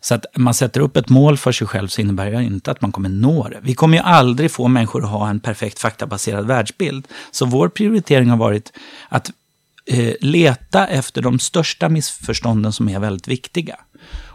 Så 0.00 0.14
att 0.14 0.26
man 0.36 0.54
sätter 0.54 0.80
upp 0.80 0.96
ett 0.96 1.08
mål 1.08 1.36
för 1.36 1.52
sig 1.52 1.66
själv 1.66 1.88
så 1.88 2.00
innebär 2.00 2.30
det 2.30 2.42
inte 2.42 2.70
att 2.70 2.80
man 2.80 2.92
kommer 2.92 3.08
nå 3.08 3.48
det. 3.48 3.58
Vi 3.62 3.74
kommer 3.74 3.96
ju 3.96 4.02
aldrig 4.02 4.50
få 4.50 4.68
människor 4.68 5.04
att 5.04 5.10
ha 5.10 5.28
en 5.28 5.40
perfekt 5.40 5.78
faktabaserad 5.78 6.46
världsbild. 6.46 7.08
Så 7.30 7.46
vår 7.46 7.68
prioritering 7.68 8.30
har 8.30 8.36
varit 8.36 8.72
att 9.08 9.30
eh, 9.86 10.14
leta 10.20 10.86
efter 10.86 11.22
de 11.22 11.38
största 11.38 11.88
missförstånden 11.88 12.72
som 12.72 12.88
är 12.88 12.98
väldigt 12.98 13.28
viktiga. 13.28 13.76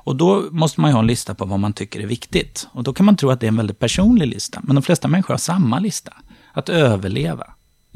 Och 0.06 0.16
då 0.16 0.48
måste 0.52 0.82
man 0.82 0.90
ju 0.90 0.94
ha 0.94 1.00
en 1.00 1.08
lista 1.08 1.36
på 1.36 1.46
vad 1.46 1.60
man 1.60 1.74
tycker 1.74 2.00
är 2.00 2.06
viktigt. 2.06 2.68
Och 2.72 2.84
då 2.84 2.94
kan 2.94 3.06
man 3.06 3.18
tro 3.18 3.30
att 3.30 3.40
det 3.40 3.46
är 3.46 3.48
en 3.48 3.58
väldigt 3.58 3.80
personlig 3.80 4.28
lista. 4.28 4.62
Men 4.64 4.76
de 4.76 4.82
flesta 4.82 5.08
människor 5.08 5.34
har 5.34 5.40
samma 5.40 5.80
lista. 5.80 6.14
Att 6.54 6.70
överleva 6.70 7.48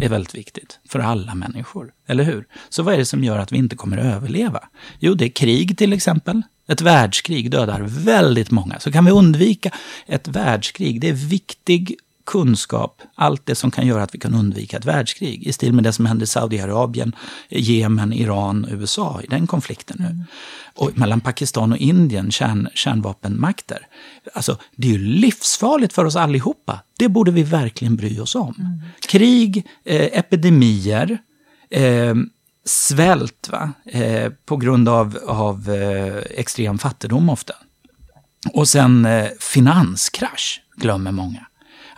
är 0.01 0.09
väldigt 0.09 0.35
viktigt 0.35 0.79
för 0.89 0.99
alla 0.99 1.35
människor. 1.35 1.91
Eller 2.07 2.23
hur? 2.23 2.47
Så 2.69 2.83
vad 2.83 2.93
är 2.93 2.97
det 2.97 3.05
som 3.05 3.23
gör 3.23 3.39
att 3.39 3.51
vi 3.51 3.57
inte 3.57 3.75
kommer 3.75 3.97
att 3.97 4.05
överleva? 4.05 4.63
Jo, 4.99 5.13
det 5.13 5.25
är 5.25 5.29
krig 5.29 5.77
till 5.77 5.93
exempel. 5.93 6.41
Ett 6.67 6.81
världskrig 6.81 7.51
dödar 7.51 7.81
väldigt 7.81 8.51
många. 8.51 8.79
Så 8.79 8.91
kan 8.91 9.05
vi 9.05 9.11
undvika 9.11 9.71
ett 10.07 10.27
världskrig, 10.27 11.01
det 11.01 11.09
är 11.09 11.13
viktig 11.13 11.95
kunskap, 12.29 13.01
allt 13.15 13.45
det 13.45 13.55
som 13.55 13.71
kan 13.71 13.87
göra 13.87 14.03
att 14.03 14.15
vi 14.15 14.19
kan 14.19 14.33
undvika 14.33 14.77
ett 14.77 14.85
världskrig. 14.85 15.47
I 15.47 15.53
stil 15.53 15.73
med 15.73 15.83
det 15.83 15.93
som 15.93 16.05
hände 16.05 16.23
i 16.23 16.27
Saudiarabien, 16.27 17.15
Jemen, 17.49 18.13
Iran, 18.13 18.67
USA 18.71 19.21
i 19.23 19.27
den 19.27 19.47
konflikten 19.47 19.97
nu. 19.99 20.05
Mm. 20.05 20.23
Och 20.75 20.97
mellan 20.97 21.21
Pakistan 21.21 21.71
och 21.71 21.77
Indien, 21.77 22.31
kärn, 22.31 22.69
kärnvapenmakter. 22.73 23.87
Alltså, 24.33 24.57
det 24.75 24.87
är 24.87 24.91
ju 24.91 24.97
livsfarligt 24.97 25.93
för 25.93 26.05
oss 26.05 26.15
allihopa. 26.15 26.79
Det 26.97 27.09
borde 27.09 27.31
vi 27.31 27.43
verkligen 27.43 27.95
bry 27.95 28.19
oss 28.19 28.35
om. 28.35 28.55
Mm. 28.59 28.79
Krig, 29.07 29.67
eh, 29.85 30.19
epidemier, 30.19 31.17
eh, 31.69 32.15
svält 32.65 33.49
va? 33.51 33.73
Eh, 33.85 34.31
på 34.45 34.57
grund 34.57 34.89
av, 34.89 35.17
av 35.27 35.69
eh, 35.69 36.17
extrem 36.39 36.77
fattigdom 36.77 37.29
ofta. 37.29 37.53
Och 38.53 38.67
sen 38.67 39.05
eh, 39.05 39.27
finanskrasch, 39.39 40.61
glömmer 40.75 41.11
många. 41.11 41.48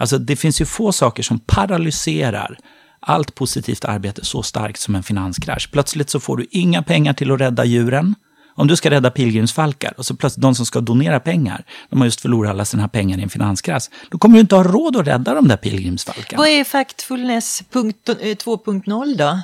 Alltså 0.01 0.17
det 0.17 0.35
finns 0.35 0.61
ju 0.61 0.65
få 0.65 0.91
saker 0.91 1.23
som 1.23 1.39
paralyserar 1.39 2.57
allt 2.99 3.35
positivt 3.35 3.85
arbete 3.85 4.25
så 4.25 4.43
starkt 4.43 4.79
som 4.79 4.95
en 4.95 5.03
finanskrasch. 5.03 5.69
Plötsligt 5.71 6.09
så 6.09 6.19
får 6.19 6.37
du 6.37 6.45
inga 6.51 6.83
pengar 6.83 7.13
till 7.13 7.31
att 7.31 7.41
rädda 7.41 7.65
djuren. 7.65 8.15
Om 8.55 8.67
du 8.67 8.75
ska 8.75 8.89
rädda 8.89 9.11
pilgrimsfalkar 9.11 9.93
och 9.97 10.05
så 10.05 10.15
plötsligt 10.15 10.41
de 10.41 10.55
som 10.55 10.65
ska 10.65 10.81
donera 10.81 11.19
pengar, 11.19 11.65
de 11.89 11.99
har 11.99 12.05
just 12.05 12.21
förlorat 12.21 12.49
alla 12.49 12.65
sina 12.65 12.87
pengar 12.87 13.19
i 13.19 13.23
en 13.23 13.29
finanskrasch. 13.29 13.83
Då 14.09 14.17
kommer 14.17 14.35
du 14.35 14.41
inte 14.41 14.55
ha 14.55 14.63
råd 14.63 14.97
att 14.97 15.07
rädda 15.07 15.33
de 15.33 15.47
där 15.47 15.57
pilgrimsfalkarna. 15.57 16.41
Vad 16.41 16.49
är 16.49 16.63
Factfulness 16.63 17.63
2.0 17.71 19.11
eh, 19.11 19.17
då? 19.17 19.39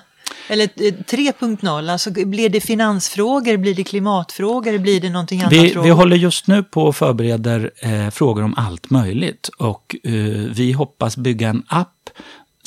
Eller 0.49 0.67
3.0, 0.67 1.87
eh, 1.87 1.93
alltså 1.93 2.11
blir 2.11 2.49
det 2.49 2.61
finansfrågor, 2.61 3.57
blir 3.57 3.75
det 3.75 3.83
klimatfrågor, 3.83 4.77
blir 4.77 5.01
det 5.01 5.09
någonting 5.09 5.41
annat? 5.41 5.53
Vi, 5.53 5.75
vi 5.83 5.89
håller 5.89 6.17
just 6.17 6.47
nu 6.47 6.63
på 6.63 6.83
och 6.83 6.95
förbereder 6.95 7.71
eh, 7.79 8.09
frågor 8.09 8.43
om 8.43 8.53
allt 8.57 8.89
möjligt. 8.89 9.49
Och 9.57 9.95
eh, 10.03 10.11
vi 10.55 10.71
hoppas 10.71 11.17
bygga 11.17 11.49
en 11.49 11.63
app 11.67 11.93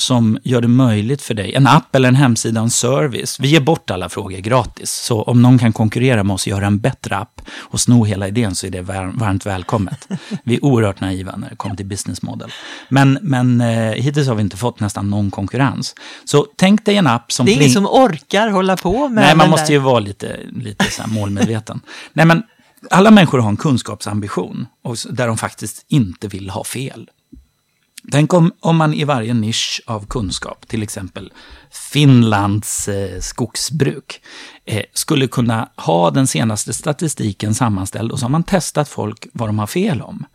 som 0.01 0.37
gör 0.43 0.61
det 0.61 0.67
möjligt 0.67 1.21
för 1.21 1.33
dig, 1.33 1.53
en 1.53 1.67
app 1.67 1.95
eller 1.95 2.09
en 2.09 2.15
hemsida, 2.15 2.61
en 2.61 2.69
service. 2.69 3.39
Vi 3.39 3.47
ger 3.47 3.59
bort 3.59 3.91
alla 3.91 4.09
frågor 4.09 4.37
gratis, 4.37 4.91
så 4.91 5.23
om 5.23 5.41
någon 5.41 5.59
kan 5.59 5.73
konkurrera 5.73 6.23
med 6.23 6.33
oss 6.33 6.43
och 6.43 6.47
göra 6.47 6.67
en 6.67 6.79
bättre 6.79 7.17
app 7.17 7.41
och 7.57 7.79
sno 7.79 8.03
hela 8.03 8.27
idén 8.27 8.55
så 8.55 8.67
är 8.67 8.71
det 8.71 8.81
varmt 8.81 9.45
välkommet. 9.45 10.07
Vi 10.43 10.55
är 10.55 10.65
oerhört 10.65 11.01
naiva 11.01 11.35
när 11.35 11.49
det 11.49 11.55
kommer 11.55 11.75
till 11.75 11.85
business 11.85 12.21
model. 12.21 12.51
Men, 12.89 13.19
men 13.21 13.61
eh, 13.61 13.91
hittills 13.91 14.27
har 14.27 14.35
vi 14.35 14.41
inte 14.41 14.57
fått 14.57 14.79
nästan 14.79 15.09
någon 15.09 15.31
konkurrens. 15.31 15.95
Så 16.25 16.47
tänk 16.55 16.85
dig 16.85 16.97
en 16.97 17.07
app 17.07 17.31
som... 17.31 17.45
Det 17.45 17.51
är 17.51 17.55
ingen 17.55 17.69
som 17.69 17.85
orkar 17.85 18.47
hålla 18.47 18.77
på 18.77 19.09
med 19.09 19.23
Nej, 19.23 19.35
man 19.35 19.49
måste 19.49 19.65
där. 19.65 19.73
ju 19.73 19.79
vara 19.79 19.99
lite, 19.99 20.39
lite 20.51 20.85
så 20.91 21.03
målmedveten. 21.07 21.79
Nej, 22.13 22.25
men 22.25 22.43
alla 22.89 23.11
människor 23.11 23.39
har 23.39 23.49
en 23.49 23.57
kunskapsambition 23.57 24.67
och 24.83 24.97
där 25.09 25.27
de 25.27 25.37
faktiskt 25.37 25.85
inte 25.87 26.27
vill 26.27 26.49
ha 26.49 26.63
fel. 26.63 27.09
Tänk 28.11 28.33
om, 28.33 28.51
om 28.59 28.77
man 28.77 28.93
i 28.93 29.03
varje 29.03 29.33
nisch 29.33 29.81
av 29.85 30.05
kunskap, 30.05 30.67
till 30.67 30.83
exempel 30.83 31.33
Finlands 31.71 32.87
eh, 32.87 33.19
skogsbruk, 33.19 34.21
eh, 34.65 34.83
skulle 34.93 35.27
kunna 35.27 35.69
ha 35.75 36.11
den 36.11 36.27
senaste 36.27 36.73
statistiken 36.73 37.55
sammanställd 37.55 38.11
och 38.11 38.19
så 38.19 38.25
har 38.25 38.29
man 38.29 38.43
testat 38.43 38.89
folk 38.89 39.27
vad 39.33 39.49
de 39.49 39.59
har 39.59 39.67
fel 39.67 40.01
om. 40.01 40.25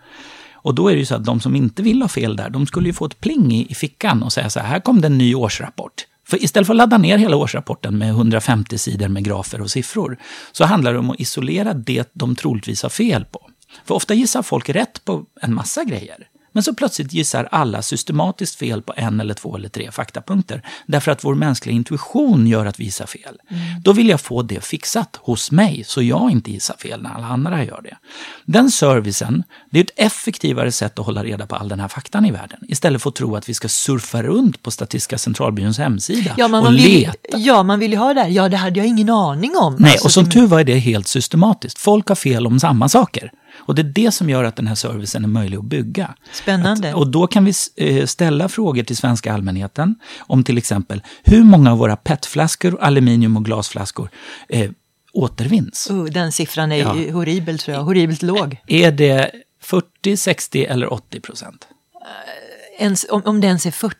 Och 0.52 0.74
då 0.74 0.88
är 0.88 0.92
det 0.92 0.98
ju 0.98 1.06
så 1.06 1.14
att 1.14 1.24
de 1.24 1.40
som 1.40 1.56
inte 1.56 1.82
vill 1.82 2.02
ha 2.02 2.08
fel 2.08 2.36
där, 2.36 2.50
de 2.50 2.66
skulle 2.66 2.88
ju 2.88 2.92
få 2.92 3.04
ett 3.04 3.20
pling 3.20 3.52
i, 3.52 3.66
i 3.70 3.74
fickan 3.74 4.22
och 4.22 4.32
säga 4.32 4.50
så 4.50 4.60
här, 4.60 4.68
här 4.68 4.80
kom 4.80 5.00
det 5.00 5.06
en 5.06 5.18
ny 5.18 5.34
årsrapport. 5.34 6.06
För 6.28 6.44
istället 6.44 6.66
för 6.66 6.74
att 6.74 6.78
ladda 6.78 6.98
ner 6.98 7.18
hela 7.18 7.36
årsrapporten 7.36 7.98
med 7.98 8.08
150 8.08 8.78
sidor 8.78 9.08
med 9.08 9.24
grafer 9.24 9.60
och 9.60 9.70
siffror, 9.70 10.18
så 10.52 10.64
handlar 10.64 10.92
det 10.92 10.98
om 10.98 11.10
att 11.10 11.20
isolera 11.20 11.74
det 11.74 12.10
de 12.12 12.36
troligtvis 12.36 12.82
har 12.82 12.90
fel 12.90 13.24
på. 13.24 13.50
För 13.84 13.94
ofta 13.94 14.14
gissar 14.14 14.42
folk 14.42 14.68
rätt 14.68 15.04
på 15.04 15.24
en 15.40 15.54
massa 15.54 15.84
grejer. 15.84 16.26
Men 16.56 16.62
så 16.62 16.74
plötsligt 16.74 17.12
gissar 17.12 17.48
alla 17.50 17.82
systematiskt 17.82 18.54
fel 18.54 18.82
på 18.82 18.92
en 18.96 19.20
eller 19.20 19.34
två 19.34 19.56
eller 19.56 19.68
tre 19.68 19.90
faktapunkter. 19.90 20.62
Därför 20.86 21.10
att 21.12 21.24
vår 21.24 21.34
mänskliga 21.34 21.76
intuition 21.76 22.46
gör 22.46 22.66
att 22.66 22.80
vi 22.80 22.84
gissar 22.84 23.06
fel. 23.06 23.38
Mm. 23.50 23.62
Då 23.82 23.92
vill 23.92 24.08
jag 24.08 24.20
få 24.20 24.42
det 24.42 24.64
fixat 24.64 25.18
hos 25.22 25.50
mig 25.50 25.84
så 25.86 26.02
jag 26.02 26.30
inte 26.30 26.50
gissar 26.50 26.76
fel 26.76 27.02
när 27.02 27.10
alla 27.10 27.26
andra 27.26 27.64
gör 27.64 27.80
det. 27.82 27.96
Den 28.44 28.70
servicen, 28.70 29.42
det 29.70 29.78
är 29.78 29.84
ett 29.84 29.90
effektivare 29.96 30.72
sätt 30.72 30.98
att 30.98 31.06
hålla 31.06 31.24
reda 31.24 31.46
på 31.46 31.56
all 31.56 31.68
den 31.68 31.80
här 31.80 31.88
faktan 31.88 32.24
i 32.24 32.30
världen. 32.30 32.58
Istället 32.68 33.02
för 33.02 33.10
att 33.10 33.16
tro 33.16 33.36
att 33.36 33.48
vi 33.48 33.54
ska 33.54 33.68
surfa 33.68 34.22
runt 34.22 34.62
på 34.62 34.70
Statistiska 34.70 35.18
centralbyråns 35.18 35.78
hemsida 35.78 36.34
ja, 36.36 36.60
och 36.60 36.74
vill, 36.74 36.82
leta. 36.82 37.38
Ja, 37.38 37.62
man 37.62 37.78
vill 37.78 37.92
ju 37.92 37.98
ha 37.98 38.14
det 38.14 38.20
här. 38.20 38.28
Ja, 38.28 38.48
det 38.48 38.56
hade 38.56 38.80
jag 38.80 38.86
ingen 38.86 39.10
aning 39.10 39.56
om. 39.56 39.76
Nej, 39.78 39.90
alltså, 39.90 40.06
och 40.06 40.12
som 40.12 40.30
tur 40.30 40.46
var 40.46 40.60
är 40.60 40.64
det 40.64 40.78
helt 40.78 41.08
systematiskt. 41.08 41.78
Folk 41.78 42.08
har 42.08 42.16
fel 42.16 42.46
om 42.46 42.60
samma 42.60 42.88
saker. 42.88 43.30
Och 43.56 43.74
det 43.74 43.82
är 43.82 43.84
det 43.84 44.10
som 44.12 44.30
gör 44.30 44.44
att 44.44 44.56
den 44.56 44.66
här 44.66 44.74
servicen 44.74 45.24
är 45.24 45.28
möjlig 45.28 45.58
att 45.58 45.64
bygga. 45.64 46.14
Spännande. 46.32 46.88
Att, 46.88 46.94
och 46.94 47.06
då 47.06 47.26
kan 47.26 47.44
vi 47.44 47.52
eh, 47.76 48.06
ställa 48.06 48.48
frågor 48.48 48.82
till 48.82 48.96
svenska 48.96 49.32
allmänheten 49.32 49.94
om 50.18 50.44
till 50.44 50.58
exempel 50.58 51.02
hur 51.24 51.44
många 51.44 51.72
av 51.72 51.78
våra 51.78 51.96
petflaskor, 51.96 52.78
aluminium 52.80 53.36
och 53.36 53.44
glasflaskor 53.44 54.08
eh, 54.48 54.70
återvinns. 55.12 55.90
Uh, 55.90 56.04
den 56.04 56.32
siffran 56.32 56.72
är 56.72 56.76
ja. 56.76 57.12
horribel 57.12 57.58
tror 57.58 57.76
jag, 57.76 57.84
horribelt 57.84 58.22
låg. 58.22 58.56
Är 58.66 58.92
det 58.92 59.30
40, 59.62 60.16
60 60.16 60.64
eller 60.64 60.92
80 60.92 61.20
procent? 61.20 61.68
Uh, 61.94 62.82
ens, 62.84 63.06
om, 63.10 63.22
om 63.24 63.40
det 63.40 63.46
ens 63.46 63.66
är 63.66 63.70
40? 63.70 63.96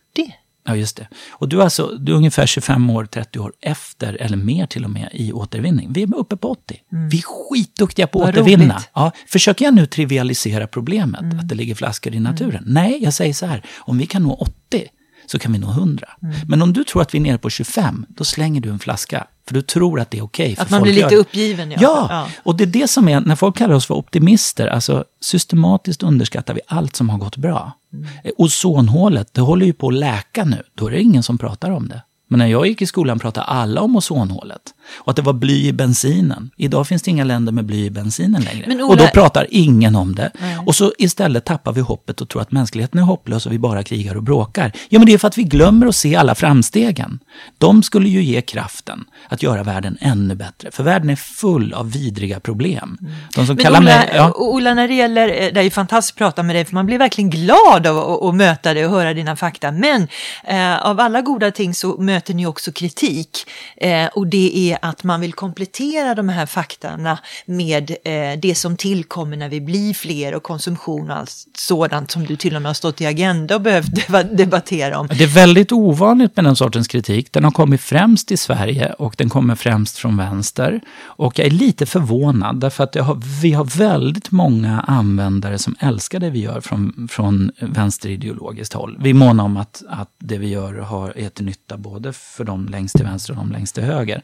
Ja, 0.66 0.76
just 0.76 0.96
det. 0.96 1.08
Och 1.30 1.48
du 1.48 1.60
är, 1.60 1.64
alltså, 1.64 1.86
du 1.86 2.12
är 2.12 2.16
ungefär 2.16 2.46
25 2.46 2.90
år, 2.90 3.04
30 3.04 3.38
år 3.38 3.52
efter, 3.60 4.14
eller 4.14 4.36
mer 4.36 4.66
till 4.66 4.84
och 4.84 4.90
med, 4.90 5.08
i 5.12 5.32
återvinning. 5.32 5.92
Vi 5.92 6.02
är 6.02 6.16
uppe 6.16 6.36
på 6.36 6.50
80. 6.50 6.80
Mm. 6.92 7.08
Vi 7.08 7.18
är 7.18 7.22
skitduktiga 7.22 8.06
på 8.06 8.22
att 8.22 8.28
återvinna. 8.28 8.82
Ja, 8.94 9.12
försöker 9.28 9.64
jag 9.64 9.74
nu 9.74 9.86
trivialisera 9.86 10.66
problemet, 10.66 11.20
mm. 11.20 11.38
att 11.38 11.48
det 11.48 11.54
ligger 11.54 11.74
flaskor 11.74 12.14
i 12.14 12.20
naturen? 12.20 12.62
Mm. 12.62 12.72
Nej, 12.72 12.98
jag 13.02 13.14
säger 13.14 13.32
så 13.32 13.46
här, 13.46 13.62
om 13.78 13.98
vi 13.98 14.06
kan 14.06 14.22
nå 14.22 14.34
80, 14.34 14.88
så 15.26 15.38
kan 15.38 15.52
vi 15.52 15.58
nå 15.58 15.70
100. 15.70 16.08
Mm. 16.22 16.34
Men 16.48 16.62
om 16.62 16.72
du 16.72 16.84
tror 16.84 17.02
att 17.02 17.14
vi 17.14 17.18
är 17.18 17.22
nere 17.22 17.38
på 17.38 17.50
25, 17.50 18.06
då 18.08 18.24
slänger 18.24 18.60
du 18.60 18.70
en 18.70 18.78
flaska. 18.78 19.26
För 19.46 19.54
du 19.54 19.62
tror 19.62 20.00
att 20.00 20.10
det 20.10 20.18
är 20.18 20.22
okej. 20.22 20.52
Okay, 20.52 20.62
att 20.62 20.70
man 20.70 20.82
blir 20.82 20.92
lite 20.92 21.16
uppgiven. 21.16 21.70
Ja. 21.70 21.78
ja. 21.80 22.06
Ja, 22.10 22.28
och 22.42 22.56
det 22.56 22.64
är 22.64 22.66
det 22.66 22.88
som 22.88 23.08
är, 23.08 23.20
när 23.20 23.36
folk 23.36 23.56
kallar 23.56 23.74
oss 23.74 23.86
för 23.86 23.94
optimister, 23.94 24.66
alltså 24.66 25.04
systematiskt 25.20 26.02
underskattar 26.02 26.54
vi 26.54 26.60
allt 26.66 26.96
som 26.96 27.10
har 27.10 27.18
gått 27.18 27.36
bra. 27.36 27.72
Mm. 27.92 28.06
Ozonhålet, 28.36 29.34
det 29.34 29.40
håller 29.40 29.66
ju 29.66 29.72
på 29.72 29.88
att 29.88 29.94
läka 29.94 30.44
nu. 30.44 30.62
Då 30.74 30.86
är 30.86 30.90
det 30.90 31.00
ingen 31.00 31.22
som 31.22 31.38
pratar 31.38 31.70
om 31.70 31.88
det. 31.88 32.02
Men 32.28 32.38
när 32.38 32.46
jag 32.46 32.66
gick 32.66 32.82
i 32.82 32.86
skolan 32.86 33.18
pratade 33.18 33.46
alla 33.46 33.80
om 33.80 33.96
ozonhålet. 33.96 34.62
Och 34.96 35.10
att 35.10 35.16
det 35.16 35.22
var 35.22 35.32
bly 35.32 35.66
i 35.66 35.72
bensinen. 35.72 36.50
Idag 36.56 36.88
finns 36.88 37.02
det 37.02 37.10
inga 37.10 37.24
länder 37.24 37.52
med 37.52 37.64
bly 37.64 37.84
i 37.84 37.90
bensinen 37.90 38.42
längre. 38.42 38.74
Ola... 38.74 38.84
Och 38.86 38.96
då 38.96 39.06
pratar 39.06 39.46
ingen 39.50 39.96
om 39.96 40.14
det. 40.14 40.30
Nej. 40.40 40.58
Och 40.66 40.74
så 40.74 40.92
istället 40.98 41.44
tappar 41.44 41.72
vi 41.72 41.80
hoppet 41.80 42.20
och 42.20 42.28
tror 42.28 42.42
att 42.42 42.52
mänskligheten 42.52 43.00
är 43.00 43.04
hopplös 43.04 43.46
och 43.46 43.52
vi 43.52 43.58
bara 43.58 43.82
krigar 43.82 44.14
och 44.14 44.22
bråkar. 44.22 44.72
Ja, 44.88 44.98
men 44.98 45.06
det 45.06 45.12
är 45.12 45.18
för 45.18 45.28
att 45.28 45.38
vi 45.38 45.42
glömmer 45.42 45.86
att 45.86 45.96
se 45.96 46.16
alla 46.16 46.34
framstegen. 46.34 47.18
De 47.58 47.82
skulle 47.82 48.08
ju 48.08 48.22
ge 48.22 48.42
kraften 48.42 49.04
att 49.28 49.42
göra 49.42 49.62
världen 49.62 49.98
ännu 50.00 50.34
bättre. 50.34 50.70
För 50.70 50.82
världen 50.82 51.10
är 51.10 51.16
full 51.16 51.72
av 51.72 51.92
vidriga 51.92 52.40
problem. 52.40 52.98
Mm. 53.00 53.12
De 53.34 53.46
som 53.46 53.56
men 53.56 53.64
kallar 53.64 53.80
Ola, 53.80 53.84
mig, 53.84 54.12
ja. 54.14 54.32
Ola, 54.32 54.74
när 54.74 54.88
det 54.88 54.94
gäller, 54.94 55.28
eh, 55.28 55.52
det 55.52 55.60
är 55.60 55.64
ju 55.64 55.70
fantastiskt 55.70 56.14
att 56.14 56.18
prata 56.18 56.42
med 56.42 56.56
dig, 56.56 56.64
för 56.64 56.74
man 56.74 56.86
blir 56.86 56.98
verkligen 56.98 57.30
glad 57.30 57.86
av 57.86 57.98
att, 57.98 58.22
att 58.22 58.34
möta 58.34 58.74
dig 58.74 58.86
och 58.86 58.90
höra 58.90 59.14
dina 59.14 59.36
fakta. 59.36 59.72
Men 59.72 60.08
eh, 60.44 60.86
av 60.86 61.00
alla 61.00 61.20
goda 61.20 61.50
ting 61.50 61.74
så 61.74 62.00
möter 62.16 62.34
ni 62.34 62.46
också 62.46 62.72
kritik. 62.72 63.46
Eh, 63.76 64.06
och 64.06 64.26
det 64.26 64.72
är 64.72 64.78
att 64.82 65.04
man 65.04 65.20
vill 65.20 65.32
komplettera 65.32 66.14
de 66.14 66.28
här 66.28 66.46
faktorna 66.46 67.18
med 67.46 67.90
eh, 67.90 68.40
det 68.42 68.54
som 68.54 68.76
tillkommer 68.76 69.36
när 69.36 69.48
vi 69.48 69.60
blir 69.60 69.94
fler 69.94 70.34
och 70.34 70.42
konsumtion 70.42 71.10
och 71.10 71.16
allt 71.16 71.46
sådant 71.58 72.10
som 72.10 72.24
du 72.24 72.36
till 72.36 72.56
och 72.56 72.62
med 72.62 72.68
har 72.68 72.74
stått 72.74 73.00
i 73.00 73.06
Agenda 73.06 73.54
och 73.54 73.60
behövt 73.60 73.86
debattera 74.36 74.98
om. 74.98 75.06
Det 75.06 75.24
är 75.24 75.34
väldigt 75.34 75.72
ovanligt 75.72 76.36
med 76.36 76.44
den 76.44 76.56
sortens 76.56 76.88
kritik. 76.88 77.32
Den 77.32 77.44
har 77.44 77.50
kommit 77.50 77.80
främst 77.80 78.32
i 78.32 78.36
Sverige 78.36 78.92
och 78.92 79.14
den 79.18 79.28
kommer 79.28 79.54
främst 79.54 79.98
från 79.98 80.16
vänster. 80.16 80.80
Och 81.18 81.38
jag 81.38 81.46
är 81.46 81.50
lite 81.50 81.86
förvånad 81.86 82.60
därför 82.60 82.84
att 82.84 82.94
har, 82.94 83.20
vi 83.42 83.52
har 83.52 83.64
väldigt 83.64 84.30
många 84.30 84.80
användare 84.80 85.58
som 85.58 85.76
älskar 85.80 86.20
det 86.20 86.30
vi 86.30 86.40
gör 86.40 86.60
från, 86.60 87.08
från 87.10 87.50
vänsterideologiskt 87.60 88.72
håll. 88.72 88.96
Vi 89.00 89.10
är 89.10 89.14
måna 89.14 89.42
om 89.42 89.56
att, 89.56 89.82
att 89.88 90.10
det 90.18 90.38
vi 90.38 90.48
gör 90.48 90.74
har, 90.74 91.18
är 91.18 91.28
till 91.28 91.44
nytta 91.44 91.76
både 91.76 92.05
för 92.12 92.44
de 92.44 92.68
längst 92.68 92.96
till 92.96 93.04
vänster 93.04 93.32
och 93.32 93.36
de 93.36 93.52
längst 93.52 93.74
till 93.74 93.84
höger. 93.84 94.22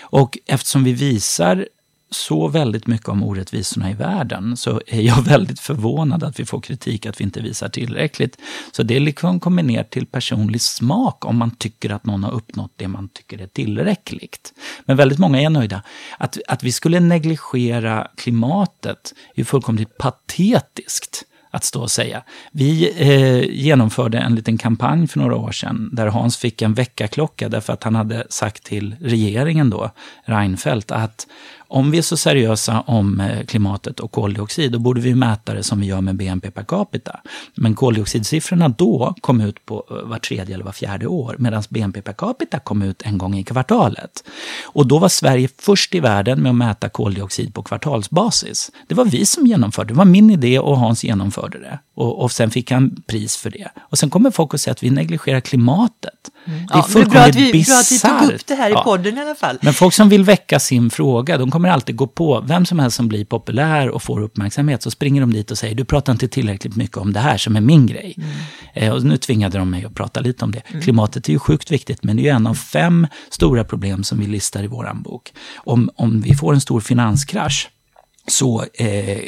Och 0.00 0.38
eftersom 0.46 0.84
vi 0.84 0.92
visar 0.92 1.66
så 2.10 2.48
väldigt 2.48 2.86
mycket 2.86 3.08
om 3.08 3.22
orättvisorna 3.22 3.90
i 3.90 3.94
världen 3.94 4.56
så 4.56 4.80
är 4.86 5.00
jag 5.00 5.22
väldigt 5.24 5.60
förvånad 5.60 6.24
att 6.24 6.40
vi 6.40 6.44
får 6.44 6.60
kritik 6.60 7.06
att 7.06 7.20
vi 7.20 7.24
inte 7.24 7.40
visar 7.40 7.68
tillräckligt. 7.68 8.38
Så 8.72 8.82
det 8.82 9.00
liksom 9.00 9.40
kommer 9.40 9.62
ner 9.62 9.82
till 9.82 10.06
personlig 10.06 10.60
smak 10.60 11.24
om 11.24 11.36
man 11.36 11.50
tycker 11.50 11.90
att 11.90 12.06
någon 12.06 12.24
har 12.24 12.32
uppnått 12.32 12.72
det 12.76 12.88
man 12.88 13.08
tycker 13.08 13.38
är 13.38 13.46
tillräckligt. 13.46 14.52
Men 14.84 14.96
väldigt 14.96 15.18
många 15.18 15.40
är 15.40 15.50
nöjda. 15.50 15.82
Att, 16.18 16.38
att 16.48 16.62
vi 16.62 16.72
skulle 16.72 17.00
negligera 17.00 18.08
klimatet 18.16 19.14
är 19.34 19.44
fullkomligt 19.44 19.98
patetiskt 19.98 21.24
att 21.56 21.64
stå 21.64 21.82
och 21.82 21.90
säga. 21.90 22.22
Vi 22.50 22.92
eh, 22.96 23.50
genomförde 23.50 24.18
en 24.18 24.34
liten 24.34 24.58
kampanj 24.58 25.06
för 25.06 25.18
några 25.18 25.36
år 25.36 25.52
sedan 25.52 25.90
där 25.92 26.06
Hans 26.06 26.36
fick 26.36 26.62
en 26.62 26.74
väckarklocka 26.74 27.48
därför 27.48 27.72
att 27.72 27.84
han 27.84 27.94
hade 27.94 28.26
sagt 28.30 28.62
till 28.62 28.96
regeringen 29.00 29.70
då, 29.70 29.90
Reinfeldt, 30.24 30.90
att 30.90 31.26
om 31.68 31.90
vi 31.90 31.98
är 31.98 32.02
så 32.02 32.16
seriösa 32.16 32.80
om 32.80 33.20
eh, 33.20 33.44
klimatet 33.44 34.00
och 34.00 34.12
koldioxid, 34.12 34.72
då 34.72 34.78
borde 34.78 35.00
vi 35.00 35.14
mäta 35.14 35.54
det 35.54 35.62
som 35.62 35.80
vi 35.80 35.86
gör 35.86 36.00
med 36.00 36.16
BNP 36.16 36.50
per 36.50 36.62
capita. 36.62 37.20
Men 37.54 37.74
koldioxidsiffrorna 37.74 38.68
då 38.68 39.14
kom 39.20 39.40
ut 39.40 39.66
på 39.66 39.84
eh, 39.90 40.08
var 40.08 40.18
tredje 40.18 40.54
eller 40.54 40.64
var 40.64 40.72
fjärde 40.72 41.06
år, 41.06 41.36
medan 41.38 41.62
BNP 41.68 42.02
per 42.02 42.12
capita 42.12 42.58
kom 42.58 42.82
ut 42.82 43.02
en 43.02 43.18
gång 43.18 43.38
i 43.38 43.44
kvartalet. 43.44 44.24
Och 44.64 44.86
då 44.86 44.98
var 44.98 45.08
Sverige 45.08 45.48
först 45.58 45.94
i 45.94 46.00
världen 46.00 46.42
med 46.42 46.50
att 46.50 46.56
mäta 46.56 46.88
koldioxid 46.88 47.54
på 47.54 47.62
kvartalsbasis. 47.62 48.70
Det 48.88 48.94
var 48.94 49.04
vi 49.04 49.26
som 49.26 49.46
genomförde 49.46 49.88
det. 49.88 49.94
Det 49.94 49.98
var 49.98 50.04
min 50.04 50.30
idé 50.30 50.58
och 50.58 50.78
Hans 50.78 51.04
genomförde 51.04 51.58
det. 51.58 51.78
Och, 51.94 52.22
och 52.22 52.32
sen 52.32 52.50
fick 52.50 52.70
han 52.70 53.02
pris 53.06 53.36
för 53.36 53.50
det. 53.50 53.68
Och 53.80 53.98
sen 53.98 54.10
kommer 54.10 54.30
folk 54.30 54.54
att 54.54 54.60
säga 54.60 54.72
att 54.72 54.82
vi 54.82 54.90
negligerar 54.90 55.40
klimatet. 55.40 56.30
Mm. 56.46 56.66
Det 56.66 56.74
är 56.74 56.78
ja, 56.78 56.82
fullkomligt 56.82 57.36
vi, 57.36 57.64
bra 57.64 57.78
att 57.78 57.92
vi 57.92 57.98
tog 57.98 58.34
upp 58.34 58.46
det 58.46 58.54
här 58.54 58.70
i 58.70 58.74
podden 58.74 59.18
i 59.18 59.20
alla 59.20 59.34
fall. 59.34 59.58
Men 59.62 59.74
folk 59.74 59.94
som 59.94 60.08
vill 60.08 60.24
väcka 60.24 60.60
sin 60.60 60.90
fråga, 60.90 61.38
de 61.38 61.50
kommer 61.56 61.68
alltid 61.68 61.96
gå 61.96 62.06
på 62.06 62.40
vem 62.40 62.66
som 62.66 62.78
helst 62.78 62.96
som 62.96 63.08
blir 63.08 63.24
populär 63.24 63.88
och 63.88 64.02
får 64.02 64.20
uppmärksamhet. 64.20 64.82
Så 64.82 64.90
springer 64.90 65.20
de 65.20 65.32
dit 65.32 65.50
och 65.50 65.58
säger, 65.58 65.74
du 65.74 65.84
pratar 65.84 66.12
inte 66.12 66.28
tillräckligt 66.28 66.76
mycket 66.76 66.96
om 66.96 67.12
det 67.12 67.20
här 67.20 67.38
som 67.38 67.56
är 67.56 67.60
min 67.60 67.86
grej. 67.86 68.14
Mm. 68.16 68.28
Eh, 68.74 68.92
och 68.92 69.04
nu 69.04 69.16
tvingade 69.16 69.58
de 69.58 69.70
mig 69.70 69.84
att 69.84 69.94
prata 69.94 70.20
lite 70.20 70.44
om 70.44 70.52
det. 70.52 70.62
Mm. 70.66 70.82
Klimatet 70.82 71.28
är 71.28 71.32
ju 71.32 71.38
sjukt 71.38 71.70
viktigt, 71.70 72.04
men 72.04 72.16
det 72.16 72.22
är 72.22 72.24
ju 72.24 72.30
en 72.30 72.46
av 72.46 72.54
fem 72.54 73.06
stora 73.30 73.64
problem 73.64 74.04
som 74.04 74.18
vi 74.18 74.26
listar 74.26 74.64
i 74.64 74.66
vår 74.66 74.94
bok. 74.94 75.32
Om, 75.56 75.90
om 75.96 76.20
vi 76.20 76.34
får 76.34 76.54
en 76.54 76.60
stor 76.60 76.80
finanskrasch, 76.80 77.68
så 78.26 78.64
eh, 78.74 79.18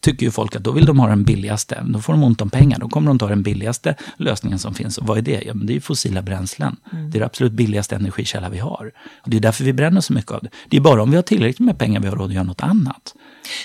tycker 0.00 0.26
ju 0.26 0.30
folk 0.32 0.56
att 0.56 0.64
då 0.64 0.70
vill 0.70 0.86
de 0.86 0.98
ha 0.98 1.08
den 1.08 1.24
billigaste. 1.24 1.84
Då 1.88 2.00
får 2.00 2.12
de 2.12 2.22
ont 2.22 2.40
om 2.40 2.50
pengar. 2.50 2.78
Då 2.78 2.88
kommer 2.88 3.08
de 3.08 3.18
ta 3.18 3.28
den 3.28 3.42
billigaste 3.42 3.94
lösningen 4.16 4.58
som 4.58 4.74
finns. 4.74 4.98
Och 4.98 5.06
vad 5.06 5.18
är 5.18 5.22
det? 5.22 5.42
Ja, 5.46 5.54
men 5.54 5.66
det 5.66 5.76
är 5.76 5.80
fossila 5.80 6.22
bränslen. 6.22 6.76
Mm. 6.92 7.10
Det 7.10 7.18
är 7.18 7.20
det 7.20 7.26
absolut 7.26 7.52
billigaste 7.52 7.96
energikälla 7.96 8.48
vi 8.48 8.58
har. 8.58 8.92
Och 9.22 9.30
det 9.30 9.36
är 9.36 9.40
därför 9.40 9.64
vi 9.64 9.72
bränner 9.72 10.00
så 10.00 10.12
mycket 10.12 10.32
av 10.32 10.42
det. 10.42 10.48
Det 10.68 10.76
är 10.76 10.80
bara 10.80 11.02
om 11.02 11.10
vi 11.10 11.16
har 11.16 11.22
tillräckligt 11.22 11.66
med 11.66 11.78
pengar 11.78 12.00
vi 12.00 12.08
har 12.08 12.16
råd 12.16 12.28
att 12.28 12.34
göra 12.34 12.44
något 12.44 12.62
annat. 12.62 13.14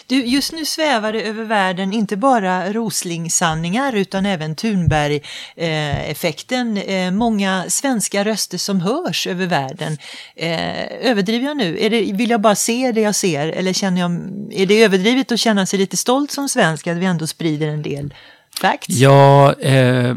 Du, 0.07 0.25
just 0.25 0.53
nu 0.53 0.65
svävar 0.65 1.13
det 1.13 1.21
över 1.21 1.43
världen 1.43 1.93
inte 1.93 2.17
bara 2.17 2.73
Rosling-sanningar 2.73 3.93
utan 3.93 4.25
även 4.25 4.55
Thunberg-effekten. 4.55 6.77
Eh, 6.77 7.11
många 7.11 7.65
svenska 7.67 8.25
röster 8.25 8.57
som 8.57 8.81
hörs 8.81 9.27
över 9.27 9.47
världen. 9.47 9.97
Eh, 10.35 11.09
överdriver 11.09 11.45
jag 11.45 11.57
nu? 11.57 11.79
Är 11.79 11.89
det, 11.89 12.13
vill 12.13 12.29
jag 12.29 12.41
bara 12.41 12.55
se 12.55 12.91
det 12.91 13.01
jag 13.01 13.15
ser 13.15 13.47
eller 13.47 13.73
känner 13.73 14.01
jag, 14.01 14.11
är 14.51 14.65
det 14.65 14.83
överdrivet 14.83 15.31
att 15.31 15.39
känna 15.39 15.65
sig 15.65 15.79
lite 15.79 15.97
stolt 15.97 16.31
som 16.31 16.49
svensk 16.49 16.87
att 16.87 16.97
vi 16.97 17.05
ändå 17.05 17.27
sprider 17.27 17.67
en 17.67 17.81
del 17.81 18.13
Facts. 18.59 18.89
Ja, 18.89 19.53
eh, 19.53 20.15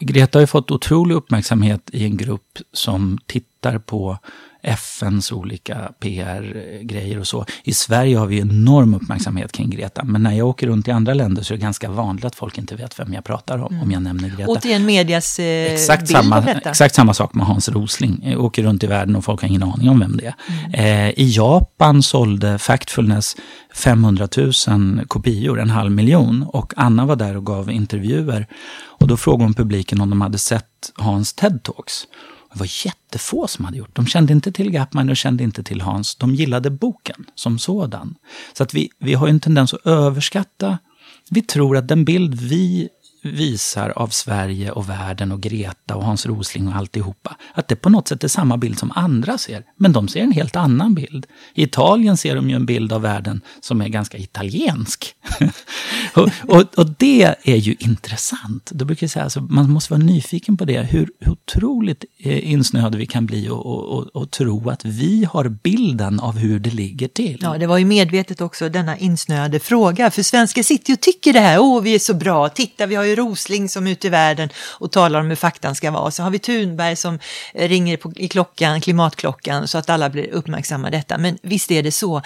Greta 0.00 0.38
har 0.38 0.40
ju 0.40 0.46
fått 0.46 0.70
otrolig 0.70 1.14
uppmärksamhet 1.14 1.90
i 1.92 2.04
en 2.04 2.16
grupp 2.16 2.58
som 2.72 3.18
tittar 3.26 3.78
på 3.78 4.18
FNs 4.64 5.32
olika 5.32 5.92
PR-grejer 6.00 7.18
och 7.18 7.26
så. 7.26 7.46
I 7.64 7.74
Sverige 7.74 8.18
har 8.18 8.26
vi 8.26 8.38
enorm 8.38 8.94
uppmärksamhet 8.94 9.52
kring 9.52 9.70
Greta, 9.70 10.04
men 10.04 10.22
när 10.22 10.32
jag 10.32 10.48
åker 10.48 10.66
runt 10.66 10.88
i 10.88 10.90
andra 10.90 11.14
länder 11.14 11.42
så 11.42 11.54
är 11.54 11.58
det 11.58 11.62
ganska 11.62 11.90
vanligt 11.90 12.24
att 12.24 12.34
folk 12.34 12.58
inte 12.58 12.76
vet 12.76 13.00
vem 13.00 13.12
jag 13.12 13.24
pratar 13.24 13.58
om, 13.58 13.72
mm. 13.72 13.82
om 13.82 13.90
jag 13.90 14.02
nämner 14.02 14.28
Greta. 14.28 14.50
Återigen 14.50 14.86
medias 14.86 15.38
eh, 15.38 15.72
exakt 15.72 16.08
bild 16.08 16.16
samma, 16.16 16.36
av 16.36 16.44
detta. 16.44 16.70
Exakt 16.70 16.94
samma 16.94 17.14
sak 17.14 17.34
med 17.34 17.46
Hans 17.46 17.68
Rosling. 17.68 18.20
Jag 18.24 18.44
åker 18.44 18.62
runt 18.62 18.84
i 18.84 18.86
världen 18.86 19.16
och 19.16 19.24
folk 19.24 19.40
har 19.40 19.48
ingen 19.48 19.62
aning 19.62 19.88
om 19.88 20.00
vem 20.00 20.16
det 20.16 20.26
är. 20.26 20.34
Mm. 20.48 21.08
Eh, 21.08 21.10
I 21.16 21.32
Japan 21.36 22.02
sålde 22.02 22.58
Factfulness 22.58 23.36
500 23.74 24.28
000 24.68 25.06
kopior, 25.08 25.60
en 25.60 25.70
halv 25.70 25.90
miljon. 25.90 26.42
Och 26.42 26.72
Anna 26.76 27.06
var 27.06 27.16
där 27.16 27.36
och 27.36 27.46
gav 27.46 27.70
intervjuer. 27.70 28.46
Och 29.00 29.08
då 29.08 29.16
frågade 29.16 29.44
hon 29.44 29.54
publiken 29.54 30.00
om 30.00 30.10
de 30.10 30.20
hade 30.20 30.38
sett 30.38 30.64
Hans 30.94 31.36
TED-talks. 31.36 32.06
Det 32.54 32.60
var 32.60 32.86
jättefå 32.86 33.48
som 33.48 33.64
hade 33.64 33.76
gjort. 33.76 33.96
De 33.96 34.06
kände 34.06 34.32
inte 34.32 34.52
till 34.52 34.70
Gapman 34.70 35.08
och 35.08 35.16
kände 35.16 35.44
inte 35.44 35.62
till 35.62 35.80
Hans. 35.80 36.14
De 36.16 36.34
gillade 36.34 36.70
boken 36.70 37.26
som 37.34 37.58
sådan. 37.58 38.14
Så 38.52 38.62
att 38.62 38.74
vi, 38.74 38.90
vi 38.98 39.14
har 39.14 39.28
en 39.28 39.40
tendens 39.40 39.74
att 39.74 39.86
överskatta. 39.86 40.78
Vi 41.30 41.42
tror 41.42 41.76
att 41.76 41.88
den 41.88 42.04
bild 42.04 42.34
vi 42.34 42.88
visar 43.24 43.90
av 43.90 44.08
Sverige 44.08 44.70
och 44.70 44.88
världen 44.88 45.32
och 45.32 45.40
Greta 45.40 45.96
och 45.96 46.04
Hans 46.04 46.26
Rosling 46.26 46.68
och 46.68 46.76
alltihopa, 46.76 47.36
att 47.54 47.68
det 47.68 47.76
på 47.76 47.90
något 47.90 48.08
sätt 48.08 48.24
är 48.24 48.28
samma 48.28 48.56
bild 48.56 48.78
som 48.78 48.92
andra 48.94 49.38
ser. 49.38 49.62
Men 49.76 49.92
de 49.92 50.08
ser 50.08 50.20
en 50.20 50.32
helt 50.32 50.56
annan 50.56 50.94
bild. 50.94 51.26
I 51.54 51.62
Italien 51.62 52.16
ser 52.16 52.36
de 52.36 52.50
ju 52.50 52.56
en 52.56 52.66
bild 52.66 52.92
av 52.92 53.02
världen 53.02 53.40
som 53.60 53.80
är 53.80 53.88
ganska 53.88 54.18
italiensk. 54.18 55.14
och, 56.14 56.30
och, 56.42 56.78
och, 56.78 56.86
det 56.98 57.34
är 57.42 57.56
ju 57.56 57.76
intressant. 57.78 58.70
Då 58.70 58.84
brukar 58.84 59.04
jag 59.04 59.10
säga, 59.10 59.22
alltså, 59.22 59.40
man 59.40 59.70
måste 59.70 59.92
vara 59.92 60.02
nyfiken 60.02 60.56
på 60.56 60.64
det, 60.64 60.82
hur, 60.82 61.10
hur 61.20 61.32
otroligt 61.32 62.04
eh, 62.18 62.52
insnöade 62.52 62.98
vi 62.98 63.06
kan 63.06 63.26
bli 63.26 63.48
och, 63.48 63.66
och, 63.66 64.06
och, 64.16 64.30
tro 64.30 64.70
att 64.70 64.84
vi 64.84 65.28
har 65.32 65.48
bilden 65.48 66.20
av 66.20 66.38
hur 66.38 66.58
det 66.58 66.70
ligger 66.70 67.08
till. 67.08 67.38
Ja, 67.42 67.58
det 67.58 67.66
var 67.66 67.78
ju 67.78 67.84
medvetet 67.84 68.40
också 68.40 68.68
denna 68.68 68.98
insnöade 68.98 69.60
fråga, 69.60 70.10
för 70.10 70.22
svenskar 70.22 70.62
sitter 70.62 70.90
ju 70.90 70.94
och 70.94 71.00
tycker 71.00 71.32
det 71.32 71.40
här, 71.40 71.58
åh 71.58 71.82
vi 71.82 71.94
är 71.94 71.98
så 71.98 72.14
bra, 72.14 72.48
titta 72.48 72.86
vi 72.86 72.94
har 72.94 73.04
ju 73.04 73.13
Rosling 73.16 73.68
som 73.68 73.86
är 73.86 73.90
ute 73.90 74.06
i 74.06 74.10
världen 74.10 74.48
och 74.78 74.92
talar 74.92 75.20
om 75.20 75.28
hur 75.28 75.36
faktan 75.36 75.74
ska 75.74 75.90
vara. 75.90 76.10
Så 76.10 76.22
har 76.22 76.30
vi 76.30 76.38
Thunberg 76.38 76.96
som 76.96 77.18
eh, 77.54 77.68
ringer 77.68 77.96
på, 77.96 78.12
i 78.16 78.28
klockan, 78.28 78.80
klimatklockan, 78.80 79.68
så 79.68 79.78
att 79.78 79.90
alla 79.90 80.10
blir 80.10 80.30
uppmärksamma 80.30 80.90
detta. 80.90 81.18
Men 81.18 81.38
visst 81.42 81.70
är 81.70 81.82
det 81.82 81.92
så 81.92 82.22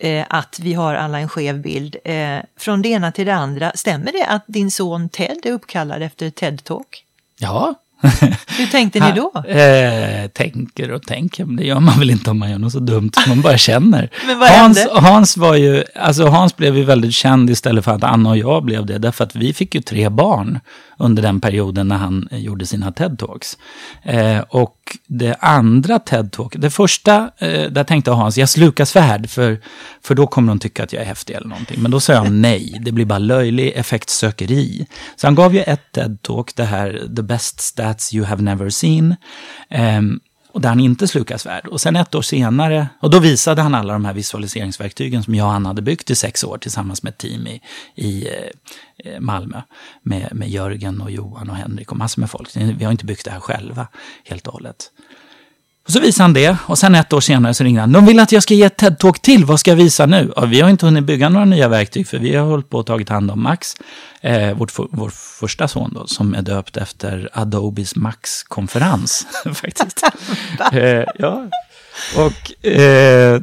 eh, 0.00 0.26
att 0.28 0.58
vi 0.58 0.74
har 0.74 0.94
alla 0.94 1.18
en 1.18 1.28
skev 1.28 1.60
bild. 1.60 1.96
Eh, 2.04 2.38
från 2.56 2.82
det 2.82 2.88
ena 2.88 3.12
till 3.12 3.26
det 3.26 3.34
andra, 3.34 3.72
stämmer 3.74 4.12
det 4.12 4.26
att 4.26 4.44
din 4.46 4.70
son 4.70 5.08
Ted 5.08 5.38
är 5.44 5.52
uppkallad 5.52 6.02
efter 6.02 6.30
TED-talk? 6.30 7.04
Ja, 7.38 7.74
hur 8.58 8.66
tänkte 8.66 9.00
ni 9.00 9.12
då? 9.12 9.50
Eh, 9.50 10.28
tänker 10.28 10.90
och 10.90 11.02
tänker, 11.02 11.44
men 11.44 11.56
det 11.56 11.64
gör 11.64 11.80
man 11.80 11.98
väl 11.98 12.10
inte 12.10 12.30
om 12.30 12.38
man 12.38 12.50
gör 12.50 12.58
något 12.58 12.72
så 12.72 12.78
dumt 12.78 13.10
som 13.12 13.28
man 13.28 13.40
bara 13.40 13.58
känner. 13.58 14.10
men 14.26 14.38
vad 14.38 14.48
Hans, 14.48 14.78
hände? 14.78 15.00
Hans 15.00 15.36
var 15.36 15.54
ju, 15.54 15.84
alltså 15.94 16.26
Hans 16.26 16.56
blev 16.56 16.76
ju 16.76 16.84
väldigt 16.84 17.14
känd 17.14 17.50
istället 17.50 17.84
för 17.84 17.92
att 17.92 18.04
Anna 18.04 18.30
och 18.30 18.38
jag 18.38 18.64
blev 18.64 18.86
det, 18.86 18.98
därför 18.98 19.24
att 19.24 19.36
vi 19.36 19.52
fick 19.52 19.74
ju 19.74 19.80
tre 19.80 20.08
barn 20.08 20.60
under 20.98 21.22
den 21.22 21.40
perioden 21.40 21.88
när 21.88 21.96
han 21.96 22.28
gjorde 22.30 22.66
sina 22.66 22.90
TED-talks. 22.90 23.56
Eh, 24.02 24.40
och 24.48 24.77
det 25.06 25.34
andra 25.34 25.98
TED-talk, 25.98 26.58
det 26.58 26.70
första, 26.70 27.30
eh, 27.38 27.70
där 27.70 27.84
tänkte 27.84 28.10
Hans, 28.10 28.38
jag 28.38 28.48
slukar 28.48 28.84
svärd, 28.84 29.30
för, 29.30 29.60
för 30.02 30.14
då 30.14 30.26
kommer 30.26 30.48
de 30.48 30.58
tycka 30.58 30.84
att 30.84 30.92
jag 30.92 31.02
är 31.02 31.06
häftig 31.06 31.34
eller 31.34 31.48
någonting. 31.48 31.82
Men 31.82 31.90
då 31.90 32.00
sa 32.00 32.12
jag 32.12 32.32
nej, 32.32 32.78
det 32.80 32.92
blir 32.92 33.04
bara 33.04 33.18
löjlig 33.18 33.72
effektsökeri. 33.76 34.86
Så 35.16 35.26
han 35.26 35.34
gav 35.34 35.54
ju 35.54 35.62
ett 35.62 35.92
TED-talk, 35.92 36.52
det 36.56 36.64
här 36.64 37.02
The 37.16 37.22
best 37.22 37.60
stats 37.60 38.14
you 38.14 38.24
have 38.24 38.42
never 38.42 38.70
seen. 38.70 39.16
Och 40.52 40.60
där 40.60 40.68
han 40.68 40.80
inte 40.80 41.08
slukar 41.08 41.38
svärd. 41.38 41.66
Och 41.66 41.80
sen 41.80 41.96
ett 41.96 42.14
år 42.14 42.22
senare, 42.22 42.88
och 43.00 43.10
då 43.10 43.18
visade 43.18 43.62
han 43.62 43.74
alla 43.74 43.92
de 43.92 44.04
här 44.04 44.12
visualiseringsverktygen 44.12 45.22
som 45.22 45.34
jag 45.34 45.46
och 45.46 45.52
han 45.52 45.66
hade 45.66 45.82
byggt 45.82 46.10
i 46.10 46.14
sex 46.14 46.44
år 46.44 46.58
tillsammans 46.58 47.02
med 47.02 47.10
ett 47.10 47.18
team 47.18 47.46
i, 47.46 47.62
i 47.94 48.28
eh, 49.04 49.20
Malmö. 49.20 49.62
Med, 50.02 50.28
med 50.32 50.48
Jörgen 50.48 51.00
och 51.00 51.10
Johan 51.10 51.50
och 51.50 51.56
Henrik 51.56 51.90
och 51.90 51.98
massor 51.98 52.20
med 52.20 52.30
folk. 52.30 52.56
Vi 52.56 52.84
har 52.84 52.92
inte 52.92 53.04
byggt 53.04 53.24
det 53.24 53.30
här 53.30 53.40
själva 53.40 53.88
helt 54.24 54.46
och 54.46 54.52
hållet. 54.52 54.90
Och 55.88 55.92
så 55.92 56.00
visade 56.00 56.24
han 56.24 56.32
det 56.32 56.56
och 56.66 56.78
sen 56.78 56.94
ett 56.94 57.12
år 57.12 57.20
senare 57.20 57.54
så 57.54 57.64
ringde 57.64 57.80
han. 57.80 57.92
De 57.92 58.06
vill 58.06 58.20
att 58.20 58.32
jag 58.32 58.42
ska 58.42 58.54
ge 58.54 58.64
ett 58.64 58.76
TED-talk 58.82 59.20
till, 59.20 59.44
vad 59.44 59.60
ska 59.60 59.70
jag 59.70 59.76
visa 59.76 60.06
nu? 60.06 60.32
Ja, 60.36 60.44
vi 60.44 60.60
har 60.60 60.70
inte 60.70 60.86
hunnit 60.86 61.04
bygga 61.04 61.28
några 61.28 61.44
nya 61.44 61.68
verktyg 61.68 62.08
för 62.08 62.18
vi 62.18 62.36
har 62.36 62.46
hållit 62.46 62.70
på 62.70 62.78
och 62.78 62.86
tagit 62.86 63.08
hand 63.08 63.30
om 63.30 63.42
Max, 63.42 63.76
eh, 64.20 64.52
vårt, 64.52 64.72
vår 64.76 65.10
första 65.40 65.68
son 65.68 65.92
då, 65.94 66.06
som 66.06 66.34
är 66.34 66.42
döpt 66.42 66.76
efter 66.76 67.28
Adobes 67.32 67.96
Max-konferens. 67.96 69.26
faktiskt. 69.54 70.02
eh, 70.72 71.04
ja. 71.18 71.46
Och 72.16 72.66
eh, 72.66 73.40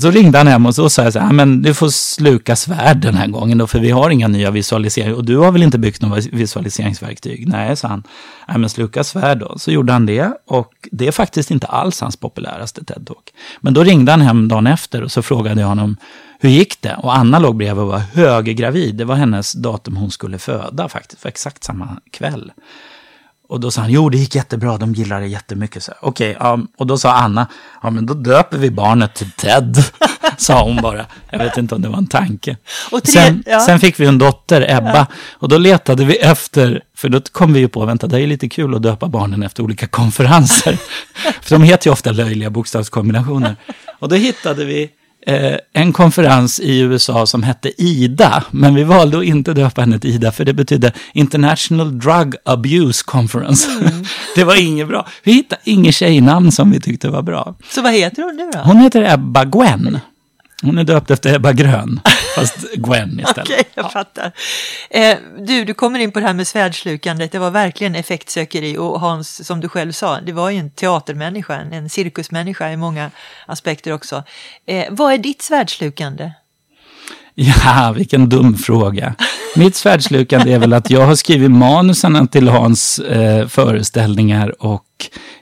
så 0.00 0.10
ringde 0.10 0.38
han 0.38 0.46
hem 0.46 0.66
och 0.66 0.74
så 0.74 0.90
sa 0.90 1.02
jag 1.02 1.12
så 1.12 1.18
här, 1.18 1.32
men 1.32 1.62
du 1.62 1.74
får 1.74 1.88
sluka 1.88 2.56
svärd 2.56 2.96
den 2.96 3.14
här 3.14 3.26
gången 3.26 3.58
då, 3.58 3.66
för 3.66 3.78
vi 3.78 3.90
har 3.90 4.10
inga 4.10 4.28
nya 4.28 4.50
visualiseringar. 4.50 5.16
Och 5.16 5.24
du 5.24 5.36
har 5.36 5.52
väl 5.52 5.62
inte 5.62 5.78
byggt 5.78 6.02
några 6.02 6.20
visualiseringsverktyg? 6.32 7.48
Nej, 7.48 7.76
sa 7.76 7.88
han. 7.88 8.02
Nej, 8.48 8.58
men 8.58 8.70
sluka 8.70 9.04
svärd 9.04 9.38
då. 9.38 9.58
Så 9.58 9.70
gjorde 9.70 9.92
han 9.92 10.06
det 10.06 10.32
och 10.46 10.72
det 10.92 11.06
är 11.06 11.12
faktiskt 11.12 11.50
inte 11.50 11.66
alls 11.66 12.00
hans 12.00 12.16
populäraste 12.16 12.80
TED-talk. 12.80 13.30
Men 13.60 13.74
då 13.74 13.84
ringde 13.84 14.12
han 14.12 14.20
hem 14.20 14.48
dagen 14.48 14.66
efter 14.66 15.02
och 15.02 15.12
så 15.12 15.22
frågade 15.22 15.60
jag 15.60 15.68
honom, 15.68 15.96
hur 16.40 16.50
gick 16.50 16.82
det? 16.82 16.96
Och 17.02 17.16
Anna 17.16 17.38
låg 17.38 17.56
bredvid 17.56 17.82
och 17.82 17.88
var 17.88 17.98
höggravid. 17.98 18.94
Det 18.94 19.04
var 19.04 19.14
hennes 19.14 19.52
datum 19.52 19.96
hon 19.96 20.10
skulle 20.10 20.38
föda 20.38 20.88
faktiskt, 20.88 21.22
för 21.22 21.28
exakt 21.28 21.64
samma 21.64 21.88
kväll. 22.10 22.52
Och 23.48 23.60
då 23.60 23.70
sa 23.70 23.80
han, 23.80 23.90
jo 23.90 24.08
det 24.08 24.18
gick 24.18 24.34
jättebra, 24.34 24.78
de 24.78 24.94
gillar 24.94 25.20
det 25.20 25.26
jättemycket. 25.26 25.88
Okej, 26.00 26.36
okay, 26.36 26.52
um, 26.52 26.68
och 26.76 26.86
då 26.86 26.98
sa 26.98 27.12
Anna, 27.12 27.46
ja 27.82 27.90
men 27.90 28.06
då 28.06 28.14
döper 28.14 28.58
vi 28.58 28.70
barnet 28.70 29.14
till 29.14 29.30
Ted, 29.30 29.84
sa 30.38 30.62
hon 30.62 30.82
bara. 30.82 31.06
Jag 31.30 31.38
vet 31.38 31.56
inte 31.56 31.74
om 31.74 31.82
det 31.82 31.88
var 31.88 31.98
en 31.98 32.06
tanke. 32.06 32.56
Tre, 32.90 33.00
sen, 33.04 33.42
ja. 33.46 33.60
sen, 33.60 33.80
fick 33.80 34.00
vi 34.00 34.06
en 34.06 34.18
dotter, 34.18 34.76
Ebba, 34.76 34.96
ja. 34.96 35.06
och 35.32 35.48
då 35.48 35.58
letade 35.58 36.04
vi 36.04 36.16
efter, 36.16 36.82
för 36.96 37.08
då 37.08 37.20
kom 37.20 37.52
vi 37.52 37.60
ju 37.60 37.68
på, 37.68 37.84
vänta 37.84 38.06
det 38.06 38.20
är 38.20 38.26
lite 38.26 38.48
kul 38.48 38.74
att 38.74 38.82
döpa 38.82 39.08
barnen 39.08 39.42
efter 39.42 39.62
olika 39.62 39.86
konferenser. 39.86 40.78
för 41.42 41.50
de 41.50 41.62
heter 41.62 41.88
ju 41.88 41.92
ofta 41.92 42.12
löjliga 42.12 42.50
bokstavskombinationer. 42.50 43.56
Och 43.98 44.08
då 44.08 44.16
hittade 44.16 44.64
vi 44.64 44.90
eh, 45.26 45.56
en 45.72 45.92
konferens 45.92 46.60
i 46.60 46.78
USA 46.80 47.26
som 47.26 47.42
hette 47.42 47.82
IDA, 47.82 48.44
men 48.50 48.74
vi 48.74 48.84
valde 48.84 49.18
att 49.18 49.24
inte 49.24 49.52
döpa 49.52 49.80
henne 49.80 49.98
till 49.98 50.10
IDA, 50.10 50.32
för 50.32 50.44
det 50.44 50.52
betydde 50.52 50.92
International 51.12 51.98
Drug 51.98 52.34
Abuse 52.44 53.02
Conference. 53.04 53.70
Mm. 53.70 54.04
det 54.34 54.44
var 54.44 54.60
inget 54.60 54.88
bra. 54.88 55.06
Vi 55.22 55.32
hittade 55.32 55.60
inget 55.64 55.94
tjejnamn 55.94 56.52
som 56.52 56.70
vi 56.70 56.80
tyckte 56.80 57.08
var 57.08 57.22
bra. 57.22 57.54
Så 57.70 57.82
vad 57.82 57.92
heter 57.92 58.22
hon 58.22 58.36
nu 58.36 58.50
då? 58.52 58.58
Hon 58.58 58.76
heter 58.76 59.14
Ebba 59.14 59.44
Gwen. 59.44 59.98
Hon 60.62 60.78
är 60.78 60.84
döpt 60.84 61.10
efter 61.10 61.34
Ebba 61.34 61.52
Grön, 61.52 62.00
fast 62.34 62.74
Gwen 62.74 63.20
istället. 63.20 63.38
Okej, 63.38 63.60
okay, 63.60 63.64
jag 63.74 63.84
ja. 63.84 63.88
fattar. 63.88 64.32
Eh, 64.90 65.16
du, 65.38 65.64
du 65.64 65.74
kommer 65.74 65.98
in 65.98 66.12
på 66.12 66.20
det 66.20 66.26
här 66.26 66.34
med 66.34 66.46
svärdslukandet. 66.46 67.32
Det 67.32 67.38
var 67.38 67.50
verkligen 67.50 67.94
effektsökeri 67.94 68.78
och 68.78 69.00
Hans, 69.00 69.46
som 69.46 69.60
du 69.60 69.68
själv 69.68 69.92
sa, 69.92 70.20
det 70.20 70.32
var 70.32 70.50
ju 70.50 70.58
en 70.58 70.70
teatermänniska, 70.70 71.54
en 71.54 71.90
cirkusmänniska 71.90 72.70
i 72.70 72.76
många 72.76 73.10
aspekter 73.46 73.92
också. 73.92 74.22
Eh, 74.66 74.84
vad 74.90 75.12
är 75.12 75.18
ditt 75.18 75.42
svärdslukande? 75.42 76.30
Ja, 77.34 77.92
vilken 77.96 78.28
dum 78.28 78.54
fråga. 78.54 79.14
Mitt 79.56 79.76
svärdslukande 79.76 80.52
är 80.52 80.58
väl 80.58 80.72
att 80.72 80.90
jag 80.90 81.06
har 81.06 81.14
skrivit 81.14 81.50
manusen 81.50 82.28
till 82.28 82.48
Hans 82.48 82.98
eh, 82.98 83.46
föreställningar 83.46 84.64
och 84.64 84.84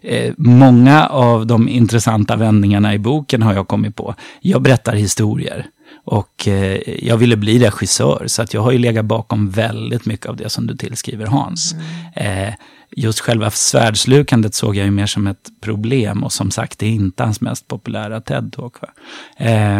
eh, 0.02 0.34
många 0.36 1.06
av 1.06 1.46
de 1.46 1.68
intressanta 1.68 2.36
vändningarna 2.36 2.94
i 2.94 2.98
boken 2.98 3.42
har 3.42 3.54
jag 3.54 3.68
kommit 3.68 3.96
på. 3.96 4.14
Jag 4.40 4.62
berättar 4.62 4.92
historier. 4.92 5.66
Och 6.04 6.48
eh, 6.48 6.80
jag 7.06 7.16
ville 7.16 7.36
bli 7.36 7.58
regissör, 7.58 8.24
så 8.26 8.42
att 8.42 8.54
jag 8.54 8.60
har 8.62 8.72
ju 8.72 8.78
legat 8.78 9.04
bakom 9.04 9.50
väldigt 9.50 10.06
mycket 10.06 10.26
av 10.26 10.36
det 10.36 10.50
som 10.50 10.66
du 10.66 10.76
tillskriver 10.76 11.26
Hans. 11.26 11.74
Mm. 12.16 12.48
Eh, 12.48 12.54
just 12.96 13.20
själva 13.20 13.50
svärdslukandet 13.50 14.54
såg 14.54 14.76
jag 14.76 14.84
ju 14.84 14.90
mer 14.90 15.06
som 15.06 15.26
ett 15.26 15.50
problem 15.60 16.24
och 16.24 16.32
som 16.32 16.50
sagt, 16.50 16.78
det 16.78 16.86
är 16.86 16.90
inte 16.90 17.22
hans 17.22 17.40
mest 17.40 17.68
populära 17.68 18.20
TED-talk. 18.20 18.72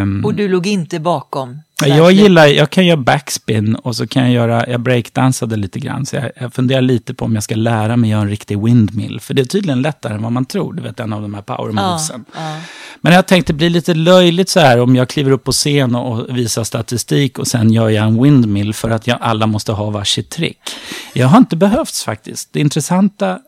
Um, 0.02 0.24
och 0.24 0.34
du 0.34 0.48
låg 0.48 0.66
inte 0.66 1.00
bakom? 1.00 1.58
Jag 1.86 2.12
gillar, 2.12 2.46
jag 2.46 2.70
kan 2.70 2.86
göra 2.86 2.96
backspin 2.96 3.74
och 3.74 3.96
så 3.96 4.06
kan 4.06 4.22
jag 4.22 4.32
göra, 4.32 4.68
jag 4.68 4.80
breakdansade 4.80 5.56
lite 5.56 5.78
grann, 5.78 6.06
så 6.06 6.16
jag, 6.16 6.30
jag 6.36 6.54
funderar 6.54 6.80
lite 6.80 7.14
på 7.14 7.24
om 7.24 7.34
jag 7.34 7.42
ska 7.42 7.54
lära 7.54 7.96
mig 7.96 8.10
göra 8.10 8.20
en 8.20 8.28
riktig 8.28 8.62
windmill, 8.62 9.20
för 9.20 9.34
det 9.34 9.42
är 9.42 9.46
tydligen 9.46 9.82
lättare 9.82 10.14
än 10.14 10.22
vad 10.22 10.32
man 10.32 10.44
tror, 10.44 10.72
du 10.72 10.82
vet 10.82 11.00
en 11.00 11.12
av 11.12 11.22
de 11.22 11.34
här 11.34 11.42
power 11.42 11.72
movesen. 11.72 12.24
Ja, 12.34 12.40
ja. 12.40 12.60
Men 13.00 13.12
jag 13.12 13.26
tänkte 13.26 13.52
bli 13.52 13.70
lite 13.70 13.94
löjligt 13.94 14.48
så 14.48 14.60
här 14.60 14.80
om 14.80 14.96
jag 14.96 15.08
kliver 15.08 15.30
upp 15.30 15.44
på 15.44 15.52
scen 15.52 15.94
och 15.94 16.36
visar 16.38 16.64
statistik 16.64 17.38
och 17.38 17.46
sen 17.46 17.72
gör 17.72 17.88
jag 17.88 18.06
en 18.06 18.22
windmill 18.22 18.74
för 18.74 18.90
att 18.90 19.06
jag, 19.06 19.18
alla 19.20 19.46
måste 19.46 19.72
ha 19.72 19.90
varsitt 19.90 20.30
trick. 20.30 20.58
Jag 21.12 21.26
har 21.26 21.38
inte 21.38 21.56
behövts 21.56 22.04
faktiskt. 22.04 22.52
Det 22.52 22.60
intressanta 22.60 23.38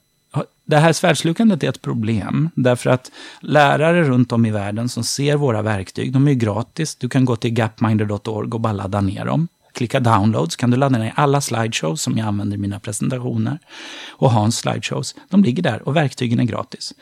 det 0.67 0.77
här 0.77 0.93
svärdslukandet 0.93 1.63
är 1.63 1.69
ett 1.69 1.83
problem, 1.83 2.51
därför 2.55 2.91
att 2.91 3.11
lärare 3.41 4.03
runt 4.03 4.33
om 4.33 4.47
i 4.47 4.51
världen 4.51 4.89
som 4.89 5.05
ser 5.05 5.37
våra 5.37 5.63
verktyg, 5.63 6.13
de 6.13 6.29
är 6.29 6.33
gratis. 6.33 6.97
Du 6.97 7.09
kan 7.09 7.25
gå 7.25 7.37
till 7.37 7.51
gapminder.org 7.51 8.51
och 8.51 8.61
bara 8.61 8.73
ladda 8.73 9.01
ner 9.01 9.25
dem. 9.25 9.49
Klicka 9.75 10.01
downloads 10.01 10.57
kan 10.57 10.71
du 10.71 10.77
ladda 10.77 10.99
ner 10.99 11.13
alla 11.17 11.41
slideshows 11.41 12.03
som 12.03 12.19
jag 12.19 12.27
använder 12.27 12.57
i 12.57 12.61
mina 12.61 12.81
presentationer. 12.81 13.59
Och 14.11 14.31
Hans 14.31 14.59
slideshows, 14.59 15.15
de 15.31 15.45
ligger 15.45 15.63
där 15.63 15.89
och 15.89 15.97
verktygen 15.97 16.41
är 16.41 16.45
gratis. 16.45 16.93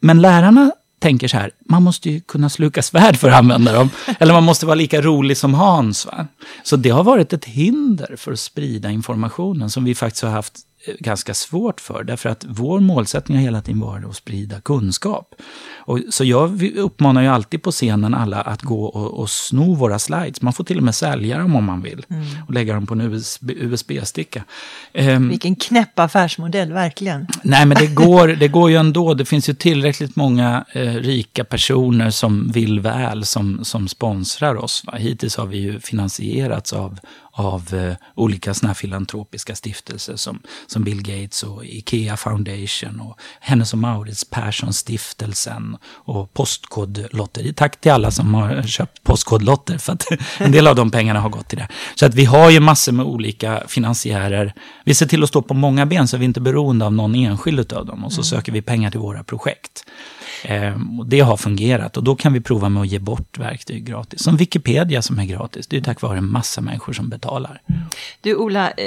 Men 0.00 0.20
lärarna 0.20 0.72
tänker 0.98 1.28
så 1.28 1.36
här, 1.36 1.50
man 1.68 1.82
måste 1.82 2.10
ju 2.10 2.20
kunna 2.20 2.48
sluka 2.48 2.82
svärd 2.82 3.16
för 3.16 3.28
att 3.28 3.38
använda 3.38 3.72
dem. 3.72 3.90
Eller 4.18 4.34
man 4.34 4.44
måste 4.44 4.66
vara 4.66 4.74
lika 4.74 5.00
rolig 5.00 5.36
som 5.36 5.54
Hans. 5.54 6.06
Va? 6.06 6.26
Så 6.62 6.76
det 6.76 6.90
har 6.90 7.04
varit 7.04 7.32
ett 7.32 7.44
hinder 7.44 8.16
för 8.16 8.32
att 8.32 8.40
sprida 8.40 8.90
informationen 8.90 9.70
som 9.70 9.84
vi 9.84 9.94
faktiskt 9.94 10.22
har 10.22 10.30
haft 10.30 10.58
ganska 10.98 11.34
svårt 11.34 11.80
för. 11.80 12.04
Därför 12.04 12.28
att 12.28 12.44
vår 12.48 12.80
målsättning 12.80 13.38
har 13.38 13.44
hela 13.44 13.62
tiden 13.62 13.80
varit 13.80 14.04
att 14.04 14.16
sprida 14.16 14.60
kunskap. 14.60 15.34
Och, 15.76 16.00
så 16.10 16.24
jag 16.24 16.62
uppmanar 16.76 17.22
ju 17.22 17.28
alltid 17.28 17.62
på 17.62 17.70
scenen 17.70 18.14
alla 18.14 18.40
att 18.40 18.62
gå 18.62 18.84
och, 18.84 19.20
och 19.20 19.30
sno 19.30 19.74
våra 19.74 19.98
slides. 19.98 20.42
Man 20.42 20.52
får 20.52 20.64
till 20.64 20.76
och 20.76 20.82
med 20.82 20.94
sälja 20.94 21.38
dem 21.38 21.56
om 21.56 21.64
man 21.64 21.82
vill. 21.82 22.06
Mm. 22.10 22.26
Och 22.46 22.54
lägga 22.54 22.74
dem 22.74 22.86
på 22.86 22.94
en 22.94 23.22
USB-sticka. 23.48 24.44
Um, 24.94 25.08
ehm, 25.08 25.28
Vilken 25.28 25.56
knäpp 25.56 25.98
affärsmodell, 25.98 26.72
verkligen. 26.72 27.26
Nej, 27.42 27.66
men 27.66 27.76
det 27.76 27.86
går, 27.94 28.28
det 28.28 28.48
går 28.48 28.70
ju 28.70 28.76
ändå. 28.76 29.14
Det 29.14 29.24
finns 29.24 29.48
ju 29.48 29.54
tillräckligt 29.54 30.16
många 30.16 30.64
eh, 30.72 30.80
rika 30.80 31.44
personer 31.44 32.10
som 32.10 32.50
vill 32.52 32.80
väl, 32.80 33.24
som, 33.24 33.64
som 33.64 33.88
sponsrar 33.88 34.54
oss. 34.54 34.82
Va? 34.86 34.94
Hittills 34.96 35.36
har 35.36 35.46
vi 35.46 35.58
ju 35.58 35.80
finansierats 35.80 36.72
av, 36.72 36.98
av 37.32 37.74
eh, 37.74 37.94
olika 38.14 38.54
såna 38.54 38.74
filantropiska 38.74 39.54
stiftelser 39.54 40.16
som, 40.16 40.40
som 40.66 40.84
Bill 40.84 41.02
Gates 41.02 41.42
och 41.42 41.64
Ikea 41.64 42.16
Foundation 42.16 43.00
och 43.00 43.20
Hennes 43.40 43.72
och 43.72 43.78
Maurits 43.78 44.24
Persson-stiftelsen 44.24 45.76
och 45.84 46.34
Postkodlotteri. 46.34 47.52
Tack 47.52 47.80
till 47.80 47.92
alla 47.92 48.10
som 48.10 48.34
har 48.34 48.62
köpt 48.62 49.02
postkodlotter 49.02 49.78
för 49.78 49.92
att 49.92 50.06
en 50.38 50.52
del 50.52 50.66
av 50.66 50.76
de 50.76 50.90
pengarna 50.90 51.20
har 51.20 51.30
gått 51.30 51.48
till 51.48 51.58
det. 51.58 51.68
Så 51.94 52.06
att 52.06 52.14
vi 52.14 52.24
har 52.24 52.50
ju 52.50 52.60
massor 52.60 52.92
med 52.92 53.06
olika 53.06 53.62
finansiärer. 53.68 54.54
Vi 54.84 54.94
ser 54.94 55.06
till 55.06 55.22
att 55.22 55.28
stå 55.28 55.42
på 55.42 55.54
många 55.54 55.86
ben 55.86 56.08
så 56.08 56.16
vi 56.16 56.24
är 56.24 56.28
inte 56.28 56.40
beroende 56.40 56.86
av 56.86 56.92
någon 56.92 57.14
enskild 57.14 57.72
av 57.72 57.86
dem 57.86 58.04
och 58.04 58.12
så 58.12 58.20
mm. 58.20 58.24
söker 58.24 58.52
vi 58.52 58.62
pengar 58.62 58.90
till 58.90 59.00
våra 59.00 59.24
projekt. 59.24 59.84
Eh, 60.44 60.74
och 60.98 61.06
det 61.06 61.20
har 61.20 61.36
fungerat 61.36 61.96
och 61.96 62.04
då 62.04 62.16
kan 62.16 62.32
vi 62.32 62.40
prova 62.40 62.68
med 62.68 62.82
att 62.82 62.88
ge 62.88 62.98
bort 62.98 63.38
verktyg 63.38 63.84
gratis. 63.84 64.22
Som 64.22 64.36
Wikipedia 64.36 65.02
som 65.02 65.18
är 65.18 65.24
gratis. 65.24 65.66
Det 65.66 65.76
är 65.76 65.80
tack 65.80 66.02
vare 66.02 66.18
en 66.18 66.28
massa 66.28 66.60
människor 66.60 66.92
som 66.92 67.08
betalar. 67.08 67.60
Du 68.20 68.34
Ola, 68.34 68.70
eh, 68.70 68.86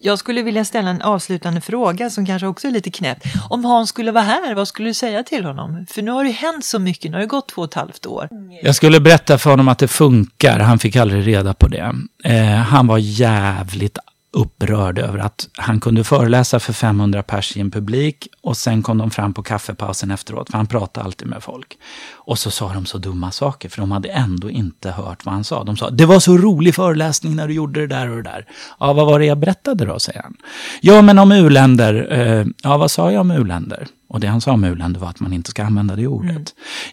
jag 0.00 0.18
skulle 0.18 0.42
vilja 0.42 0.64
ställa 0.64 0.90
en 0.90 1.02
avslutande 1.02 1.60
fråga 1.60 2.10
som 2.10 2.26
kanske 2.26 2.46
också 2.46 2.68
är 2.68 2.72
lite 2.72 2.90
knäpp. 2.90 3.18
Om 3.50 3.64
Hans 3.64 3.88
skulle 3.88 4.12
vara 4.12 4.24
här, 4.24 4.54
vad 4.54 4.68
skulle 4.68 4.88
du 4.88 4.94
säga 4.94 5.22
till 5.22 5.44
honom? 5.44 5.86
För 5.90 6.02
nu 6.02 6.10
har 6.10 6.24
det 6.24 6.30
hänt 6.30 6.64
så 6.64 6.78
mycket, 6.78 7.10
nu 7.10 7.16
har 7.16 7.20
det 7.20 7.26
gått 7.26 7.48
två 7.48 7.62
och 7.62 7.68
ett 7.68 7.74
halvt 7.74 8.06
år. 8.06 8.28
Jag 8.62 8.74
skulle 8.74 9.00
berätta 9.00 9.38
för 9.38 9.50
honom 9.50 9.68
att 9.68 9.78
det 9.78 9.88
funkar, 9.88 10.58
han 10.58 10.78
fick 10.78 10.96
aldrig 10.96 11.26
reda 11.26 11.54
på 11.54 11.68
det. 11.68 11.94
Eh, 12.24 12.44
han 12.44 12.86
var 12.86 12.98
jävligt 12.98 13.98
upprörd 14.30 14.98
över 14.98 15.18
att 15.18 15.48
han 15.56 15.80
kunde 15.80 16.04
föreläsa 16.04 16.60
för 16.60 16.72
500 16.72 17.22
pers 17.22 17.56
i 17.56 17.60
en 17.60 17.70
publik 17.70 18.28
och 18.42 18.56
sen 18.56 18.82
kom 18.82 18.98
de 18.98 19.10
fram 19.10 19.34
på 19.34 19.42
kaffepausen 19.42 20.10
efteråt, 20.10 20.50
för 20.50 20.56
han 20.56 20.66
pratade 20.66 21.04
alltid 21.04 21.28
med 21.28 21.42
folk. 21.42 21.78
Och 22.12 22.38
så 22.38 22.50
sa 22.50 22.72
de 22.72 22.86
så 22.86 22.98
dumma 22.98 23.30
saker, 23.30 23.68
för 23.68 23.80
de 23.80 23.92
hade 23.92 24.08
ändå 24.08 24.50
inte 24.50 24.90
hört 24.90 25.24
vad 25.24 25.34
han 25.34 25.44
sa. 25.44 25.64
De 25.64 25.76
sa, 25.76 25.90
det 25.90 26.06
var 26.06 26.20
så 26.20 26.38
rolig 26.38 26.74
föreläsning 26.74 27.36
när 27.36 27.48
du 27.48 27.54
gjorde 27.54 27.80
det 27.80 27.86
där 27.86 28.10
och 28.10 28.16
det 28.16 28.22
där. 28.22 28.46
Ja, 28.80 28.92
vad 28.92 29.06
var 29.06 29.18
det 29.18 29.26
jag 29.26 29.38
berättade 29.38 29.84
då, 29.84 29.98
säger 29.98 30.22
han. 30.22 30.36
Ja, 30.80 31.02
men 31.02 31.18
om 31.18 31.32
uländer. 31.32 32.08
Eh, 32.10 32.46
ja, 32.62 32.76
vad 32.76 32.90
sa 32.90 33.12
jag 33.12 33.20
om 33.20 33.30
uländer? 33.30 33.86
Och 34.08 34.20
det 34.20 34.26
han 34.26 34.40
sa 34.40 34.56
med 34.56 34.72
u-länder 34.72 35.00
var 35.00 35.08
att 35.08 35.20
man 35.20 35.32
inte 35.32 35.50
ska 35.50 35.64
använda 35.64 35.96
det 35.96 36.06
ordet. 36.06 36.30
Mm. 36.30 36.44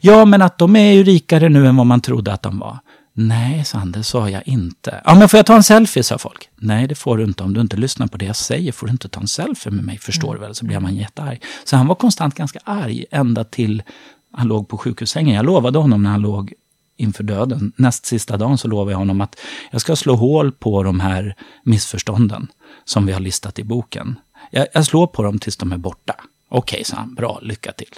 Ja, 0.01 0.25
men 0.25 0.41
att 0.41 0.57
de 0.57 0.75
är 0.75 0.91
ju 0.91 1.03
rikare 1.03 1.49
nu 1.49 1.67
än 1.67 1.75
vad 1.75 1.85
man 1.85 2.01
trodde 2.01 2.33
att 2.33 2.41
de 2.41 2.59
var. 2.59 2.79
Nej, 3.17 3.65
sa 3.65 3.77
han, 3.77 3.91
det 3.91 4.03
sa 4.03 4.29
jag 4.29 4.47
inte. 4.47 5.01
Ja, 5.05 5.15
men 5.15 5.29
får 5.29 5.37
jag 5.37 5.45
ta 5.45 5.55
en 5.55 5.63
selfie, 5.63 6.03
sa 6.03 6.17
folk. 6.17 6.49
Nej, 6.55 6.87
det 6.87 6.95
får 6.95 7.17
du 7.17 7.23
inte. 7.23 7.43
Om 7.43 7.53
du 7.53 7.61
inte 7.61 7.77
lyssnar 7.77 8.07
på 8.07 8.17
det 8.17 8.25
jag 8.25 8.35
säger 8.35 8.71
får 8.71 8.87
du 8.87 8.91
inte 8.91 9.09
ta 9.09 9.21
en 9.21 9.27
selfie 9.27 9.71
med 9.71 9.83
mig, 9.83 9.97
förstår 9.97 10.27
mm. 10.27 10.39
du 10.39 10.45
väl? 10.45 10.55
Så 10.55 10.65
blir 10.65 10.79
man 10.79 10.95
jättearg. 10.95 11.43
Så 11.63 11.75
han 11.77 11.87
var 11.87 11.95
konstant 11.95 12.35
ganska 12.35 12.59
arg, 12.63 13.05
ända 13.11 13.43
till 13.43 13.83
han 14.31 14.47
låg 14.47 14.67
på 14.67 14.77
sjukhussängen. 14.77 15.35
Jag 15.35 15.45
lovade 15.45 15.79
honom 15.79 16.03
när 16.03 16.09
han 16.09 16.21
låg 16.21 16.53
inför 16.97 17.23
döden, 17.23 17.73
näst 17.75 18.05
sista 18.05 18.37
dagen, 18.37 18.57
så 18.57 18.67
lovade 18.67 18.91
jag 18.91 18.97
honom 18.97 19.21
att 19.21 19.39
jag 19.71 19.81
ska 19.81 19.95
slå 19.95 20.15
hål 20.15 20.51
på 20.51 20.83
de 20.83 20.99
här 20.99 21.35
missförstånden 21.63 22.47
som 22.85 23.05
vi 23.05 23.13
har 23.13 23.19
listat 23.19 23.59
i 23.59 23.63
boken. 23.63 24.15
Jag, 24.51 24.67
jag 24.73 24.85
slår 24.85 25.07
på 25.07 25.23
dem 25.23 25.39
tills 25.39 25.57
de 25.57 25.71
är 25.71 25.77
borta. 25.77 26.15
Okej, 26.55 26.77
okay, 26.77 26.83
sa 26.83 26.95
han. 26.95 27.13
Bra, 27.13 27.39
lycka 27.41 27.71
till. 27.71 27.93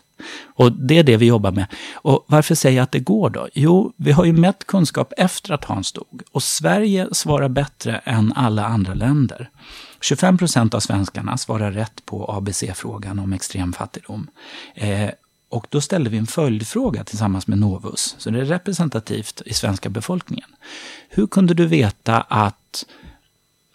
Och 0.45 0.71
det 0.71 0.97
är 0.97 1.03
det 1.03 1.17
vi 1.17 1.25
jobbar 1.25 1.51
med. 1.51 1.65
Och 1.93 2.25
varför 2.27 2.55
säger 2.55 2.77
jag 2.77 2.83
att 2.83 2.91
det 2.91 2.99
går 2.99 3.29
då? 3.29 3.47
Jo, 3.53 3.93
vi 3.97 4.11
har 4.11 4.25
ju 4.25 4.33
mätt 4.33 4.67
kunskap 4.67 5.13
efter 5.17 5.53
att 5.53 5.65
Hans 5.65 5.91
dog. 5.91 6.21
Och 6.31 6.43
Sverige 6.43 7.07
svarar 7.11 7.49
bättre 7.49 7.97
än 7.97 8.33
alla 8.35 8.65
andra 8.65 8.93
länder. 8.93 9.49
25 10.01 10.37
procent 10.37 10.73
av 10.73 10.79
svenskarna 10.79 11.37
svarar 11.37 11.71
rätt 11.71 12.05
på 12.05 12.31
ABC-frågan 12.31 13.19
om 13.19 13.33
extrem 13.33 13.73
fattigdom. 13.73 14.27
Eh, 14.75 15.09
och 15.49 15.67
då 15.69 15.81
ställde 15.81 16.09
vi 16.09 16.17
en 16.17 16.27
följdfråga 16.27 17.03
tillsammans 17.03 17.47
med 17.47 17.57
Novus, 17.57 18.15
så 18.17 18.29
det 18.29 18.41
är 18.41 18.45
representativt 18.45 19.41
i 19.45 19.53
svenska 19.53 19.89
befolkningen. 19.89 20.49
Hur 21.09 21.27
kunde 21.27 21.53
du 21.53 21.65
veta 21.65 22.21
att 22.21 22.85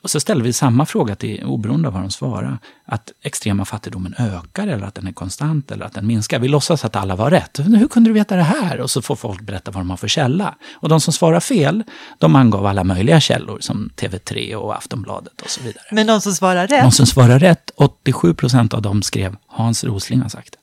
och 0.02 0.10
så 0.10 0.20
ställde 0.20 0.44
vi 0.44 0.52
samma 0.52 0.86
fråga 0.86 1.14
till, 1.14 1.44
oberoende 1.44 1.88
av 1.88 1.94
vad 1.94 2.02
de 2.02 2.10
svarade, 2.10 2.58
att 2.84 3.12
extrema 3.22 3.64
fattigdomen 3.64 4.14
ökar 4.18 4.66
eller 4.66 4.86
att 4.86 4.94
den 4.94 5.06
är 5.06 5.12
konstant 5.12 5.70
eller 5.70 5.84
att 5.84 5.94
den 5.94 6.06
minskar. 6.06 6.38
Vi 6.38 6.48
låtsas 6.48 6.84
att 6.84 6.96
alla 6.96 7.16
var 7.16 7.30
rätt. 7.30 7.58
Hur 7.58 7.88
kunde 7.88 8.10
du 8.10 8.14
veta 8.14 8.36
det 8.36 8.42
här? 8.42 8.80
Och 8.80 8.90
så 8.90 9.02
får 9.02 9.16
folk 9.16 9.40
berätta 9.40 9.70
vad 9.70 9.80
de 9.80 9.90
har 9.90 9.96
för 9.96 10.08
källa. 10.08 10.54
Och 10.74 10.88
de 10.88 11.00
som 11.00 11.12
svarar 11.12 11.40
fel, 11.40 11.82
de 12.18 12.36
angav 12.36 12.66
alla 12.66 12.84
möjliga 12.84 13.20
källor 13.20 13.58
som 13.60 13.90
TV3 13.96 14.54
och 14.54 14.76
Aftonbladet 14.76 15.40
och 15.40 15.50
så 15.50 15.62
vidare. 15.62 15.84
Men 15.92 16.06
de 16.06 16.20
som 16.20 16.32
svarar 16.32 16.66
rätt? 16.66 16.82
De 16.82 16.92
som 16.92 17.06
svarar 17.06 17.38
rätt, 17.38 17.70
87 17.76 18.34
procent 18.34 18.74
av 18.74 18.82
dem 18.82 19.02
skrev 19.02 19.36
Hans 19.46 19.84
Rosling 19.84 20.20
har 20.20 20.28
sagt 20.28 20.52
det. 20.52 20.58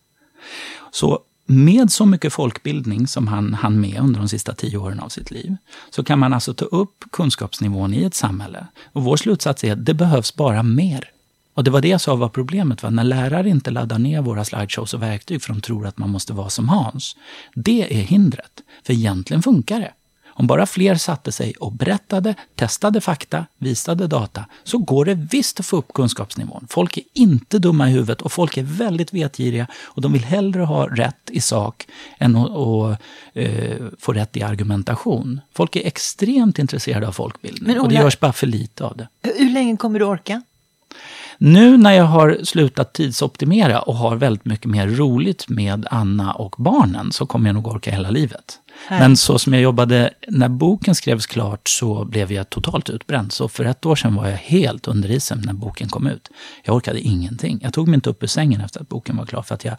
Så 0.92 1.20
med 1.50 1.91
så 1.91 2.06
mycket 2.06 2.34
folkbildning 2.34 3.08
som 3.08 3.28
han 3.28 3.54
hann 3.54 3.82
med 3.82 4.00
under 4.00 4.20
de 4.20 4.30
sista 4.30 4.54
tio 4.54 4.78
åren 4.78 5.00
av 5.00 5.10
sitt 5.10 5.32
liv, 5.32 5.56
så 5.89 6.04
kan 6.04 6.20
man 6.20 6.34
alltså 6.34 6.54
ta 6.54 6.66
upp 6.66 7.04
kunskapsnivån 7.12 7.93
i 7.93 8.04
ett 8.04 8.14
samhälle. 8.14 8.68
Och 8.93 9.04
vår 9.04 9.18
slutsats 9.18 9.64
är 9.64 9.74
att 9.74 9.86
det 9.86 9.93
behövs 9.93 10.36
bara 10.36 10.64
mer. 10.64 11.12
Och 11.54 11.64
det 11.64 11.72
var 11.72 11.82
det 11.82 11.88
jag 11.88 12.02
sa 12.02 12.16
var 12.16 12.30
problemet, 12.30 12.84
va? 12.84 12.89
när 12.89 13.04
lärare 13.04 13.50
inte 13.50 13.72
laddar 13.72 14.00
ner 14.00 14.22
våra 14.22 14.45
slideshows 14.45 14.93
och 14.93 15.04
verktyg 15.04 15.41
för 15.41 15.54
de 15.54 15.62
tror 15.62 15.88
att 15.88 15.97
man 15.97 16.10
måste 16.10 16.34
vara 16.34 16.50
som 16.50 16.70
Hans. 16.70 17.16
Det 17.56 18.00
är 18.00 18.02
hindret, 18.02 18.62
för 18.84 18.93
egentligen 18.93 19.43
funkar 19.43 19.80
det. 19.80 19.93
Om 20.40 20.48
bara 20.48 20.66
fler 20.66 20.96
satte 20.96 21.32
sig 21.32 21.54
och 21.60 21.72
berättade, 21.72 22.36
testade 22.56 23.02
fakta, 23.02 23.46
visade 23.58 24.08
data, 24.08 24.46
så 24.64 24.78
går 24.78 25.06
det 25.06 25.14
visst 25.14 25.60
att 25.60 25.66
få 25.66 25.78
upp 25.78 25.94
kunskapsnivån. 25.94 26.68
Folk 26.70 26.98
är 26.98 27.04
inte 27.14 27.60
dumma 27.60 27.90
i 27.90 27.92
huvudet 27.92 28.22
och 28.22 28.32
folk 28.32 28.58
är 28.58 28.64
väldigt 28.64 29.14
vetgiriga 29.14 29.68
och 29.74 30.02
de 30.02 30.14
vill 30.14 30.24
hellre 30.24 30.62
ha 30.62 30.88
rätt 30.88 31.30
i 31.30 31.42
sak 31.42 31.88
än 32.18 32.36
att, 32.36 32.52
att 32.52 33.00
uh, 33.38 33.88
få 34.00 34.14
rätt 34.14 34.38
i 34.38 34.44
argumentation. 34.44 35.42
Folk 35.54 35.76
är 35.76 35.88
extremt 35.88 36.60
intresserade 36.60 37.08
av 37.08 37.12
folkbildning 37.12 37.72
Ola, 37.72 37.82
och 37.82 37.90
det 37.90 37.96
görs 37.96 38.20
bara 38.20 38.34
för 38.34 38.48
lite 38.48 38.86
av 38.86 38.98
det. 38.98 39.08
Hur 39.38 39.50
länge 39.50 39.78
kommer 39.78 40.00
du 40.00 40.06
orka? 40.06 40.42
Nu 41.38 41.78
när 41.78 41.92
jag 41.92 42.06
har 42.06 42.40
slutat 42.44 42.94
tidsoptimera 42.94 43.82
och 43.82 43.96
har 43.96 44.16
väldigt 44.16 44.46
mycket 44.46 44.66
mer 44.66 44.88
roligt 44.88 45.50
med 45.50 45.88
Anna 45.92 46.34
och 46.34 46.56
barnen 46.58 47.12
så 47.12 47.26
kommer 47.26 47.50
jag 47.50 47.54
nog 47.54 47.68
orka 47.68 47.92
hela 47.92 48.10
livet. 48.10 48.60
Men 48.90 49.18
så 49.18 49.40
som 49.40 49.54
jag 49.54 49.62
jobbade, 49.62 50.14
när 50.28 50.50
boken 50.50 50.96
skrevs 50.96 51.26
klart 51.26 51.68
så 51.68 52.06
blev 52.06 52.32
jag 52.32 52.50
totalt 52.50 52.90
utbränd. 52.90 53.32
Så 53.32 53.48
för 53.48 53.66
ett 53.66 53.86
år 53.86 53.96
sedan 53.96 54.16
var 54.16 54.28
jag 54.28 54.38
helt 54.38 54.88
under 54.88 55.12
isen 55.12 55.42
när 55.46 55.54
boken 55.54 55.90
kom 55.90 56.08
ut. 56.08 56.30
Jag 56.64 56.76
orkade 56.76 57.00
ingenting. 57.00 57.60
Jag 57.62 57.74
tog 57.74 57.88
mig 57.88 57.96
inte 57.96 58.10
upp 58.10 58.24
ur 58.24 58.28
sängen 58.28 58.62
efter 58.62 58.82
att 58.82 58.90
boken 58.90 59.18
var 59.18 59.26
klar 59.26 59.42
för 59.42 59.56
att 59.56 59.66
jag 59.66 59.76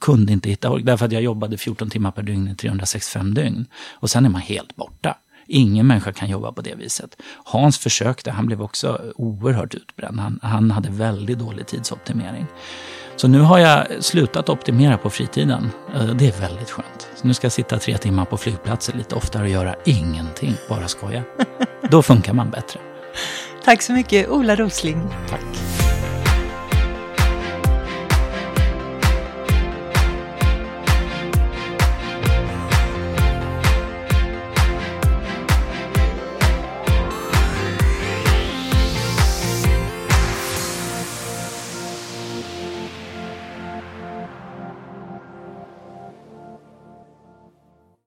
kunde 0.00 0.32
inte 0.32 0.48
hitta 0.48 0.70
ork. 0.70 0.84
Därför 0.84 1.06
att 1.06 1.12
jag 1.12 1.22
jobbade 1.22 1.58
14 1.58 1.90
timmar 1.90 2.10
per 2.10 2.22
dygn 2.22 2.48
i 2.48 2.54
365 2.54 3.34
dygn. 3.34 3.66
Och 3.92 4.10
sen 4.10 4.24
är 4.24 4.28
man 4.28 4.40
helt 4.40 4.76
borta. 4.76 5.16
Ingen 5.46 5.86
människa 5.86 6.12
kan 6.12 6.30
jobba 6.30 6.52
på 6.52 6.62
det 6.62 6.74
viset. 6.74 7.16
Hans 7.44 7.78
försökte, 7.78 8.30
han 8.30 8.46
blev 8.46 8.62
också 8.62 9.12
oerhört 9.16 9.74
utbränd. 9.74 10.20
Han, 10.20 10.40
han 10.42 10.70
hade 10.70 10.90
väldigt 10.90 11.38
dålig 11.38 11.66
tidsoptimering. 11.66 12.46
Så 13.22 13.28
nu 13.28 13.40
har 13.40 13.58
jag 13.58 14.04
slutat 14.04 14.48
optimera 14.48 14.98
på 14.98 15.10
fritiden. 15.10 15.70
Eh, 15.94 16.04
det 16.04 16.26
är 16.26 16.40
väldigt 16.40 16.70
skönt. 16.70 17.08
Så 17.16 17.26
nu 17.26 17.34
ska 17.34 17.44
jag 17.44 17.52
sitta 17.52 17.78
tre 17.78 17.98
timmar 17.98 18.24
på 18.24 18.36
flygplatser 18.36 18.92
lite 18.92 19.14
oftare 19.14 19.42
och 19.42 19.48
göra 19.48 19.74
ingenting, 19.84 20.54
bara 20.68 20.88
skoja. 20.88 21.22
Då 21.90 22.02
funkar 22.02 22.32
man 22.32 22.50
bättre. 22.50 22.80
Tack 23.64 23.82
så 23.82 23.92
mycket, 23.92 24.28
Ola 24.28 24.56
Rosling. 24.56 25.02
Tack. 25.28 25.81